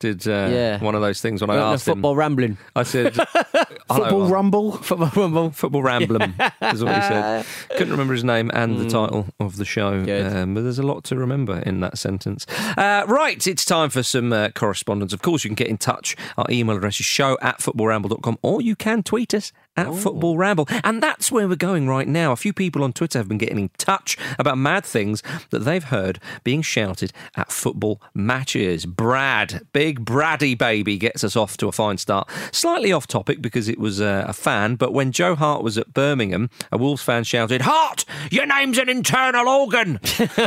did 0.03 0.27
uh, 0.29 0.49
Yeah. 0.51 0.83
one 0.83 0.95
of 0.95 1.01
those 1.01 1.21
things 1.23 1.41
when 1.41 1.49
I 1.51 1.55
Welcome 1.55 1.71
to 1.71 1.75
asked 1.75 1.89
him. 1.89 1.95
football 1.95 2.17
rambling. 2.17 2.59
I 2.77 2.83
said, 2.83 3.15
Football 3.89 4.27
rumble. 4.29 4.73
Football 4.73 5.11
rumble. 5.15 5.51
Football 5.51 5.83
Ramblem 5.83 6.33
is 6.75 6.83
what 6.85 6.95
he 6.95 7.01
said. 7.03 7.47
Couldn't 7.77 7.91
remember 7.91 8.15
his 8.15 8.25
name 8.25 8.51
and 8.55 8.79
the 8.79 8.89
title 8.89 9.27
of 9.39 9.57
the 9.57 9.65
show, 9.65 9.89
um, 9.89 10.55
but 10.55 10.63
there's 10.63 10.79
a 10.79 10.83
lot 10.83 11.05
to 11.05 11.17
remember 11.17 11.59
in 11.61 11.81
that 11.81 11.99
sentence. 11.99 12.47
Uh, 12.77 13.05
right, 13.07 13.47
it's 13.47 13.65
time 13.65 13.91
for 13.91 14.03
some 14.03 14.33
uh, 14.33 14.49
correspondence. 14.51 15.13
Of 15.13 15.23
course, 15.23 15.45
you 15.45 15.51
can 15.51 15.55
get 15.57 15.69
in 15.69 15.79
touch. 15.79 16.17
Our 16.39 16.47
email 16.51 16.77
address 16.77 16.99
is 17.01 17.07
show 17.07 17.39
at 17.43 17.59
footballramble.com 17.59 18.39
or 18.43 18.61
you 18.63 18.75
can 18.77 19.03
tweet 19.03 19.35
us 19.35 19.53
at 19.77 19.95
Football 19.95 20.37
Ramble. 20.37 20.69
And 20.85 21.03
that's 21.03 21.33
where 21.33 21.49
we're 21.49 21.57
going 21.57 21.89
right 21.89 22.07
now. 22.07 22.33
A 22.33 22.37
few 22.37 22.53
people 22.53 22.85
on 22.85 22.93
Twitter 22.93 23.19
have 23.19 23.29
been 23.29 23.39
getting 23.39 23.59
in 23.59 23.71
touch 23.79 24.17
about 24.39 24.59
mad 24.59 24.85
things 24.85 25.23
that 25.51 25.61
they've 25.61 25.85
heard 25.85 26.19
being 26.45 26.63
shouted 26.63 27.13
at 27.37 27.51
football 27.51 28.01
matches. 28.15 28.87
Brad, 28.87 29.67
big 29.73 30.05
Braddy 30.05 30.55
baby, 30.55 30.99
gets 30.99 31.25
us 31.25 31.37
off 31.37 31.57
to 31.59 31.69
a 31.69 31.73
fine 31.73 31.99
start. 31.99 32.29
Slightly 32.53 32.93
off 32.93 33.07
topic 33.07 33.41
because 33.41 33.69
it 33.69 33.79
was 33.79 34.01
uh, 34.01 34.25
a 34.27 34.33
fan, 34.33 34.77
but 34.77 34.93
when 34.93 35.13
Joe 35.13 35.35
Hart 35.35 35.63
was 35.63 35.79
at 35.79 35.95
Birmingham, 35.95 36.51
a 36.71 36.79
Wolves 36.79 37.03
fan 37.03 37.25
shouted, 37.25 37.63
"Hart, 37.63 38.05
your 38.31 38.47
name's 38.47 38.79
an 38.79 38.89
internal 38.89 39.49
organ." 39.49 39.99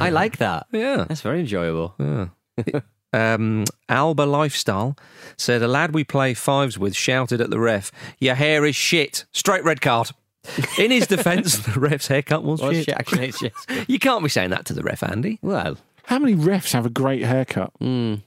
I 0.00 0.10
like 0.10 0.38
that. 0.38 0.66
Yeah. 0.72 1.04
That's 1.08 1.20
very 1.20 1.40
enjoyable. 1.40 1.94
Yeah. 1.98 2.80
Um, 3.14 3.64
Alba 3.88 4.22
Lifestyle 4.22 4.96
said 5.36 5.62
a 5.62 5.68
lad 5.68 5.94
we 5.94 6.04
play 6.04 6.34
fives 6.34 6.78
with 6.78 6.94
shouted 6.96 7.40
at 7.40 7.50
the 7.50 7.58
ref, 7.60 7.92
"Your 8.18 8.34
hair 8.34 8.64
is 8.64 8.74
shit." 8.76 9.24
Straight 9.32 9.64
red 9.64 9.80
card. 9.80 10.10
In 10.78 10.90
his 10.90 11.06
defence, 11.06 11.56
the 11.74 11.80
ref's 11.80 12.08
haircut 12.08 12.44
was 12.44 12.60
Was 12.60 12.76
shit. 12.76 12.84
shit, 12.86 12.94
actually, 12.94 13.28
it's 13.28 13.38
shit. 13.38 13.52
You 13.88 13.98
can't 13.98 14.22
be 14.22 14.28
saying 14.28 14.50
that 14.50 14.66
to 14.66 14.74
the 14.74 14.82
ref, 14.82 15.02
Andy. 15.02 15.38
Well, 15.42 15.78
How 16.04 16.18
many 16.18 16.34
refs 16.34 16.72
have 16.72 16.84
a 16.84 16.90
great 16.90 17.22
haircut? 17.22 17.72
mm, 17.80 18.22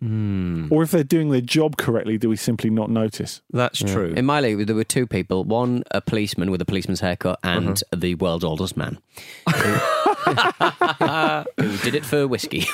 Hmm. 0.00 0.66
Or 0.70 0.82
if 0.82 0.90
they're 0.90 1.04
doing 1.04 1.30
their 1.30 1.40
job 1.40 1.76
correctly, 1.76 2.18
do 2.18 2.28
we 2.28 2.36
simply 2.36 2.68
not 2.68 2.90
notice? 2.90 3.40
That's 3.52 3.78
true. 3.78 4.12
in 4.16 4.26
my 4.26 4.40
league, 4.40 4.66
there 4.66 4.76
were 4.76 4.84
two 4.84 5.06
people. 5.06 5.44
One, 5.44 5.82
a 5.92 6.00
policeman 6.02 6.50
with 6.50 6.60
a 6.60 6.64
policeman's 6.66 7.00
haircut, 7.00 7.38
and 7.42 7.68
Uh-huh. 7.70 7.96
the 7.96 8.14
world's 8.16 8.44
oldest 8.44 8.76
man. 8.76 8.98
who, 9.48 9.54
who 11.64 11.76
did 11.78 11.94
it 11.94 12.04
for 12.04 12.26
whiskey. 12.28 12.66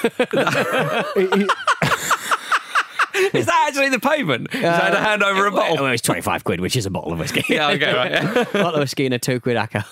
Is 3.34 3.46
that 3.46 3.66
actually 3.68 3.88
the 3.90 4.00
payment? 4.00 4.48
Is 4.54 4.62
that 4.62 4.90
to 4.90 4.98
hand 4.98 5.22
over 5.22 5.46
a 5.46 5.50
bottle? 5.52 5.76
Well, 5.76 5.92
it's 5.92 6.02
25 6.02 6.44
quid, 6.44 6.60
which 6.60 6.76
is 6.76 6.86
a 6.86 6.90
bottle 6.90 7.12
of 7.12 7.18
whiskey. 7.18 7.44
Yeah, 7.48 7.70
okay, 7.70 7.94
right. 7.94 8.12
yeah. 8.12 8.44
bottle 8.52 8.74
of 8.74 8.80
whiskey 8.80 9.06
and 9.06 9.14
a 9.14 9.18
two 9.18 9.40
quid 9.40 9.56
acca. 9.56 9.84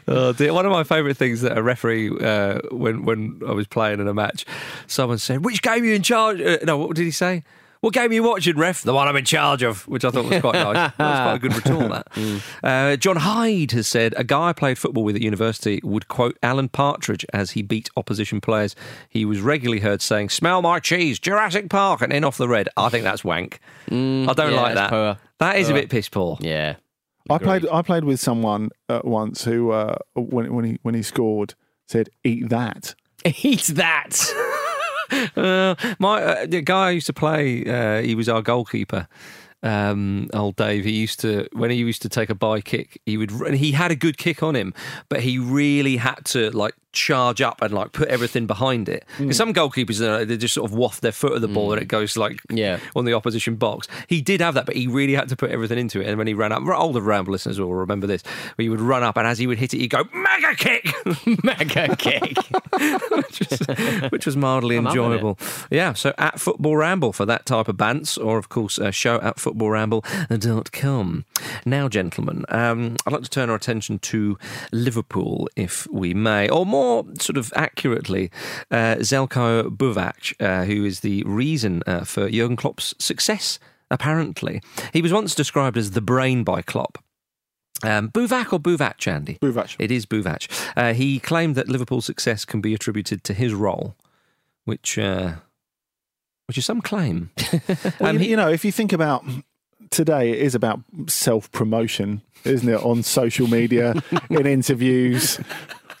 Oh, 0.08 0.32
dear. 0.32 0.52
One 0.52 0.66
of 0.66 0.72
my 0.72 0.84
favourite 0.84 1.16
things 1.16 1.40
that 1.42 1.56
a 1.56 1.62
referee, 1.62 2.10
uh, 2.20 2.60
when 2.70 3.04
when 3.04 3.40
I 3.46 3.52
was 3.52 3.66
playing 3.66 4.00
in 4.00 4.08
a 4.08 4.14
match, 4.14 4.44
someone 4.86 5.18
said, 5.18 5.44
"Which 5.44 5.62
game 5.62 5.82
are 5.82 5.86
you 5.86 5.94
in 5.94 6.02
charge?" 6.02 6.40
Uh, 6.40 6.58
no, 6.64 6.78
what 6.78 6.96
did 6.96 7.04
he 7.04 7.10
say? 7.10 7.44
What 7.80 7.94
game 7.94 8.10
are 8.10 8.14
you 8.14 8.22
watching, 8.22 8.58
ref? 8.58 8.82
The 8.82 8.92
one 8.92 9.08
I'm 9.08 9.16
in 9.16 9.24
charge 9.24 9.62
of, 9.62 9.88
which 9.88 10.04
I 10.04 10.10
thought 10.10 10.26
was 10.28 10.40
quite 10.40 10.54
nice. 10.54 10.92
That 10.98 11.10
was 11.10 11.20
quite 11.20 11.34
a 11.34 11.38
good 11.38 11.56
retort. 11.56 11.90
That. 11.90 12.06
Uh, 12.62 12.96
John 12.96 13.16
Hyde 13.16 13.72
has 13.72 13.88
said 13.88 14.12
a 14.18 14.24
guy 14.24 14.48
I 14.48 14.52
played 14.52 14.76
football 14.76 15.02
with 15.02 15.16
at 15.16 15.22
university 15.22 15.80
would 15.82 16.08
quote 16.08 16.36
Alan 16.42 16.68
Partridge 16.68 17.24
as 17.32 17.52
he 17.52 17.62
beat 17.62 17.88
opposition 17.96 18.40
players. 18.40 18.76
He 19.08 19.24
was 19.24 19.40
regularly 19.40 19.80
heard 19.80 20.02
saying, 20.02 20.28
"Smell 20.28 20.60
my 20.60 20.78
cheese, 20.78 21.18
Jurassic 21.18 21.70
Park," 21.70 22.02
and 22.02 22.12
in 22.12 22.22
off 22.22 22.36
the 22.36 22.48
red. 22.48 22.68
I 22.76 22.90
think 22.90 23.04
that's 23.04 23.24
wank. 23.24 23.60
I 23.86 23.92
don't 23.92 24.52
yeah, 24.52 24.60
like 24.60 24.74
that. 24.74 24.90
poor. 24.90 25.18
That 25.38 25.56
is 25.56 25.70
a 25.70 25.72
bit 25.72 25.88
piss 25.88 26.08
poor. 26.08 26.36
yeah. 26.40 26.76
I 27.30 27.38
played. 27.38 27.66
I 27.72 27.82
played 27.82 28.04
with 28.04 28.20
someone 28.20 28.70
uh, 28.88 29.00
once 29.04 29.44
who, 29.44 29.70
uh, 29.70 29.96
when 30.14 30.52
when 30.52 30.64
he 30.64 30.78
when 30.82 30.94
he 30.94 31.02
scored, 31.02 31.54
said, 31.86 32.10
"Eat 32.24 32.48
that." 32.50 32.94
Eat 33.24 33.70
that. 33.74 34.58
Uh, 35.36 35.74
my 35.98 36.22
uh, 36.22 36.46
the 36.46 36.60
guy 36.60 36.88
I 36.88 36.90
used 36.90 37.06
to 37.06 37.12
play, 37.12 37.64
uh, 37.64 38.02
he 38.02 38.14
was 38.14 38.28
our 38.28 38.42
goalkeeper. 38.42 39.08
Um, 39.62 40.28
old 40.32 40.56
Dave, 40.56 40.84
he 40.84 40.92
used 40.92 41.20
to 41.20 41.48
when 41.52 41.70
he 41.70 41.76
used 41.76 42.02
to 42.02 42.08
take 42.08 42.30
a 42.30 42.34
by 42.34 42.60
kick, 42.60 43.00
he 43.04 43.16
would 43.16 43.30
he 43.54 43.72
had 43.72 43.90
a 43.90 43.96
good 43.96 44.16
kick 44.16 44.42
on 44.42 44.56
him, 44.56 44.74
but 45.08 45.20
he 45.20 45.38
really 45.38 45.98
had 45.98 46.24
to 46.26 46.50
like 46.50 46.74
charge 46.92 47.40
up 47.40 47.62
and 47.62 47.72
like 47.72 47.92
put 47.92 48.08
everything 48.08 48.46
behind 48.46 48.88
it. 48.88 49.04
Because 49.18 49.36
some 49.36 49.54
goalkeepers, 49.54 50.00
uh, 50.06 50.24
they 50.24 50.36
just 50.36 50.54
sort 50.54 50.70
of 50.70 50.76
waft 50.76 51.02
their 51.02 51.12
foot 51.12 51.32
at 51.34 51.40
the 51.40 51.48
ball 51.48 51.72
and 51.72 51.80
it 51.80 51.86
goes 51.86 52.16
like 52.16 52.40
Yeah. 52.50 52.78
on 52.96 53.04
the 53.04 53.12
opposition 53.14 53.54
box. 53.56 53.86
He 54.08 54.20
did 54.20 54.40
have 54.40 54.54
that, 54.54 54.66
but 54.66 54.74
he 54.76 54.86
really 54.86 55.14
had 55.14 55.28
to 55.28 55.36
put 55.36 55.50
everything 55.50 55.78
into 55.78 56.00
it. 56.00 56.06
And 56.08 56.18
when 56.18 56.26
he 56.26 56.34
ran 56.34 56.52
up, 56.52 56.62
older 56.66 57.00
Ramble 57.00 57.32
listeners 57.32 57.60
will 57.60 57.72
remember 57.74 58.06
this, 58.06 58.22
where 58.56 58.62
he 58.64 58.68
would 58.68 58.80
run 58.80 59.02
up 59.02 59.16
and 59.16 59.26
as 59.26 59.38
he 59.38 59.46
would 59.46 59.58
hit 59.58 59.72
it, 59.74 59.78
he'd 59.78 59.88
go 59.88 60.04
mega 60.12 60.54
kick, 60.56 60.92
Mega 61.44 61.94
kick. 61.96 62.36
which, 63.10 63.40
was, 63.40 63.60
which 64.10 64.26
was 64.26 64.36
mildly 64.36 64.76
I'm 64.76 64.86
enjoyable. 64.86 65.38
Yeah, 65.70 65.92
so 65.92 66.12
at 66.18 66.40
Football 66.40 66.76
Ramble 66.76 67.12
for 67.12 67.26
that 67.26 67.46
type 67.46 67.68
of 67.68 67.76
bants, 67.76 68.18
or 68.22 68.38
of 68.38 68.48
course, 68.48 68.78
uh, 68.78 68.90
show 68.90 69.20
at 69.20 69.36
footballramble.com. 69.36 71.24
Now, 71.66 71.88
gentlemen, 71.88 72.44
um, 72.48 72.96
I'd 73.06 73.12
like 73.12 73.22
to 73.22 73.30
turn 73.30 73.50
our 73.50 73.56
attention 73.56 73.98
to 74.00 74.38
Liverpool, 74.72 75.48
if 75.56 75.86
we 75.90 76.14
may, 76.14 76.48
or 76.48 76.64
more 76.66 76.79
sort 77.18 77.36
of 77.36 77.52
accurately, 77.56 78.30
uh, 78.70 78.96
Zeljko 79.00 79.76
Buvac, 79.76 80.34
uh, 80.40 80.64
who 80.64 80.84
is 80.84 81.00
the 81.00 81.22
reason 81.24 81.82
uh, 81.86 82.04
for 82.04 82.28
Jurgen 82.30 82.56
Klopp's 82.56 82.94
success, 82.98 83.58
apparently. 83.90 84.60
He 84.92 85.02
was 85.02 85.12
once 85.12 85.34
described 85.34 85.76
as 85.76 85.90
the 85.92 86.00
brain 86.00 86.44
by 86.44 86.62
Klopp. 86.62 86.98
Um, 87.82 88.10
Buvac 88.10 88.52
or 88.52 88.58
Buvac, 88.60 89.06
Andy? 89.06 89.38
Buvac. 89.40 89.76
It 89.78 89.90
is 89.90 90.04
Buvac. 90.06 90.48
Uh, 90.76 90.92
he 90.92 91.18
claimed 91.18 91.54
that 91.54 91.68
Liverpool's 91.68 92.04
success 92.04 92.44
can 92.44 92.60
be 92.60 92.74
attributed 92.74 93.24
to 93.24 93.32
his 93.34 93.54
role, 93.54 93.94
which 94.64 94.98
uh, 94.98 95.34
which 96.46 96.58
is 96.58 96.64
some 96.66 96.80
claim. 96.82 97.30
Well, 98.00 98.10
Um, 98.10 98.16
you, 98.16 98.18
he- 98.24 98.30
you 98.30 98.36
know, 98.36 98.48
if 98.50 98.64
you 98.64 98.72
think 98.72 98.92
about 98.92 99.24
today, 99.90 100.30
it 100.30 100.38
is 100.40 100.54
about 100.54 100.80
self 101.06 101.50
promotion, 101.52 102.20
isn't 102.44 102.68
it? 102.68 102.82
On 102.82 103.02
social 103.02 103.46
media, 103.48 103.94
in 104.30 104.46
interviews, 104.46 105.40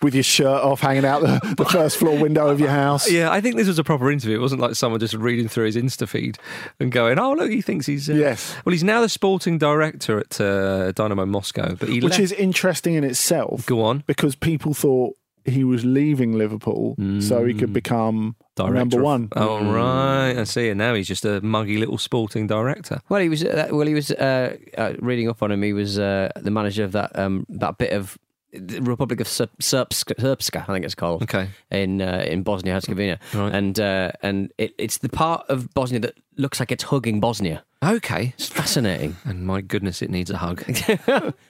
with 0.02 0.14
your 0.14 0.22
shirt 0.22 0.62
off, 0.62 0.80
hanging 0.80 1.04
out 1.04 1.20
the, 1.22 1.54
the 1.56 1.64
first 1.64 1.96
floor 1.98 2.18
window 2.18 2.48
of 2.48 2.58
your 2.60 2.70
house. 2.70 3.10
Yeah, 3.10 3.30
I 3.30 3.40
think 3.40 3.56
this 3.56 3.68
was 3.68 3.78
a 3.78 3.84
proper 3.84 4.10
interview. 4.10 4.36
It 4.36 4.40
wasn't 4.40 4.60
like 4.60 4.74
someone 4.74 5.00
just 5.00 5.14
reading 5.14 5.48
through 5.48 5.66
his 5.66 5.76
Insta 5.76 6.08
feed 6.08 6.38
and 6.78 6.90
going, 6.90 7.18
"Oh, 7.18 7.32
look, 7.32 7.50
he 7.50 7.60
thinks 7.60 7.86
he's." 7.86 8.08
Uh... 8.08 8.14
Yes. 8.14 8.54
Well, 8.64 8.72
he's 8.72 8.84
now 8.84 9.00
the 9.00 9.08
sporting 9.08 9.58
director 9.58 10.18
at 10.18 10.40
uh, 10.40 10.92
Dynamo 10.92 11.26
Moscow, 11.26 11.74
but 11.74 11.88
he 11.88 11.96
Which 12.00 12.12
left- 12.12 12.20
is 12.22 12.32
interesting 12.32 12.94
in 12.94 13.04
itself. 13.04 13.66
Go 13.66 13.82
on. 13.82 14.04
Because 14.06 14.34
people 14.34 14.74
thought 14.74 15.16
he 15.44 15.64
was 15.64 15.84
leaving 15.84 16.36
Liverpool 16.36 16.94
so 17.20 17.44
he 17.46 17.54
could 17.54 17.72
become 17.72 18.36
director 18.56 18.74
number 18.74 18.98
of- 18.98 19.02
one. 19.04 19.28
Oh 19.34 19.64
right, 19.72 20.32
I 20.38 20.44
see. 20.44 20.68
And 20.68 20.78
now 20.78 20.94
he's 20.94 21.08
just 21.08 21.24
a 21.24 21.40
muggy 21.40 21.78
little 21.78 21.96
sporting 21.98 22.46
director. 22.46 23.00
Well, 23.08 23.20
he 23.20 23.28
was. 23.28 23.42
Uh, 23.44 23.68
well, 23.70 23.86
he 23.86 23.94
was 23.94 24.10
uh, 24.10 24.56
uh, 24.76 24.92
reading 24.98 25.28
up 25.28 25.42
on 25.42 25.50
him. 25.50 25.62
He 25.62 25.72
was 25.72 25.98
uh, 25.98 26.30
the 26.36 26.50
manager 26.50 26.84
of 26.84 26.92
that 26.92 27.18
um, 27.18 27.46
that 27.48 27.78
bit 27.78 27.92
of 27.92 28.18
the 28.52 28.80
Republic 28.80 29.20
of 29.20 29.26
Srpska, 29.26 30.14
Srpska, 30.16 30.62
I 30.68 30.72
think 30.72 30.84
it's 30.84 30.94
called. 30.94 31.22
Okay. 31.22 31.48
In 31.70 32.00
uh, 32.02 32.24
in 32.26 32.42
Bosnia 32.42 32.74
Herzegovina, 32.74 33.18
Right. 33.34 33.54
and 33.54 33.78
uh, 33.78 34.12
and 34.22 34.52
it, 34.58 34.74
it's 34.78 34.98
the 34.98 35.08
part 35.08 35.48
of 35.48 35.72
Bosnia 35.74 36.00
that 36.00 36.14
looks 36.36 36.58
like 36.60 36.72
it's 36.72 36.84
hugging 36.84 37.20
Bosnia. 37.20 37.62
Okay. 37.82 38.34
It's 38.36 38.48
fascinating. 38.48 39.16
And 39.24 39.46
my 39.46 39.60
goodness, 39.62 40.02
it 40.02 40.10
needs 40.10 40.30
a 40.30 40.36
hug. 40.36 40.62
it 40.68 41.00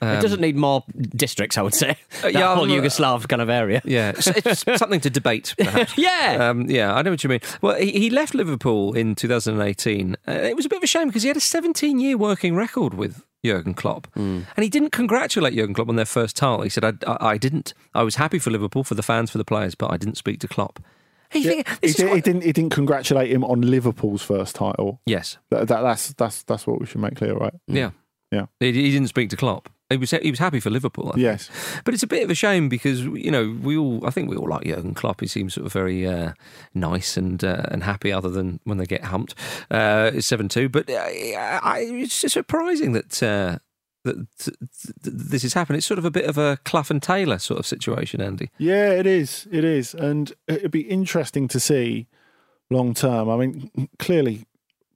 doesn't 0.01 0.41
need 0.41 0.57
more 0.57 0.85
districts, 1.17 1.59
I 1.59 1.63
would 1.63 1.75
say. 1.75 1.97
Uh, 2.21 2.23
that 2.23 2.33
yeah, 2.35 2.55
whole 2.55 2.67
Yugoslav 2.67 3.27
kind 3.29 3.41
of 3.43 3.49
area. 3.49 3.81
Yeah, 3.85 4.11
it's, 4.11 4.27
it's 4.27 4.79
something 4.79 5.01
to 5.01 5.11
debate, 5.11 5.55
perhaps. 5.59 5.97
Yeah. 5.97 6.51
um, 6.51 6.69
yeah, 6.69 6.93
I 6.95 7.03
know 7.03 7.11
what 7.13 7.25
you 7.25 7.31
mean. 7.31 7.41
Well, 7.63 7.77
he, 7.77 7.93
he 7.93 8.11
left 8.11 8.35
Liverpool 8.35 8.93
in 8.93 9.15
2018. 9.15 10.17
Uh, 10.29 10.33
it 10.33 10.55
was 10.55 10.67
a 10.67 10.69
bit 10.69 10.77
of 10.77 10.83
a 10.83 10.87
shame 10.87 11.07
because 11.09 11.23
he 11.23 11.29
had 11.29 11.37
a 11.37 11.41
17 11.41 11.99
year 11.99 12.19
working 12.19 12.55
record 12.55 12.95
with 12.95 13.23
Jurgen 13.45 13.75
Klopp, 13.75 14.07
Hmm. 14.15 14.41
and 14.57 14.63
he 14.63 14.69
didn't 14.69 14.91
congratulate 14.91 15.55
Jurgen 15.55 15.75
Klopp 15.75 15.89
on 15.89 15.97
their 15.97 16.05
first 16.05 16.37
title. 16.37 16.63
He 16.63 16.69
said, 16.71 16.85
I, 16.85 16.93
I, 17.07 17.31
"I 17.31 17.39
didn't. 17.39 17.73
I 17.95 18.03
was 18.03 18.17
happy 18.17 18.39
for 18.39 18.51
Liverpool, 18.51 18.85
for 18.85 18.95
the 18.95 19.03
fans, 19.03 19.31
for 19.31 19.39
the 19.39 19.45
players, 19.45 19.75
but 19.75 19.91
I 19.91 19.97
didn't 19.97 20.17
speak 20.17 20.41
to 20.41 20.49
Klopp." 20.49 20.79
Hey, 21.31 21.39
you 21.41 21.49
think- 21.51 21.69
He, 21.81 21.93
did, 21.93 22.13
he 22.13 22.21
didn't. 22.21 22.43
He 22.43 22.53
didn't 22.53 22.71
congratulate 22.73 23.31
him 23.31 23.45
on 23.45 23.63
Liverpool's 23.63 24.23
first 24.23 24.57
title. 24.57 25.01
yes, 25.07 25.39
That, 25.51 25.69
that, 25.69 25.81
that's 25.83 26.13
that's 26.15 26.43
that's 26.43 26.67
what 26.67 26.81
we 26.81 26.87
should 26.87 27.01
make 27.01 27.15
clear, 27.17 27.35
right? 27.35 27.55
yeah, 27.69 27.91
Yeah. 28.33 28.47
He, 28.59 28.73
he 28.73 28.91
didn't 28.91 29.09
speak 29.09 29.31
to 29.31 29.37
Klopp. 29.37 29.69
He 29.91 29.97
was 29.97 30.13
he 30.13 30.31
was 30.31 30.39
happy 30.39 30.61
for 30.61 30.71
Liverpool. 30.71 31.09
I 31.09 31.13
think. 31.13 31.23
Yes. 31.23 31.51
But 31.85 31.95
it's 31.95 32.03
a 32.05 32.07
bit 32.07 32.23
of 32.23 32.31
a 32.31 32.35
shame 32.35 32.69
because 32.69 33.01
you 33.01 33.31
know 33.31 33.59
we 33.61 33.77
all 33.77 34.07
I 34.07 34.11
think 34.11 34.31
we 34.31 34.37
all 34.37 34.49
like 34.49 34.65
Jurgen 34.65 34.95
Klopp. 34.95 35.21
He 35.21 35.27
seems 35.27 35.55
sort 35.55 35.67
of 35.67 35.73
very 35.73 36.07
uh, 36.07 36.33
nice 36.75 37.17
and 37.17 37.43
uh, 37.43 37.65
and 37.71 37.83
happy, 37.83 38.13
other 38.13 38.31
than 38.31 38.61
when 38.65 38.79
they 38.79 38.87
get 38.87 39.05
humped. 39.05 39.35
Uh, 39.71 40.13
it's 40.15 40.27
seven 40.27 40.49
two, 40.49 40.69
but 40.69 40.89
uh, 40.89 40.95
I, 40.95 41.87
it's 41.91 42.21
just 42.21 42.35
surprising 42.35 42.93
that. 42.93 43.23
Uh, 43.23 43.59
that 44.03 44.15
th- 44.39 44.57
th- 44.59 44.97
this 45.03 45.43
has 45.43 45.53
happened. 45.53 45.77
It's 45.77 45.87
sort 45.87 45.99
of 45.99 46.07
a 46.07 46.11
bit 46.11 46.25
of 46.25 46.39
a 46.39 46.57
Clough 46.65 46.87
and 46.89 47.03
Taylor 47.03 47.39
sort 47.39 47.61
of 47.61 47.67
situation, 47.67 48.23
Andy. 48.23 48.49
Yeah, 48.57 48.93
it 48.93 49.07
is. 49.07 49.47
It 49.53 49.63
is, 49.63 49.93
and 49.93 50.33
it'd 50.49 50.71
be 50.71 50.89
interesting 50.89 51.49
to 51.49 51.61
see 51.61 52.07
long 52.71 52.95
term. 52.95 53.29
I 53.29 53.37
mean, 53.37 53.91
clearly, 53.99 54.47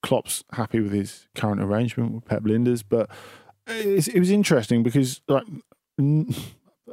Klopp's 0.02 0.42
happy 0.52 0.80
with 0.80 0.92
his 0.92 1.28
current 1.35 1.61
arrangement 1.61 2.12
with 2.12 2.24
Pep 2.24 2.44
Lijnders, 2.44 2.83
but 2.88 3.11
it 3.66 4.18
was 4.18 4.31
interesting 4.31 4.83
because, 4.83 5.20
like, 5.29 5.44
n- 5.98 6.35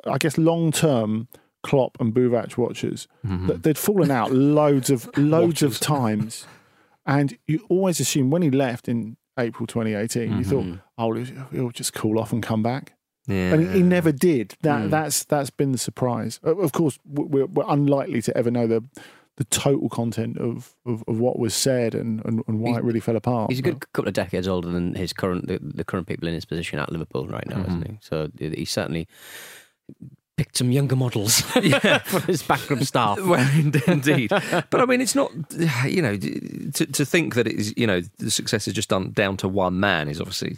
I 0.05 0.17
guess 0.17 0.37
long 0.37 0.71
term, 0.71 1.27
Klopp 1.63 1.97
and 1.99 2.13
Buvac 2.13 2.57
watchers 2.57 3.07
th- 3.27 3.61
they'd 3.61 3.77
fallen 3.77 4.09
out 4.11 4.31
loads 4.31 4.89
of 4.89 5.09
loads 5.17 5.61
of 5.61 5.79
times, 5.79 6.45
and 7.05 7.37
you 7.47 7.65
always 7.69 7.99
assume 7.99 8.29
when 8.31 8.41
he 8.41 8.49
left 8.49 8.87
in 8.87 9.17
April 9.39 9.67
2018, 9.67 10.37
you 10.37 10.43
thought, 10.43 10.79
oh, 10.97 11.13
he'll- 11.51 11.69
just 11.71 11.93
cool 11.93 12.19
off 12.19 12.31
and 12.33 12.41
come 12.43 12.63
back. 12.63 12.93
Yeah, 13.27 13.53
And 13.53 13.71
he, 13.75 13.83
never 13.83 14.11
did. 14.11 14.55
That 14.63 14.85
Mm. 14.87 14.89
that's 14.89 15.23
that's 15.25 15.51
been 15.51 15.71
the 15.71 15.77
surprise. 15.77 16.39
Of 16.43 16.71
course, 16.71 16.97
we're, 17.05 17.45
we're 17.45 17.65
unlikely 17.67 18.21
to 18.23 18.35
ever 18.35 18.49
know 18.49 18.65
the 18.65 18.83
the 19.41 19.45
total 19.45 19.89
content 19.89 20.37
of, 20.37 20.75
of, 20.85 21.03
of 21.07 21.19
what 21.19 21.39
was 21.39 21.55
said 21.55 21.95
and, 21.95 22.23
and, 22.25 22.43
and 22.47 22.59
why 22.59 22.69
He's- 22.69 22.77
it 22.77 22.83
really 22.83 22.99
fell 22.99 23.15
apart. 23.15 23.49
He's 23.49 23.57
a 23.57 23.63
good 23.63 23.91
couple 23.91 24.07
of 24.07 24.13
decades 24.13 24.47
older 24.47 24.69
than 24.69 24.93
his 24.93 25.13
current 25.13 25.47
the, 25.47 25.57
the 25.59 25.83
current 25.83 26.05
people 26.05 26.27
in 26.27 26.35
his 26.35 26.45
position 26.45 26.77
at 26.77 26.91
Liverpool 26.91 27.25
right 27.27 27.47
now, 27.47 27.61
isn't 27.61 27.81
mm-hmm. 27.81 27.93
he? 27.93 27.99
So 28.01 28.29
he 28.37 28.65
certainly 28.65 29.07
picked 30.37 30.57
some 30.57 30.71
younger 30.71 30.95
models 30.95 31.41
for 32.05 32.19
his 32.21 32.43
backroom 32.43 32.83
staff. 32.83 33.19
Well, 33.25 33.47
indeed. 33.87 34.29
But 34.29 34.75
I 34.75 34.85
mean, 34.85 35.01
it's 35.01 35.15
not, 35.15 35.31
you 35.87 36.03
know, 36.03 36.17
to, 36.17 36.85
to 36.85 37.03
think 37.03 37.33
that 37.33 37.47
it 37.47 37.55
is, 37.55 37.73
you 37.75 37.87
know, 37.87 38.01
the 38.19 38.29
success 38.29 38.67
is 38.67 38.75
just 38.75 38.89
done 38.89 39.09
down 39.11 39.37
to 39.37 39.47
one 39.47 39.79
man 39.79 40.07
is 40.07 40.21
obviously, 40.21 40.57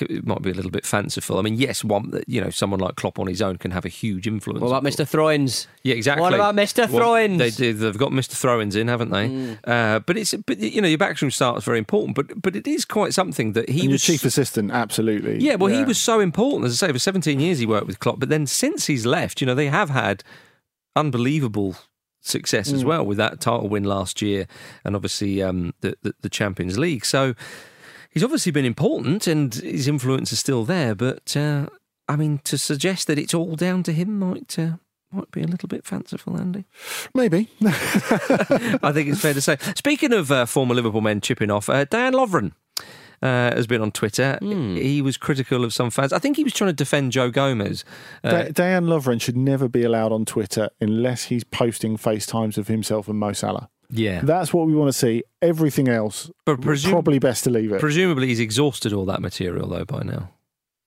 it 0.00 0.24
might 0.26 0.40
be 0.42 0.50
a 0.50 0.54
little 0.54 0.70
bit 0.70 0.86
fanciful. 0.86 1.38
I 1.38 1.42
mean, 1.42 1.56
yes, 1.56 1.82
one, 1.82 2.10
that 2.10 2.28
you 2.28 2.40
know, 2.40 2.50
someone 2.50 2.80
like 2.80 2.96
Klopp 2.96 3.18
on 3.18 3.26
his 3.26 3.42
own 3.42 3.56
can 3.56 3.70
have 3.72 3.84
a 3.84 3.88
huge 3.88 4.26
influence. 4.26 4.60
What 4.62 4.68
about 4.68 4.84
Mr. 4.84 5.06
Throw-ins? 5.06 5.66
Yeah, 5.82 5.94
exactly. 5.94 6.22
What 6.22 6.32
about 6.34 6.54
Mr. 6.54 6.88
Well, 6.88 7.14
they 7.14 7.50
do. 7.50 7.72
They've 7.72 7.98
got 7.98 8.12
Mr. 8.12 8.32
Throw-ins 8.32 8.76
in, 8.76 8.88
haven't 8.88 9.10
they? 9.10 9.28
Mm. 9.28 9.58
Uh, 9.64 9.98
but 10.00 10.16
it's, 10.16 10.34
but 10.46 10.58
you 10.58 10.80
know, 10.80 10.88
your 10.88 10.98
backroom 10.98 11.30
start 11.30 11.58
is 11.58 11.64
very 11.64 11.78
important. 11.78 12.14
But 12.14 12.40
but 12.40 12.54
it 12.54 12.66
is 12.66 12.84
quite 12.84 13.14
something 13.14 13.52
that 13.54 13.68
he 13.68 13.80
and 13.80 13.84
your 13.90 13.92
was 13.94 14.02
chief 14.02 14.24
assistant, 14.24 14.70
absolutely. 14.70 15.38
Yeah, 15.40 15.56
well, 15.56 15.72
he 15.72 15.84
was 15.84 15.98
so 15.98 16.20
important. 16.20 16.66
As 16.66 16.82
I 16.82 16.86
say, 16.86 16.92
for 16.92 16.98
17 16.98 17.40
years 17.40 17.58
he 17.58 17.66
worked 17.66 17.86
with 17.86 17.98
Klopp, 17.98 18.20
but 18.20 18.28
then 18.28 18.46
since 18.46 18.86
he's 18.86 19.04
left, 19.06 19.40
you 19.40 19.46
know, 19.46 19.54
they 19.54 19.66
have 19.68 19.90
had 19.90 20.22
unbelievable 20.96 21.76
success 22.20 22.70
as 22.72 22.84
Mm. 22.84 22.86
well 22.86 23.06
with 23.06 23.16
that 23.18 23.40
title 23.40 23.68
win 23.68 23.84
last 23.84 24.20
year, 24.20 24.46
and 24.84 24.94
obviously 24.94 25.42
um, 25.42 25.72
the, 25.80 25.96
the 26.02 26.14
the 26.20 26.28
Champions 26.28 26.78
League. 26.78 27.04
So 27.04 27.34
he's 28.10 28.24
obviously 28.24 28.52
been 28.52 28.64
important, 28.64 29.26
and 29.26 29.54
his 29.54 29.88
influence 29.88 30.32
is 30.32 30.38
still 30.38 30.64
there. 30.64 30.94
But 30.94 31.36
uh, 31.36 31.66
I 32.08 32.16
mean, 32.16 32.40
to 32.44 32.58
suggest 32.58 33.06
that 33.06 33.18
it's 33.18 33.34
all 33.34 33.56
down 33.56 33.82
to 33.84 33.92
him 33.92 34.18
might. 34.18 34.58
Uh, 34.58 34.76
might 35.12 35.30
be 35.32 35.42
a 35.42 35.46
little 35.46 35.66
bit 35.68 35.84
fanciful, 35.84 36.38
Andy. 36.38 36.66
Maybe. 37.14 37.48
I 37.64 38.92
think 38.92 39.08
it's 39.08 39.20
fair 39.20 39.34
to 39.34 39.40
say. 39.40 39.56
Speaking 39.74 40.12
of 40.12 40.30
uh, 40.30 40.46
former 40.46 40.72
Liverpool 40.72 41.00
men 41.00 41.20
chipping 41.20 41.50
off, 41.50 41.68
uh, 41.68 41.84
Dejan 41.84 42.12
Lovren 42.12 42.52
uh, 43.20 43.52
has 43.56 43.66
been 43.66 43.82
on 43.82 43.90
Twitter. 43.90 44.38
He 44.40 45.02
was 45.02 45.16
critical 45.16 45.64
of 45.64 45.74
some 45.74 45.90
fans. 45.90 46.12
I 46.12 46.20
think 46.20 46.36
he 46.36 46.44
was 46.44 46.52
trying 46.52 46.68
to 46.70 46.74
defend 46.76 47.10
Joe 47.10 47.28
Gomez. 47.30 47.84
Uh, 48.22 48.30
Da- 48.30 48.48
Dejan 48.50 48.84
Lovren 48.84 49.20
should 49.20 49.36
never 49.36 49.68
be 49.68 49.82
allowed 49.82 50.12
on 50.12 50.24
Twitter 50.24 50.70
unless 50.80 51.24
he's 51.24 51.42
posting 51.42 51.96
FaceTimes 51.96 52.56
of 52.56 52.68
himself 52.68 53.08
and 53.08 53.18
Mo 53.18 53.32
Salah. 53.32 53.68
Yeah. 53.90 54.20
That's 54.22 54.52
what 54.52 54.66
we 54.66 54.74
want 54.74 54.88
to 54.88 54.98
see. 54.98 55.24
Everything 55.42 55.88
else, 55.88 56.30
But 56.44 56.60
probably 56.60 57.18
best 57.18 57.44
to 57.44 57.50
leave 57.50 57.72
it. 57.72 57.80
Presumably 57.80 58.28
he's 58.28 58.40
exhausted 58.40 58.92
all 58.92 59.04
that 59.06 59.20
material, 59.20 59.68
though, 59.68 59.84
by 59.84 60.02
now. 60.02 60.30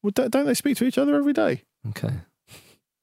Well, 0.01 0.11
don't 0.11 0.31
don't 0.31 0.45
they 0.45 0.53
speak 0.53 0.77
to 0.77 0.85
each 0.85 0.97
other 0.97 1.15
every 1.15 1.33
day? 1.33 1.63
Okay. 1.89 2.13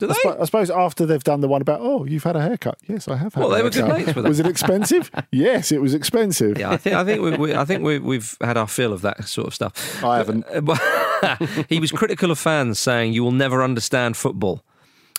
I, 0.03 0.07
spo- 0.07 0.41
I 0.41 0.45
suppose 0.45 0.71
after 0.71 1.05
they've 1.05 1.23
done 1.23 1.41
the 1.41 1.49
one 1.49 1.61
about, 1.61 1.81
oh, 1.83 2.05
you've 2.07 2.25
had 2.25 2.37
a 2.37 2.41
haircut. 2.41 2.79
Yes, 2.89 3.07
I 3.09 3.17
have 3.17 3.35
had. 3.35 3.41
Well, 3.41 3.53
a 3.53 3.57
they 3.57 3.63
were 3.63 3.71
good 3.71 3.85
haircut. 3.85 4.07
mates 4.07 4.17
with 4.17 4.27
Was 4.29 4.41
it 4.41 4.47
expensive? 4.47 5.11
yes, 5.31 5.73
it 5.73 5.81
was 5.83 5.95
expensive. 5.95 6.59
Yeah, 6.59 6.71
I 6.71 6.77
think 6.77 6.97
I 6.97 7.05
think 7.05 7.23
we, 7.23 7.37
we, 7.37 7.55
I 7.55 7.65
think 7.65 7.83
we, 7.83 7.99
we've 7.99 8.37
had 8.41 8.57
our 8.57 8.67
fill 8.67 8.93
of 8.93 9.03
that 9.03 9.25
sort 9.29 9.49
of 9.49 9.55
stuff. 9.55 10.03
I 10.03 10.19
haven't. 10.19 10.47
he 11.69 11.81
was 11.81 11.93
critical 11.93 12.31
of 12.31 12.39
fans, 12.39 12.79
saying, 12.79 13.13
"You 13.13 13.23
will 13.25 13.33
never 13.33 13.63
understand 13.63 14.17
football." 14.17 14.65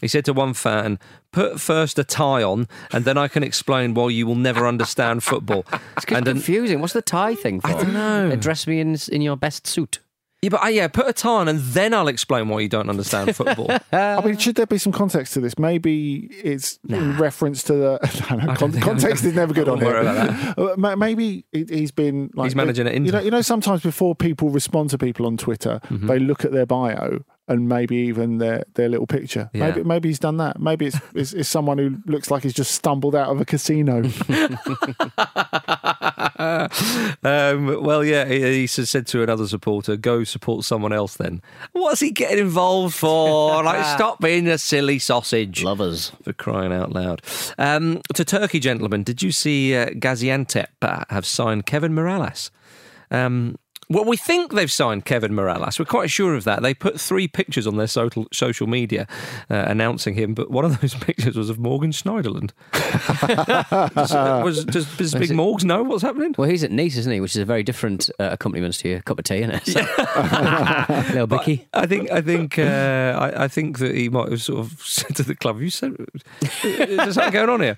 He 0.02 0.08
said 0.08 0.26
to 0.26 0.34
one 0.34 0.54
fan, 0.54 1.00
"Put 1.32 1.60
first 1.62 1.98
a 2.00 2.04
tie 2.04 2.44
on, 2.44 2.68
and 2.92 3.06
then 3.06 3.18
I 3.18 3.28
can 3.28 3.44
explain 3.44 3.94
why 3.94 4.10
you 4.10 4.26
will 4.28 4.36
never 4.36 4.68
understand 4.68 5.24
football." 5.24 5.64
It's 5.98 6.06
confusing. 6.06 6.82
What's 6.82 6.94
the 6.94 7.02
tie 7.02 7.36
thing 7.36 7.62
for? 7.62 7.68
I 7.70 7.74
don't 7.74 7.94
know. 7.94 8.36
Dress 8.36 8.68
me 8.68 8.80
in 8.80 8.98
in 9.12 9.22
your 9.22 9.38
best 9.38 9.68
suit. 9.68 10.00
Yeah, 10.44 10.50
but 10.50 10.64
uh, 10.64 10.70
yeah, 10.70 10.88
put 10.88 11.08
a 11.08 11.14
tie 11.14 11.30
on, 11.42 11.48
and 11.48 11.60
then 11.60 11.94
I'll 11.94 12.08
explain 12.08 12.50
why 12.50 12.62
you 12.62 12.68
don't 12.68 12.90
understand 12.90 13.36
football. 13.36 13.70
I 13.92 14.20
mean, 14.26 14.38
should 14.38 14.56
there 14.56 14.66
be 14.66 14.80
some 14.80 14.92
context 14.92 15.34
to 15.36 15.40
this? 15.40 15.60
Maybe 15.60 16.32
it's 16.44 16.80
in 16.90 17.16
reference 17.20 17.62
to 17.66 17.74
the 17.74 18.00
no, 18.32 18.38
no, 18.48 18.56
con- 18.56 18.72
think- 18.72 18.84
context 18.84 19.24
is 19.24 19.36
never 19.36 19.54
good 19.54 19.70
on 19.70 19.80
won't 19.80 19.84
here. 19.84 20.04
worry 20.04 20.08
about 20.08 20.58
Uh, 20.58 20.76
ma- 20.78 20.96
Maybe 20.96 21.46
it- 21.54 21.70
he's 21.70 21.92
been 21.92 22.32
like 22.34 22.46
He's 22.48 22.56
managing 22.56 22.88
it 22.88 22.94
You 23.06 23.12
know, 23.12 23.20
you 23.22 23.30
know, 23.30 23.42
sometimes 23.44 23.84
before 23.84 24.16
people 24.16 24.50
respond 24.50 24.90
to 24.90 24.98
people 24.98 25.28
on 25.28 25.38
Twitter, 25.38 25.80
Mm-hmm. 25.92 26.08
they 26.08 26.18
look 26.18 26.44
at 26.44 26.52
their 26.52 26.66
bio 26.66 27.20
and 27.48 27.68
maybe 27.68 27.96
even 27.96 28.38
their 28.38 28.64
their 28.76 28.90
little 28.90 29.08
picture. 29.08 29.50
Yeah. 29.54 29.68
Maybe 29.68 29.84
maybe 29.84 30.10
he's 30.10 30.20
done 30.20 30.38
that. 30.38 30.60
Maybe 30.60 30.88
it's, 30.88 30.98
it's 31.16 31.34
it's 31.34 31.50
someone 31.50 31.78
who 31.78 31.98
looks 32.06 32.32
like 32.32 32.44
he's 32.44 32.54
just 32.54 32.72
stumbled 32.72 33.16
out 33.16 33.30
of 33.30 33.42
a 33.42 33.46
casino. 33.46 33.98
um, 37.24 37.84
well, 37.84 38.04
yeah, 38.04 38.26
he, 38.26 38.42
he 38.42 38.68
said 38.68 39.08
to 39.08 39.24
another 39.24 39.48
supporter, 39.48 39.96
"Go 39.98 40.24
support 40.24 40.66
someone 40.66 40.94
else." 40.94 41.18
Then, 41.18 41.42
what's 41.74 42.00
he 42.00 42.12
getting 42.12 42.40
involved 42.40 42.96
for? 42.96 43.64
like, 43.66 43.84
stop 43.98 44.22
being 44.22 44.48
a 44.48 44.58
silly 44.58 45.00
sausage. 45.00 45.64
Lovren 45.64 46.12
for 46.24 46.34
crying 46.34 46.72
out 46.72 46.92
loud. 46.92 47.22
Um, 47.58 48.02
to 48.14 48.24
Turkey, 48.24 48.60
gentlemen, 48.60 49.04
did 49.04 49.22
you 49.22 49.32
see 49.32 49.76
uh, 49.76 49.88
Gaziantep 49.88 50.68
uh, 50.82 51.04
have 51.10 51.26
signed 51.26 51.66
Kevin 51.66 51.94
Mirallas? 51.94 52.50
Um, 53.10 53.58
well, 53.92 54.06
we 54.06 54.18
think 54.18 54.54
they've 54.54 54.72
signed 54.72 55.06
Kevin 55.06 55.32
Mirallas. 55.34 55.78
We're 55.80 55.86
quite 55.86 56.10
sure 56.10 56.36
of 56.36 56.44
that. 56.46 56.62
They 56.62 56.74
put 56.74 57.00
three 57.00 57.28
pictures 57.28 57.68
on 57.68 57.78
their 57.78 57.88
social 57.88 58.26
social 58.32 58.68
media 58.68 59.08
uh, 59.50 59.66
announcing 59.68 60.16
him, 60.16 60.34
but 60.34 60.50
one 60.50 60.66
of 60.66 60.80
those 60.82 60.94
pictures 61.08 61.36
was 61.36 61.50
of 61.50 61.60
Morgan 61.60 61.92
Schneiderlin. 61.92 62.52
does, 63.96 64.12
uh, 64.12 64.42
was, 64.44 64.66
does, 64.66 64.98
does 64.98 65.14
Big 65.14 65.32
it- 65.32 65.36
Morgs 65.36 65.64
know 65.64 65.84
what's 65.84 66.02
happening? 66.04 66.34
Well, 66.38 66.50
he's 66.50 66.64
at 66.64 66.72
Nice, 66.72 66.98
isn't 66.98 67.12
he? 67.12 67.20
Which 67.22 67.36
is 67.36 67.42
a 67.42 67.46
very 67.46 67.64
different 67.64 68.10
uh, 68.20 68.30
accompaniment 68.32 68.76
to 68.76 68.90
your 68.90 69.02
cup 69.02 69.20
of 69.20 69.26
tea, 69.26 69.40
isn't 69.44 69.56
it? 69.56 69.76
Little 71.10 71.28
But 71.28 71.40
Bicky. 71.46 71.68
I 71.74 71.86
think 71.86 72.12
I 72.12 72.22
think 72.22 72.58
uh, 72.58 73.18
I, 73.20 73.44
I 73.44 73.48
think 73.48 73.80
that 73.80 73.96
he 73.96 74.10
might 74.10 74.30
have 74.32 74.42
sort 74.42 74.60
of 74.60 74.82
said 74.82 75.16
to 75.18 75.24
the 75.24 75.36
club, 75.36 75.56
"Have 75.56 75.64
"You 75.64 75.70
said 75.70 75.96
there's 76.64 77.16
something 77.16 77.34
going 77.34 77.50
on 77.50 77.62
here." 77.62 77.78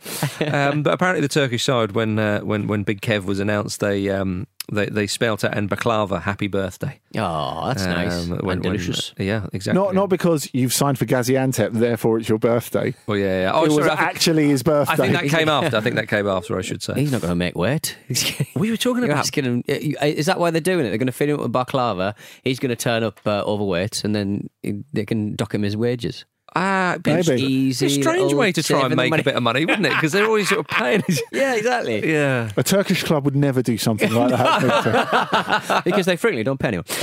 Um, 0.52 0.84
but 0.84 0.94
apparently, 0.94 1.22
the 1.22 1.28
Turkish 1.28 1.64
side, 1.64 1.94
when 1.94 2.20
uh, 2.20 2.40
when 2.42 2.68
when 2.68 2.84
Big 2.84 3.02
Kev 3.02 3.26
was 3.26 3.40
announced, 3.40 3.80
they 3.80 4.10
um, 4.10 4.48
they 4.72 4.86
they 4.88 5.08
spelt 5.08 5.44
out 5.44 5.56
and 5.58 5.70
baklava, 5.70 6.22
happy 6.22 6.48
birthday. 6.48 7.00
Oh, 7.18 7.68
that's 7.68 7.86
nice 7.86 8.30
Um, 8.30 8.40
and 8.50 8.62
delicious. 8.64 9.14
yeah, 9.18 9.48
exactly. 9.54 9.82
not 9.82 9.94
not 9.94 10.10
because 10.10 10.50
you've 10.54 10.74
signed 10.74 10.98
for 10.98 11.06
Gaziantep, 11.06 11.74
therefore 11.74 12.18
it's 12.20 12.30
your 12.30 12.40
birthday. 12.40 12.96
Well, 13.06 13.18
yeah, 13.18 13.42
yeah. 13.44 13.52
Oh, 13.54 13.66
it 13.66 13.68
was 13.70 13.76
sorry, 13.86 13.90
I 13.92 13.96
think- 13.96 14.08
actually 14.08 14.48
his 14.48 14.64
birthday. 14.64 14.94
I 14.94 14.96
think 14.96 15.14
that 15.14 15.30
came 15.38 15.50
after. 15.50 15.78
I 15.78 15.82
think 15.82 15.96
that 15.96 16.08
came 16.08 16.28
after. 16.28 16.58
I 16.58 16.62
should 16.62 16.82
say. 16.82 16.94
He's 16.96 17.12
not 17.12 17.22
going 17.22 17.32
to 17.32 17.36
make 17.36 17.56
weight. 17.56 17.98
we 18.56 18.72
were 18.72 18.78
talking 18.78 19.04
about. 19.04 19.18
asking 19.18 19.44
him. 19.46 19.64
uh, 19.70 19.74
Is 20.06 20.26
that 20.28 20.40
why 20.40 20.50
they're 20.52 20.62
doing 20.62 20.86
it? 20.86 20.90
They're 20.90 20.98
going 20.98 21.08
to 21.08 21.12
feed 21.12 21.30
him 21.30 21.38
with 21.42 21.52
baklava. 21.52 22.16
He's 22.44 22.60
going 22.60 22.70
to 22.70 22.76
turn 22.76 23.04
up 23.04 23.20
uh, 23.26 23.42
overweight, 23.46 24.04
and 24.04 24.16
then 24.16 24.50
they 24.94 25.06
can 25.06 25.36
dock 25.36 25.54
him 25.54 25.64
his 25.64 25.76
wages. 25.78 26.26
Ah, 26.56 26.98
Maybe. 27.06 27.20
it's 27.20 27.30
Easy 27.30 27.86
a 27.86 27.90
strange 27.90 28.34
way 28.34 28.52
to 28.52 28.62
try 28.64 28.86
and 28.86 28.96
make 28.96 29.14
a 29.18 29.24
bit 29.24 29.36
of 29.36 29.44
money, 29.44 29.66
wouldn't 29.66 29.86
it? 29.88 29.90
Because 29.94 30.12
they're 30.12 30.26
always 30.26 30.50
sort 30.50 30.60
of 30.62 30.68
paying. 30.68 31.04
Yeah, 31.32 31.56
exactly. 31.56 32.12
yeah. 32.12 32.52
A 32.58 32.64
Turkish 32.64 33.04
club 33.04 33.26
would 33.26 33.36
never 33.36 33.62
do 33.64 33.78
something 33.78 34.12
like 34.14 34.30
that. 34.30 35.82
Because 35.86 36.06
they 36.06 36.16
frequently 36.16 36.44
don't 36.44 36.60
pay 36.60 36.68
anyone. 36.70 36.86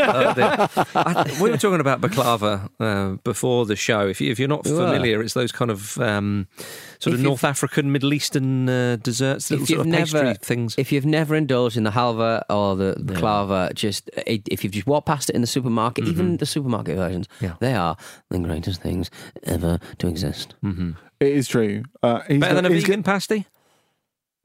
Oh. 0.00 0.34
I, 0.94 1.38
we 1.40 1.50
were 1.50 1.56
talking 1.56 1.80
about 1.80 2.00
baklava 2.00 2.68
uh, 2.80 3.16
before 3.24 3.66
the 3.66 3.76
show. 3.76 4.06
If, 4.08 4.20
you, 4.20 4.30
if 4.30 4.38
you're 4.38 4.48
not 4.48 4.66
You 4.66 4.74
are. 4.80 4.86
familiar, 4.86 5.22
it's 5.22 5.34
those 5.34 5.52
kind 5.52 5.70
of 5.70 5.98
um, 5.98 6.46
sort 6.98 7.14
If 7.14 7.20
of 7.20 7.24
North 7.24 7.44
African, 7.44 7.92
Middle 7.92 8.12
Eastern 8.12 8.68
uh, 8.68 8.96
desserts, 9.02 9.50
little 9.50 9.64
if 9.64 9.68
sort 9.68 9.78
you've 9.78 9.86
of 9.86 9.92
pastry 10.00 10.22
never 10.22 10.34
things. 10.34 10.74
if 10.78 10.92
you've 10.92 11.06
never 11.06 11.34
indulged 11.34 11.76
in 11.76 11.84
the 11.84 11.90
halva 11.90 12.42
or 12.50 12.76
the 12.76 12.94
baklava, 12.98 13.72
just 13.74 14.10
if 14.26 14.64
you've 14.64 14.72
just 14.72 14.86
walked 14.86 15.06
past 15.06 15.30
it 15.30 15.34
in 15.34 15.40
the 15.40 15.46
supermarket, 15.46 16.06
even 16.06 16.36
the 16.38 16.46
supermarket 16.46 16.96
versions, 16.96 17.28
Mm-hmm. 17.28 17.44
Yeah. 17.44 17.54
they 17.60 17.74
are 17.74 17.96
the 18.30 18.38
greatest 18.38 18.79
things 18.80 19.10
ever 19.44 19.78
to 19.98 20.08
exist. 20.08 20.54
Mm-hmm. 20.64 20.92
It 21.20 21.28
is 21.32 21.48
true. 21.48 21.82
Uh, 22.02 22.20
he's 22.28 22.40
Better 22.40 22.54
than 22.54 22.66
a 22.66 22.70
he's 22.70 22.82
vegan 22.84 23.02
pasty? 23.02 23.46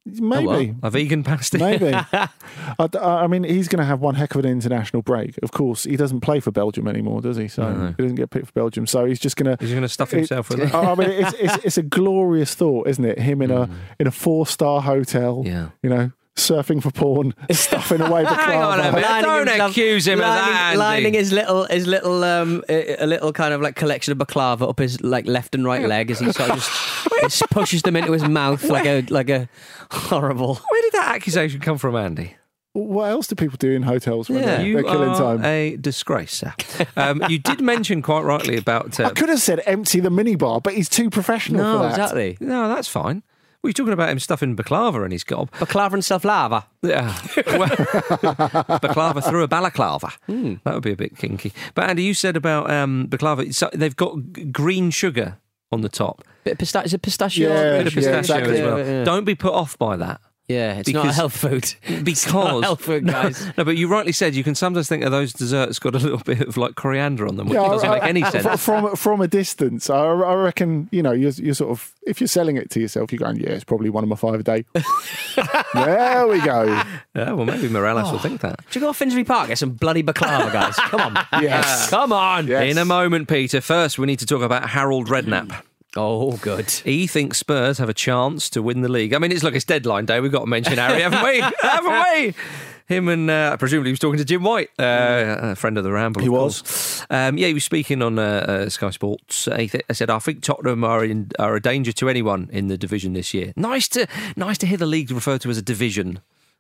Maybe. 0.08 0.46
Oh, 0.46 0.50
well. 0.50 0.76
A 0.84 0.92
vegan 0.92 1.24
pasty? 1.24 1.58
Maybe. 1.58 1.92
I, 2.14 2.30
I 2.96 3.26
mean, 3.26 3.44
he's 3.44 3.68
going 3.68 3.80
to 3.80 3.86
have 3.86 4.02
one 4.02 4.14
heck 4.14 4.36
of 4.36 4.46
an 4.46 4.52
international 4.52 5.02
break. 5.02 5.36
Of 5.42 5.52
course, 5.52 5.86
he 5.86 5.96
doesn't 5.96 6.20
play 6.22 6.40
for 6.40 6.52
Belgium 6.52 6.88
anymore, 6.88 7.22
does 7.22 7.38
he? 7.38 7.48
So 7.48 7.74
No. 7.74 7.88
he 7.88 8.04
doesn't 8.04 8.16
get 8.16 8.30
picked 8.30 8.46
for 8.46 8.52
Belgium. 8.54 8.86
So 8.86 9.06
he's 9.06 9.20
just 9.20 9.36
going 9.36 9.58
to. 9.58 9.64
He's 9.64 9.72
going 9.72 9.82
to 9.82 9.90
stuff 9.90 10.12
himself 10.12 10.50
with 10.50 10.60
it. 10.60 10.76
I 10.76 10.94
mean, 10.94 11.10
it's, 11.10 11.34
it's 11.40 11.66
it's 11.66 11.78
a 11.80 11.84
glorious 11.84 12.54
thought, 12.54 12.88
isn't 12.88 13.04
it? 13.04 13.18
Him 13.18 13.42
in 13.42 13.50
a 13.50 13.68
in 14.00 14.06
a 14.06 14.12
four 14.12 14.46
star 14.46 14.82
hotel. 14.82 15.38
Mm. 15.44 15.48
Yeah. 15.48 15.70
You 15.82 15.90
know, 15.90 16.12
surfing 16.36 16.82
for 16.82 16.92
porn, 16.92 17.34
stuffing 17.52 18.02
away. 18.02 18.26
Hang 18.26 18.62
on 18.62 18.80
a 18.80 18.84
baklava. 18.84 18.94
minute. 18.94 19.22
Don't 19.22 19.48
himself- 19.48 19.72
accuse 19.72 20.08
him 20.08 20.20
of 20.20 20.26
lining, 20.26 20.54
that, 20.54 20.62
Andy. 20.68 20.78
lining 20.78 21.14
his 21.14 21.32
little, 21.32 21.66
his 21.66 21.88
little, 21.88 22.24
um, 22.24 22.64
a, 22.70 22.96
a 23.04 23.08
little 23.08 23.32
kind 23.34 23.54
of 23.54 23.62
like 23.62 23.76
collection 23.76 24.12
of 24.12 24.18
baklava 24.18 24.68
up 24.70 24.80
his 24.80 25.02
like 25.02 25.26
left 25.28 25.56
and 25.56 25.66
right 25.66 25.88
leg 25.88 26.12
as 26.12 26.20
he 26.20 26.32
sort 26.32 26.50
of 26.50 26.56
just, 26.58 27.10
just 27.22 27.50
pushes 27.50 27.82
them 27.84 27.96
into 27.96 28.12
his 28.12 28.24
mouth 28.28 28.64
like 28.66 28.86
a 28.86 29.02
like 29.10 29.30
a 29.30 29.48
horrible. 29.92 30.56
Where 30.56 30.82
did 30.82 30.94
that 30.94 31.16
accusation 31.16 31.60
come 31.62 31.78
from, 31.78 31.96
Andy? 31.96 32.36
What 32.74 33.06
else 33.10 33.28
do 33.28 33.36
people 33.36 33.56
do 33.58 33.72
in 33.72 33.84
hotels 33.84 34.28
when 34.30 34.40
Yeah. 34.40 34.58
they're, 34.58 34.66
You 34.66 34.74
they're 34.74 34.84
killing 34.84 35.10
are 35.12 35.38
time? 35.38 35.46
a 35.46 35.78
disgrace, 35.78 36.34
sir. 36.34 36.54
Um, 36.98 37.24
you 37.30 37.40
did 37.40 37.62
mention 37.62 38.02
quite 38.02 38.24
rightly 38.24 38.58
about. 38.58 39.00
Uh, 39.00 39.06
I 39.06 39.10
could 39.12 39.30
have 39.30 39.40
said 39.40 39.62
empty 39.66 40.02
the 40.02 40.10
minibar, 40.10 40.62
but 40.62 40.74
he's 40.74 40.90
too 40.90 41.10
professional 41.10 41.60
for 41.60 41.64
No, 41.64 41.80
that. 41.84 41.90
exactly. 41.92 42.38
no, 42.42 42.68
that's 42.68 42.90
fine. 42.90 43.24
Well, 43.66 43.70
you're 43.70 43.74
talking 43.74 43.94
about 43.94 44.10
him 44.10 44.20
stuffing 44.20 44.56
baklava 44.56 45.04
in 45.06 45.10
his 45.10 45.24
gob. 45.24 45.50
Baklava 45.54 45.94
and 45.94 46.06
self 46.06 46.24
lava. 46.24 46.68
Yeah. 46.84 47.16
Well, 47.58 47.68
baklava 48.80 49.28
through 49.28 49.42
a 49.42 49.48
balaclava. 49.48 50.12
Hmm. 50.28 50.56
That 50.64 50.76
would 50.76 50.84
be 50.84 50.92
a 50.92 50.96
bit 50.96 51.18
kinky. 51.18 51.52
But 51.74 51.90
Andy, 51.90 52.04
you 52.04 52.14
said 52.14 52.38
about 52.38 52.70
um, 52.70 53.08
baklava, 53.10 53.52
so 53.56 53.70
they've 53.74 53.96
got 53.96 54.18
g- 54.34 54.46
green 54.46 54.92
sugar 54.92 55.38
on 55.72 55.82
the 55.82 55.90
top. 55.90 56.24
Bit 56.44 56.52
of 56.54 56.58
pistachio. 56.60 56.86
Is 56.86 56.94
it 56.94 57.02
pistachio? 57.02 57.50
Yeah, 57.50 57.78
Bit 57.84 57.88
of 57.88 58.04
yeah, 58.04 58.18
exactly. 58.20 58.60
as 58.60 58.62
well. 58.62 58.78
Yeah, 58.78 58.86
yeah. 58.86 59.04
Don't 59.04 59.26
be 59.26 59.34
put 59.34 59.54
off 59.54 59.80
by 59.80 59.96
that. 59.98 60.22
Yeah, 60.48 60.76
it's 60.78 60.90
not 60.90 61.08
a 61.08 61.12
health 61.12 61.36
food. 61.36 61.74
Because 62.04 62.32
not 62.32 62.64
health 62.64 62.82
food, 62.82 63.08
guys. 63.08 63.44
No, 63.58 63.64
but 63.64 63.78
you 63.78 63.88
rightly 63.88 64.12
said 64.12 64.36
you 64.36 64.44
can 64.44 64.54
sometimes 64.54 64.88
think 64.88 65.04
of 65.04 65.12
those 65.12 65.34
desserts 65.34 65.80
got 65.80 65.96
a 65.96 65.98
little 65.98 66.20
bit 66.26 66.42
of 66.42 66.56
like 66.56 66.76
coriander 66.76 67.28
on 67.28 67.36
them, 67.38 67.48
which 67.48 67.56
Yeah, 67.56 67.68
doesn't 67.68 67.90
I- 67.90 67.94
make 67.96 68.04
any 68.04 68.24
sense. 68.26 68.64
From 68.64 68.96
from 68.96 69.22
a 69.22 69.28
distance, 69.28 69.90
I, 69.90 69.98
I 70.06 70.34
reckon 70.36 70.88
you 70.92 71.02
know 71.02 71.14
you're, 71.14 71.32
you're 71.32 71.56
sort 71.56 71.72
of 71.72 71.92
if 72.06 72.22
you're 72.22 72.28
selling 72.28 72.58
it 72.58 72.70
to 72.72 72.80
yourself, 72.80 73.12
you're 73.12 73.18
going, 73.20 73.38
yeah, 73.38 73.50
it's 73.50 73.64
probably 73.64 73.90
one 73.90 74.04
of 74.04 74.10
my 74.10 74.16
five 74.16 74.40
a 74.40 74.44
day. 74.44 74.66
there 75.74 76.28
we 76.28 76.40
go. 76.42 76.64
Yeah, 77.16 77.32
well, 77.32 77.46
maybe 77.46 77.68
Mirallas 77.68 78.06
Oh. 78.06 78.12
will 78.14 78.20
think 78.20 78.42
that. 78.42 78.60
Do 78.70 78.80
you 78.80 78.82
go 78.86 78.92
to 78.92 78.94
Finsbury 78.94 79.24
Park? 79.24 79.48
Get 79.48 79.58
some 79.58 79.72
bloody 79.72 80.04
baklava, 80.04 80.52
guys. 80.54 80.76
Come 80.76 81.02
on. 81.02 81.42
Yes. 81.42 81.90
Come 81.90 82.12
on. 82.14 82.50
In 82.52 82.78
a 82.78 82.86
moment, 82.86 83.28
Peter. 83.28 83.62
First, 83.62 83.98
we 83.98 84.06
need 84.06 84.20
to 84.20 84.26
talk 84.26 84.42
about 84.44 84.70
Harold 84.70 85.08
Redknapp. 85.08 85.62
Oh, 85.96 86.38
good. 86.38 86.70
He 86.70 87.08
thinks 87.08 87.38
Spurs 87.38 87.78
have 87.78 87.90
a 87.90 87.94
chance 87.94 88.50
to 88.52 88.62
win 88.62 88.82
the 88.82 88.90
league. 88.90 89.14
I 89.14 89.18
mean, 89.18 89.32
it's 89.32 89.44
like 89.44 89.56
it's 89.56 89.66
deadline 89.66 90.06
day. 90.06 90.20
We've 90.20 90.32
got 90.32 90.42
to 90.42 90.48
mention 90.48 90.78
Harry, 90.78 91.02
haven't 91.02 91.24
we? 91.24 91.40
haven't 91.62 92.14
we? 92.14 92.34
Him 92.88 93.08
and 93.08 93.30
uh, 93.32 93.58
presumably 93.58 93.90
he 93.90 93.94
was 93.94 94.00
talking 94.00 94.20
to 94.20 94.26
Jim 94.26 94.44
White, 94.44 94.70
uh, 94.78 95.38
a 95.42 95.56
friend 95.56 95.78
of 95.78 95.84
the 95.84 95.92
Ramble. 95.92 96.22
He 96.22 96.28
of 96.28 96.34
was. 96.34 97.06
Um, 97.10 97.38
yeah, 97.38 97.48
he 97.48 97.54
was 97.56 97.64
speaking 97.64 98.04
on 98.04 98.20
uh, 98.20 98.22
uh, 98.48 98.70
Sky 98.70 98.92
Sports. 98.92 99.46
He 99.58 99.68
th- 99.70 99.86
I 99.90 99.94
said, 99.94 100.12
"I 100.12 100.20
think 100.20 100.44
Tottenham 100.44 100.84
are 100.84 101.04
in, 101.04 101.32
are 101.40 101.56
a 101.56 101.62
danger 101.62 101.92
to 101.94 102.10
anyone 102.10 102.48
in 102.52 102.68
the 102.68 102.78
division 102.78 103.14
this 103.14 103.34
year." 103.34 103.54
Nice 103.56 103.88
to 103.90 104.06
nice 104.36 104.60
to 104.60 104.68
hear 104.68 104.78
the 104.78 104.86
league 104.86 105.10
referred 105.10 105.42
to 105.42 105.50
as 105.50 105.58
a 105.58 105.64
division. 105.64 106.20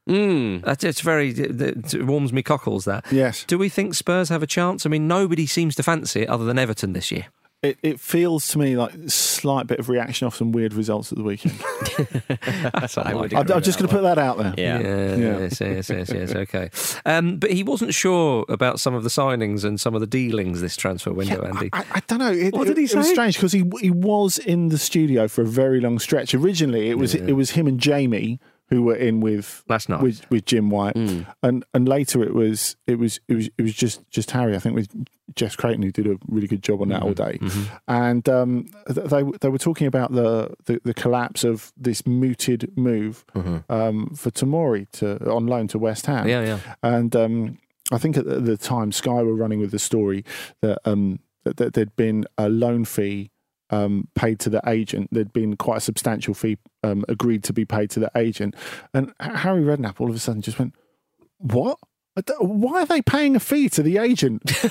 Mm. 0.09 0.63
That's 0.63 0.83
it's 0.83 1.01
very 1.01 1.29
it 1.31 2.05
warms 2.05 2.33
me 2.33 2.41
cockles. 2.41 2.85
That 2.85 3.05
Yes. 3.11 3.43
Do 3.43 3.59
we 3.59 3.69
think 3.69 3.93
Spurs 3.93 4.29
have 4.29 4.41
a 4.41 4.47
chance? 4.47 4.85
I 4.85 4.89
mean, 4.89 5.07
nobody 5.07 5.45
seems 5.45 5.75
to 5.75 5.83
fancy 5.83 6.23
it 6.23 6.29
other 6.29 6.45
than 6.45 6.57
Everton 6.57 6.93
this 6.93 7.11
year. 7.11 7.27
It, 7.69 7.77
it 7.83 7.99
feels 7.99 8.47
to 8.49 8.57
me 8.59 8.75
like 8.77 8.93
a 8.93 9.09
slight 9.09 9.67
bit 9.67 9.79
of 9.79 9.89
reaction 9.89 10.25
off 10.27 10.35
some 10.35 10.51
weird 10.51 10.73
results 10.73 11.11
at 11.11 11.17
the 11.17 11.23
weekend. 11.23 11.55
That's 12.73 12.97
I'm, 12.97 13.17
I'm 13.17 13.61
just 13.61 13.79
going 13.79 13.87
to 13.89 13.93
put 13.95 14.01
that 14.03 14.17
out 14.17 14.37
there. 14.37 14.53
Yeah. 14.57 14.79
Yes, 15.15 15.59
yes, 15.61 15.89
yes, 15.89 16.11
yes. 16.11 16.35
Okay. 16.35 16.69
Um, 17.05 17.37
but 17.37 17.51
he 17.51 17.63
wasn't 17.63 17.93
sure 17.93 18.45
about 18.49 18.79
some 18.79 18.93
of 18.93 19.03
the 19.03 19.09
signings 19.09 19.63
and 19.63 19.79
some 19.79 19.95
of 19.95 20.01
the 20.01 20.07
dealings 20.07 20.61
this 20.61 20.75
transfer 20.75 21.11
window, 21.13 21.41
Andy. 21.43 21.69
I, 21.73 21.85
I 21.93 22.01
don't 22.07 22.19
know. 22.19 22.31
It, 22.31 22.53
What 22.53 22.67
did 22.67 22.77
he 22.77 22.83
it- 22.85 22.91
It 22.93 22.97
was 22.97 23.07
say? 23.07 23.13
strange 23.13 23.35
because 23.35 23.51
he 23.51 23.63
he 23.81 23.89
was 23.91 24.37
in 24.37 24.69
the 24.69 24.77
studio 24.77 25.27
for 25.27 25.41
a 25.41 25.45
very 25.45 25.79
long 25.81 25.99
stretch. 25.99 26.33
Originally, 26.33 26.89
it 26.89 26.97
was 26.97 27.13
Yeah. 27.15 27.23
it 27.27 27.33
was 27.33 27.51
him 27.51 27.67
and 27.67 27.79
Jamie 27.79 28.39
who 28.69 28.81
were 28.81 28.95
in 28.95 29.19
with 29.19 29.63
last 29.69 29.89
night 29.89 30.01
with, 30.01 30.29
with 30.31 30.45
Jim 30.45 30.69
White, 30.69 30.95
Mm. 30.95 31.25
and 31.43 31.63
and 31.73 31.87
later 31.87 32.23
it 32.23 32.33
was 32.33 32.75
it 32.87 32.97
was 32.99 33.19
it 33.27 33.35
was 33.35 33.49
it 33.57 33.61
was 33.61 33.73
just 33.73 34.01
just 34.09 34.31
Harry. 34.31 34.55
I 34.55 34.59
think 34.59 34.75
with 34.75 34.89
Jess 35.35 35.55
Creighton 35.55 35.81
who 35.83 35.91
did 35.91 36.07
a 36.07 36.17
really 36.27 36.47
good 36.47 36.63
job 36.63 36.81
on 36.81 36.89
that 36.89 37.01
all 37.03 37.13
day, 37.13 37.37
Mm-hmm. 37.41 37.63
and 37.87 38.29
um, 38.29 38.67
they 38.87 39.23
they 39.41 39.49
were 39.49 39.57
talking 39.57 39.87
about 39.87 40.11
the, 40.13 40.53
the 40.65 40.79
the 40.83 40.93
collapse 40.93 41.43
of 41.43 41.71
this 41.77 42.05
mooted 42.07 42.71
move 42.77 43.23
um, 43.69 44.11
for 44.15 44.31
Tomori 44.31 44.89
to 44.93 45.17
on 45.31 45.47
loan 45.47 45.67
to 45.69 45.79
West 45.79 46.05
Ham. 46.07 46.19
Mm-hmm. 46.25 46.29
Yeah, 46.29 46.41
yeah. 46.43 46.59
And 46.83 47.15
um, 47.15 47.57
I 47.91 47.97
think 47.97 48.17
at 48.17 48.25
the, 48.25 48.39
the 48.39 48.57
time 48.57 48.91
Sky 48.91 49.21
were 49.21 49.35
running 49.35 49.59
with 49.59 49.71
the 49.71 49.79
story 49.79 50.23
that 50.61 50.79
um, 50.85 51.19
that, 51.43 51.57
that 51.57 51.73
there'd 51.73 51.95
been 51.95 52.25
a 52.37 52.49
loan 52.49 52.85
fee 52.85 53.29
um, 53.69 54.07
paid 54.15 54.39
to 54.39 54.49
the 54.49 54.61
agent. 54.67 55.09
There'd 55.11 55.33
been 55.33 55.55
quite 55.57 55.77
a 55.77 55.81
substantial 55.81 56.33
fee 56.33 56.57
um, 56.83 57.05
agreed 57.07 57.43
to 57.45 57.53
be 57.53 57.65
paid 57.65 57.89
to 57.91 57.99
the 57.99 58.11
agent, 58.15 58.55
and 58.93 59.13
Harry 59.19 59.61
Redknapp 59.61 59.99
all 59.99 60.09
of 60.09 60.15
a 60.15 60.19
sudden 60.19 60.41
just 60.41 60.59
went, 60.59 60.75
"What? 61.37 61.77
Why 62.39 62.81
are 62.81 62.85
they 62.85 63.01
paying 63.01 63.35
a 63.35 63.39
fee 63.39 63.67
to 63.69 63.83
the 63.83 63.97
agent 63.97 64.49
for, 64.49 64.69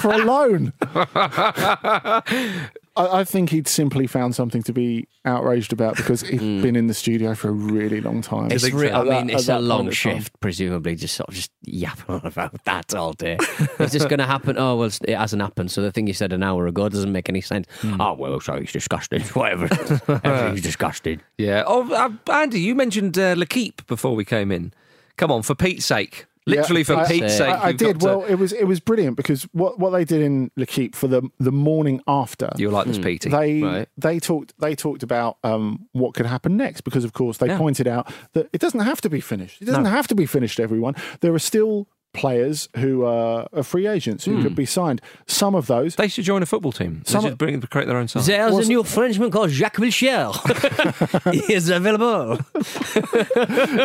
for 0.00 0.12
a 0.12 0.18
loan?" 0.18 0.72
I, 2.96 3.20
I 3.20 3.24
think 3.24 3.50
he'd 3.50 3.68
simply 3.68 4.06
found 4.06 4.34
something 4.34 4.62
to 4.64 4.72
be 4.72 5.06
outraged 5.24 5.72
about 5.72 5.96
because 5.96 6.20
he'd 6.22 6.38
been 6.62 6.76
in 6.76 6.88
the 6.88 6.94
studio 6.94 7.34
for 7.34 7.48
a 7.48 7.52
really 7.52 8.00
long 8.00 8.20
time. 8.22 8.50
It's 8.50 8.70
re- 8.70 8.90
I 8.90 9.00
At 9.00 9.06
mean, 9.06 9.26
that- 9.28 9.34
it's 9.36 9.48
a 9.48 9.58
long 9.60 9.84
point 9.84 9.92
of 9.94 9.98
time. 10.00 10.16
shift, 10.18 10.40
presumably, 10.40 10.94
just 10.96 11.14
sort 11.14 11.28
of 11.28 11.34
just 11.34 11.50
yapping 11.62 12.04
on 12.16 12.20
about 12.26 12.62
that 12.64 12.94
all 12.94 13.12
day. 13.12 13.38
Is 13.78 13.92
this 13.92 14.04
going 14.04 14.18
to 14.18 14.26
happen? 14.26 14.56
Oh, 14.58 14.76
well, 14.76 14.90
it 15.04 15.16
hasn't 15.16 15.40
happened. 15.40 15.70
So 15.70 15.80
the 15.82 15.90
thing 15.92 16.06
you 16.06 16.12
said 16.12 16.32
an 16.32 16.42
hour 16.42 16.66
ago 16.66 16.88
doesn't 16.88 17.12
make 17.12 17.28
any 17.28 17.40
sense. 17.40 17.66
Oh, 18.00 18.14
well, 18.14 18.40
sorry, 18.40 18.62
it's 18.64 18.72
disgusting. 18.72 19.22
Whatever. 19.34 19.64
Everything's 20.24 20.60
disgusting. 20.72 21.20
Yeah. 21.38 21.64
Oh, 21.66 21.90
uh, 21.92 22.32
Andy, 22.32 22.60
you 22.60 22.74
mentioned 22.74 23.16
uh, 23.18 23.34
L'Equipe 23.36 23.86
before 23.86 24.14
we 24.14 24.24
came 24.24 24.50
in. 24.52 24.72
Come 25.16 25.30
on, 25.30 25.42
for 25.42 25.54
Pete's 25.54 25.84
sake. 25.86 26.26
Literally, 26.46 26.80
Yeah, 26.80 26.84
for 26.84 26.96
I- 26.96 27.06
Pete's 27.08 27.36
sake. 27.36 27.48
I, 27.48 27.52
I 27.54 27.68
you've 27.68 27.76
did. 27.76 28.00
to- 28.00 28.06
Well, 28.06 28.24
it 28.24 28.34
was 28.34 28.52
it 28.52 28.64
was 28.64 28.80
brilliant 28.80 29.16
because 29.16 29.44
what, 29.52 29.78
what 29.78 29.90
they 29.90 30.04
did 30.04 30.22
in 30.22 30.50
L'Equipe 30.56 30.94
for 30.96 31.06
the 31.06 31.22
the 31.38 31.52
morning 31.52 32.00
after. 32.08 32.50
You 32.56 32.66
were 32.66 32.72
like 32.72 32.86
this, 32.86 32.98
Petey. 32.98 33.30
They 33.30 33.62
Right. 33.62 33.88
they 33.96 34.18
talked 34.18 34.52
they 34.58 34.74
talked 34.74 35.02
about 35.04 35.38
um, 35.44 35.86
what 35.92 36.14
could 36.14 36.26
happen 36.26 36.56
next 36.56 36.80
because 36.82 37.04
of 37.04 37.12
course 37.12 37.38
they 37.38 37.46
Yeah. 37.46 37.58
pointed 37.58 37.86
out 37.86 38.12
that 38.32 38.48
it 38.52 38.60
doesn't 38.60 38.80
have 38.80 39.00
to 39.02 39.08
be 39.10 39.20
finished. 39.20 39.62
It 39.62 39.66
doesn't 39.66 39.84
No. 39.84 39.90
have 39.90 40.08
to 40.08 40.14
be 40.16 40.26
finished. 40.26 40.58
Everyone, 40.58 40.94
there 41.20 41.32
are 41.32 41.38
still 41.38 41.86
players 42.14 42.68
who 42.76 43.04
are, 43.04 43.46
are 43.52 43.62
free 43.62 43.86
agents 43.86 44.24
who 44.26 44.36
Hmm. 44.36 44.42
could 44.42 44.54
be 44.54 44.66
signed. 44.66 45.00
Some 45.26 45.54
of 45.54 45.66
those 45.66 45.94
They 45.96 46.08
should 46.08 46.24
join 46.24 46.42
a 46.42 46.46
football 46.46 46.72
team. 46.72 47.02
They 47.06 47.12
Some- 47.12 47.22
should 47.24 47.38
bring, 47.38 47.60
create 47.62 47.86
their 47.88 47.96
own 47.96 48.08
side. 48.08 48.22
There's 48.24 48.52
Was- 48.52 48.66
a 48.66 48.68
new 48.68 48.82
Frenchman 48.84 49.30
called 49.30 49.50
Jacques 49.50 49.76
Wilshere. 49.78 50.32
he 51.46 51.54
is 51.54 51.68
available. 51.70 52.38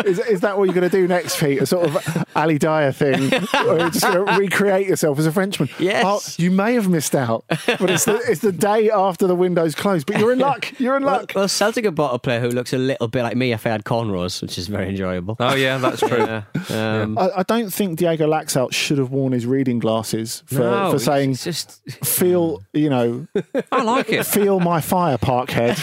is, 0.05 0.19
is 0.19 0.41
that 0.41 0.57
what 0.57 0.65
you're 0.65 0.73
going 0.75 0.89
to 0.89 0.95
do 0.95 1.07
next, 1.07 1.39
Pete? 1.39 1.61
A 1.61 1.65
sort 1.65 1.88
of 1.88 2.25
Ali 2.36 2.57
Dia 2.57 2.91
thing, 2.93 3.30
where 3.30 3.80
you're 3.80 3.89
just 3.89 4.01
going 4.05 4.25
to 4.25 4.34
recreate 4.38 4.88
yourself 4.88 5.19
as 5.19 5.25
a 5.25 5.32
Frenchman. 5.32 5.69
Yes. 5.80 6.03
Oh, 6.05 6.19
you 6.41 6.51
may 6.51 6.73
have 6.73 6.88
missed 6.89 7.15
out, 7.15 7.45
but 7.47 7.89
it's 7.89 8.05
the, 8.05 8.15
it's 8.28 8.41
the 8.41 8.51
day 8.51 8.89
after 8.89 9.28
the 9.28 9.36
window's 9.36 9.75
closed. 9.75 10.07
But 10.07 10.19
you're 10.19 10.34
in 10.34 10.39
luck. 10.39 10.73
You're 10.80 10.97
in 10.97 11.03
Well, 11.03 11.19
luck. 11.21 11.32
well, 11.36 11.47
Celtic 11.47 11.86
have 11.86 11.95
bought 11.95 12.13
a 12.13 12.19
player 12.19 12.39
who 12.39 12.49
looks 12.49 12.73
a 12.73 12.78
little 12.78 13.07
bit 13.07 13.23
like 13.23 13.36
me 13.38 13.51
if 13.53 13.65
I 13.65 13.69
had 13.69 13.84
cornrows, 13.84 14.41
which 14.41 14.57
is 14.57 14.67
very 14.67 14.89
enjoyable. 14.89 15.36
Oh, 15.39 15.55
yeah, 15.55 15.78
that's 15.78 15.99
true. 16.07 16.17
Yeah. 16.17 16.43
Um, 16.69 17.17
I, 17.17 17.30
I 17.38 17.43
don't 17.43 17.71
think 17.71 17.97
Diego 17.99 18.16
Laxalt 18.26 18.74
should 18.74 18.97
have 18.97 19.11
worn 19.11 19.34
his 19.34 19.45
reading 19.45 19.80
glasses 19.80 20.43
for, 20.45 20.59
No, 20.59 20.91
for 20.91 20.99
saying 20.99 21.36
just 21.36 21.82
feel 22.03 22.63
you 22.74 22.89
know 22.89 23.28
I 23.72 23.84
like 23.84 24.09
it. 24.09 24.26
feel 24.26 24.59
my 24.59 24.82
fire 24.82 25.18
parkhead 25.18 25.78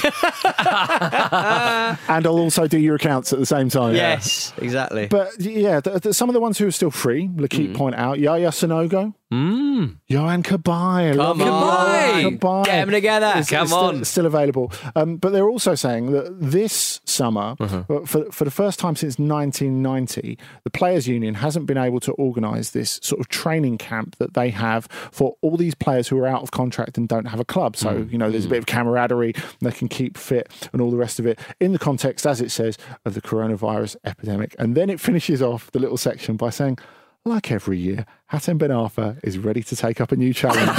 and 2.09 2.27
I'll 2.27 2.39
also 2.39 2.67
do 2.67 2.79
your 2.79 2.97
accounts 2.97 3.33
at 3.33 3.39
the 3.39 3.47
same 3.47 3.69
time 3.69 3.95
yes, 3.95 4.53
exactly. 4.59 5.07
but 5.07 5.39
yeah 5.39 5.81
the, 5.81 6.01
the, 6.01 6.15
some 6.15 6.29
of 6.29 6.35
the 6.35 6.41
ones 6.41 6.59
who 6.59 6.67
are 6.67 6.73
still 6.73 6.91
free 6.91 7.31
L'Equipe 7.37 7.71
mm. 7.71 7.77
point 7.77 7.95
out 7.95 8.19
Yaya 8.19 8.49
Sanogo 8.49 9.15
Mm. 9.33 9.97
Yohan 10.11 10.43
Cabaye 10.45 11.17
Come 11.17 11.43
on. 11.43 12.39
Cabaye. 12.39 12.65
Get 12.67 12.75
'em 12.75 12.91
together. 12.91 13.33
Is- 13.39 13.49
Come 13.49 13.67
still, 13.67 13.79
on. 13.79 14.05
still 14.05 14.27
available 14.27 14.71
um, 14.95 15.17
but 15.17 15.31
they're 15.33 15.49
also 15.49 15.75
saying 15.75 16.13
that 16.13 16.41
this 16.41 17.01
summer 17.05 17.57
Uh-huh. 17.59 17.83
uh, 17.89 18.05
for, 18.07 18.31
for 18.31 18.45
the 18.45 18.51
first 18.51 18.79
time 18.79 18.95
since 18.97 19.19
1990 19.19 20.39
the 20.65 20.71
players 20.71 21.09
union 21.09 21.35
hasn't 21.35 21.67
been 21.67 21.79
able 21.79 22.01
to 22.01 22.13
organise 22.13 22.71
this 22.71 23.01
sort 23.03 23.19
of 23.21 23.29
training 23.29 23.79
camp 23.79 24.15
that 24.19 24.35
they 24.35 24.51
have 24.51 24.87
for 25.11 25.37
all 25.41 25.57
these 25.57 25.75
players 25.75 26.07
who 26.09 26.19
are 26.19 26.27
out 26.27 26.43
of 26.43 26.51
contract 26.51 26.97
and 26.99 27.09
don't 27.09 27.27
have 27.27 27.41
a 27.41 27.45
club 27.45 27.77
so 27.77 27.89
Mm. 27.95 28.13
you 28.13 28.19
know 28.19 28.31
there's 28.31 28.47
a 28.47 28.49
bit 28.49 28.59
of 28.59 28.67
camaraderie 28.67 29.35
they 29.61 29.73
can 29.73 29.89
keep 29.89 30.17
fit 30.19 30.69
and 30.73 30.81
all 30.83 30.91
the 30.91 30.97
rest 30.97 31.19
of 31.19 31.27
it 31.27 31.39
in 31.61 31.73
the 31.73 31.79
context 31.79 32.27
as 32.27 32.41
it 32.41 32.51
says 32.51 32.77
of 33.05 33.15
the 33.15 33.23
coronavirus 33.23 33.97
epidemic 34.05 34.55
and 34.59 34.77
then 34.77 34.91
it 34.91 35.01
finishes 35.01 35.41
off 35.43 35.71
the 35.73 35.79
little 35.79 35.97
section 35.97 36.37
by 36.37 36.51
saying 36.51 36.79
like 37.25 37.51
every 37.51 37.79
year, 37.79 38.05
Hatem 38.33 38.59
Ben 38.59 38.71
Arfa 38.71 39.19
is 39.25 39.39
ready 39.39 39.63
to 39.63 39.77
take 39.77 40.01
up 40.01 40.13
a 40.13 40.17
new 40.17 40.33
challenge. 40.35 40.79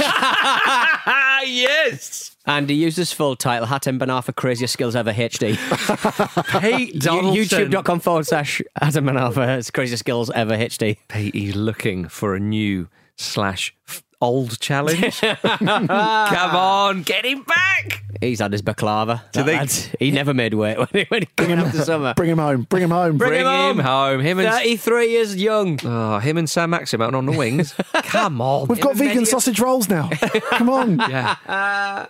yes. 1.48 2.36
And 2.46 2.70
he 2.70 2.76
used 2.76 2.96
his 2.96 3.12
full 3.12 3.34
title, 3.36 3.66
Hatem 3.66 3.98
Ben 3.98 4.08
Arfa 4.08 4.34
Craziest 4.34 4.72
Skills 4.72 4.94
Ever 4.94 5.12
HD. 5.12 5.56
Pete 6.60 7.00
Donaldson. 7.00 7.70
YouTube.com 7.70 8.00
forward 8.00 8.26
slash 8.26 8.62
Hatem 8.80 9.06
Ben 9.06 9.16
Arfa 9.16 9.72
Craziest 9.72 10.00
Skills 10.00 10.30
Ever 10.30 10.56
HD. 10.56 10.98
Pete, 11.08 11.34
he's 11.34 11.56
looking 11.56 12.06
for 12.08 12.34
a 12.34 12.40
new 12.40 12.88
slash 13.16 13.74
f- 13.88 14.02
old 14.20 14.58
challenge. 14.60 15.20
Come 15.42 15.88
on, 15.90 17.02
get 17.02 17.24
him 17.24 17.42
back. 17.42 18.02
He's 18.20 18.40
had 18.40 18.52
his 18.52 18.62
baklava. 18.62 19.22
Do 19.32 19.40
you 19.40 19.46
That 19.46 19.70
he 20.00 20.10
never 20.10 20.32
made 20.32 20.54
weight 20.54 20.78
when 20.78 20.88
he, 20.92 21.04
when 21.08 21.22
he 21.22 21.28
came 21.36 21.58
after 21.58 21.82
summer. 21.82 22.14
bring 22.14 22.30
him 22.30 22.38
home. 22.38 22.62
Bring 22.62 22.82
him 22.82 22.90
home. 22.90 23.18
Bring, 23.18 23.40
him 23.40 23.46
him 23.46 23.78
home. 23.78 24.20
Him 24.20 24.38
and 24.38 24.48
33 24.48 25.10
years 25.10 25.36
young. 25.36 25.78
oh, 25.84 26.18
him 26.18 26.38
and 26.38 26.48
Saint-Maximin 26.48 27.08
out 27.08 27.14
on 27.14 27.26
the 27.26 27.32
wings. 27.32 27.74
Come 27.94 28.40
on. 28.40 28.68
We've 28.68 28.78
Him 28.78 28.82
got 28.82 28.90
and 28.92 28.98
vegan 29.00 29.22
Mehdi- 29.24 29.26
sausage 29.26 29.60
rolls 29.60 29.88
now. 29.88 30.08
Come 30.50 30.70
on. 30.70 30.98
Yeah. 31.10 31.36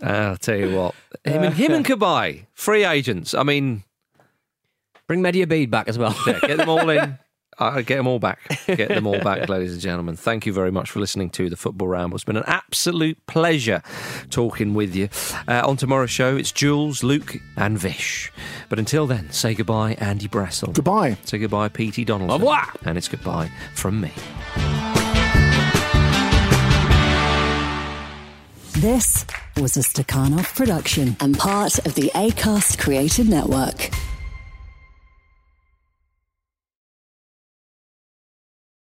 I'll 0.00 0.36
tell 0.36 0.56
you 0.56 0.76
what. 0.76 0.94
Him 1.24 1.42
and 1.42 1.54
him 1.54 1.72
and 1.72 1.84
uh, 1.90 1.96
Cabaye, 1.96 2.46
free 2.54 2.84
agents. 2.84 3.34
I 3.34 3.42
mean, 3.42 3.82
Bring 5.08 5.22
Mehdi 5.22 5.44
Abeid 5.44 5.70
back 5.70 5.88
as 5.88 5.98
well. 5.98 6.16
yeah, 6.26 6.38
get 6.40 6.56
them 6.58 6.68
all 6.68 6.88
in. 6.90 7.18
Uh, 7.58 7.80
get 7.80 7.96
them 7.96 8.06
all 8.06 8.18
back. 8.18 8.38
Get 8.66 8.88
them 8.88 9.06
all 9.06 9.18
back, 9.20 9.48
ladies 9.48 9.72
and 9.72 9.80
gentlemen. 9.80 10.14
Thank 10.16 10.44
you 10.44 10.52
very 10.52 10.70
much 10.70 10.90
for 10.90 11.00
listening 11.00 11.30
to 11.30 11.48
the 11.48 11.56
Football 11.56 11.88
Ramble. 11.88 12.16
It's 12.16 12.24
been 12.24 12.36
an 12.36 12.44
absolute 12.46 13.24
pleasure 13.26 13.82
talking 14.30 14.74
with 14.74 14.94
you. 14.94 15.08
Uh, 15.48 15.62
on 15.66 15.76
tomorrow's 15.76 16.10
show, 16.10 16.36
it's 16.36 16.52
Jules, 16.52 17.02
Luke, 17.02 17.36
and 17.56 17.78
Vish. 17.78 18.30
But 18.68 18.78
until 18.78 19.06
then, 19.06 19.30
say 19.30 19.54
goodbye, 19.54 19.94
Andy 19.94 20.28
Brassell. 20.28 20.74
Goodbye. 20.74 21.16
Say 21.24 21.38
goodbye, 21.38 21.68
Petey 21.68 22.04
Donaldson. 22.04 22.30
Au 22.30 22.38
revoir. 22.38 22.72
And 22.84 22.98
it's 22.98 23.08
goodbye 23.08 23.50
from 23.74 24.00
me. 24.00 24.12
This 28.74 29.24
was 29.56 29.78
a 29.78 29.80
Stakhanov 29.80 30.54
production 30.54 31.16
and 31.20 31.38
part 31.38 31.78
of 31.86 31.94
the 31.94 32.10
ACAST 32.14 32.78
Creative 32.78 33.26
Network. 33.26 33.90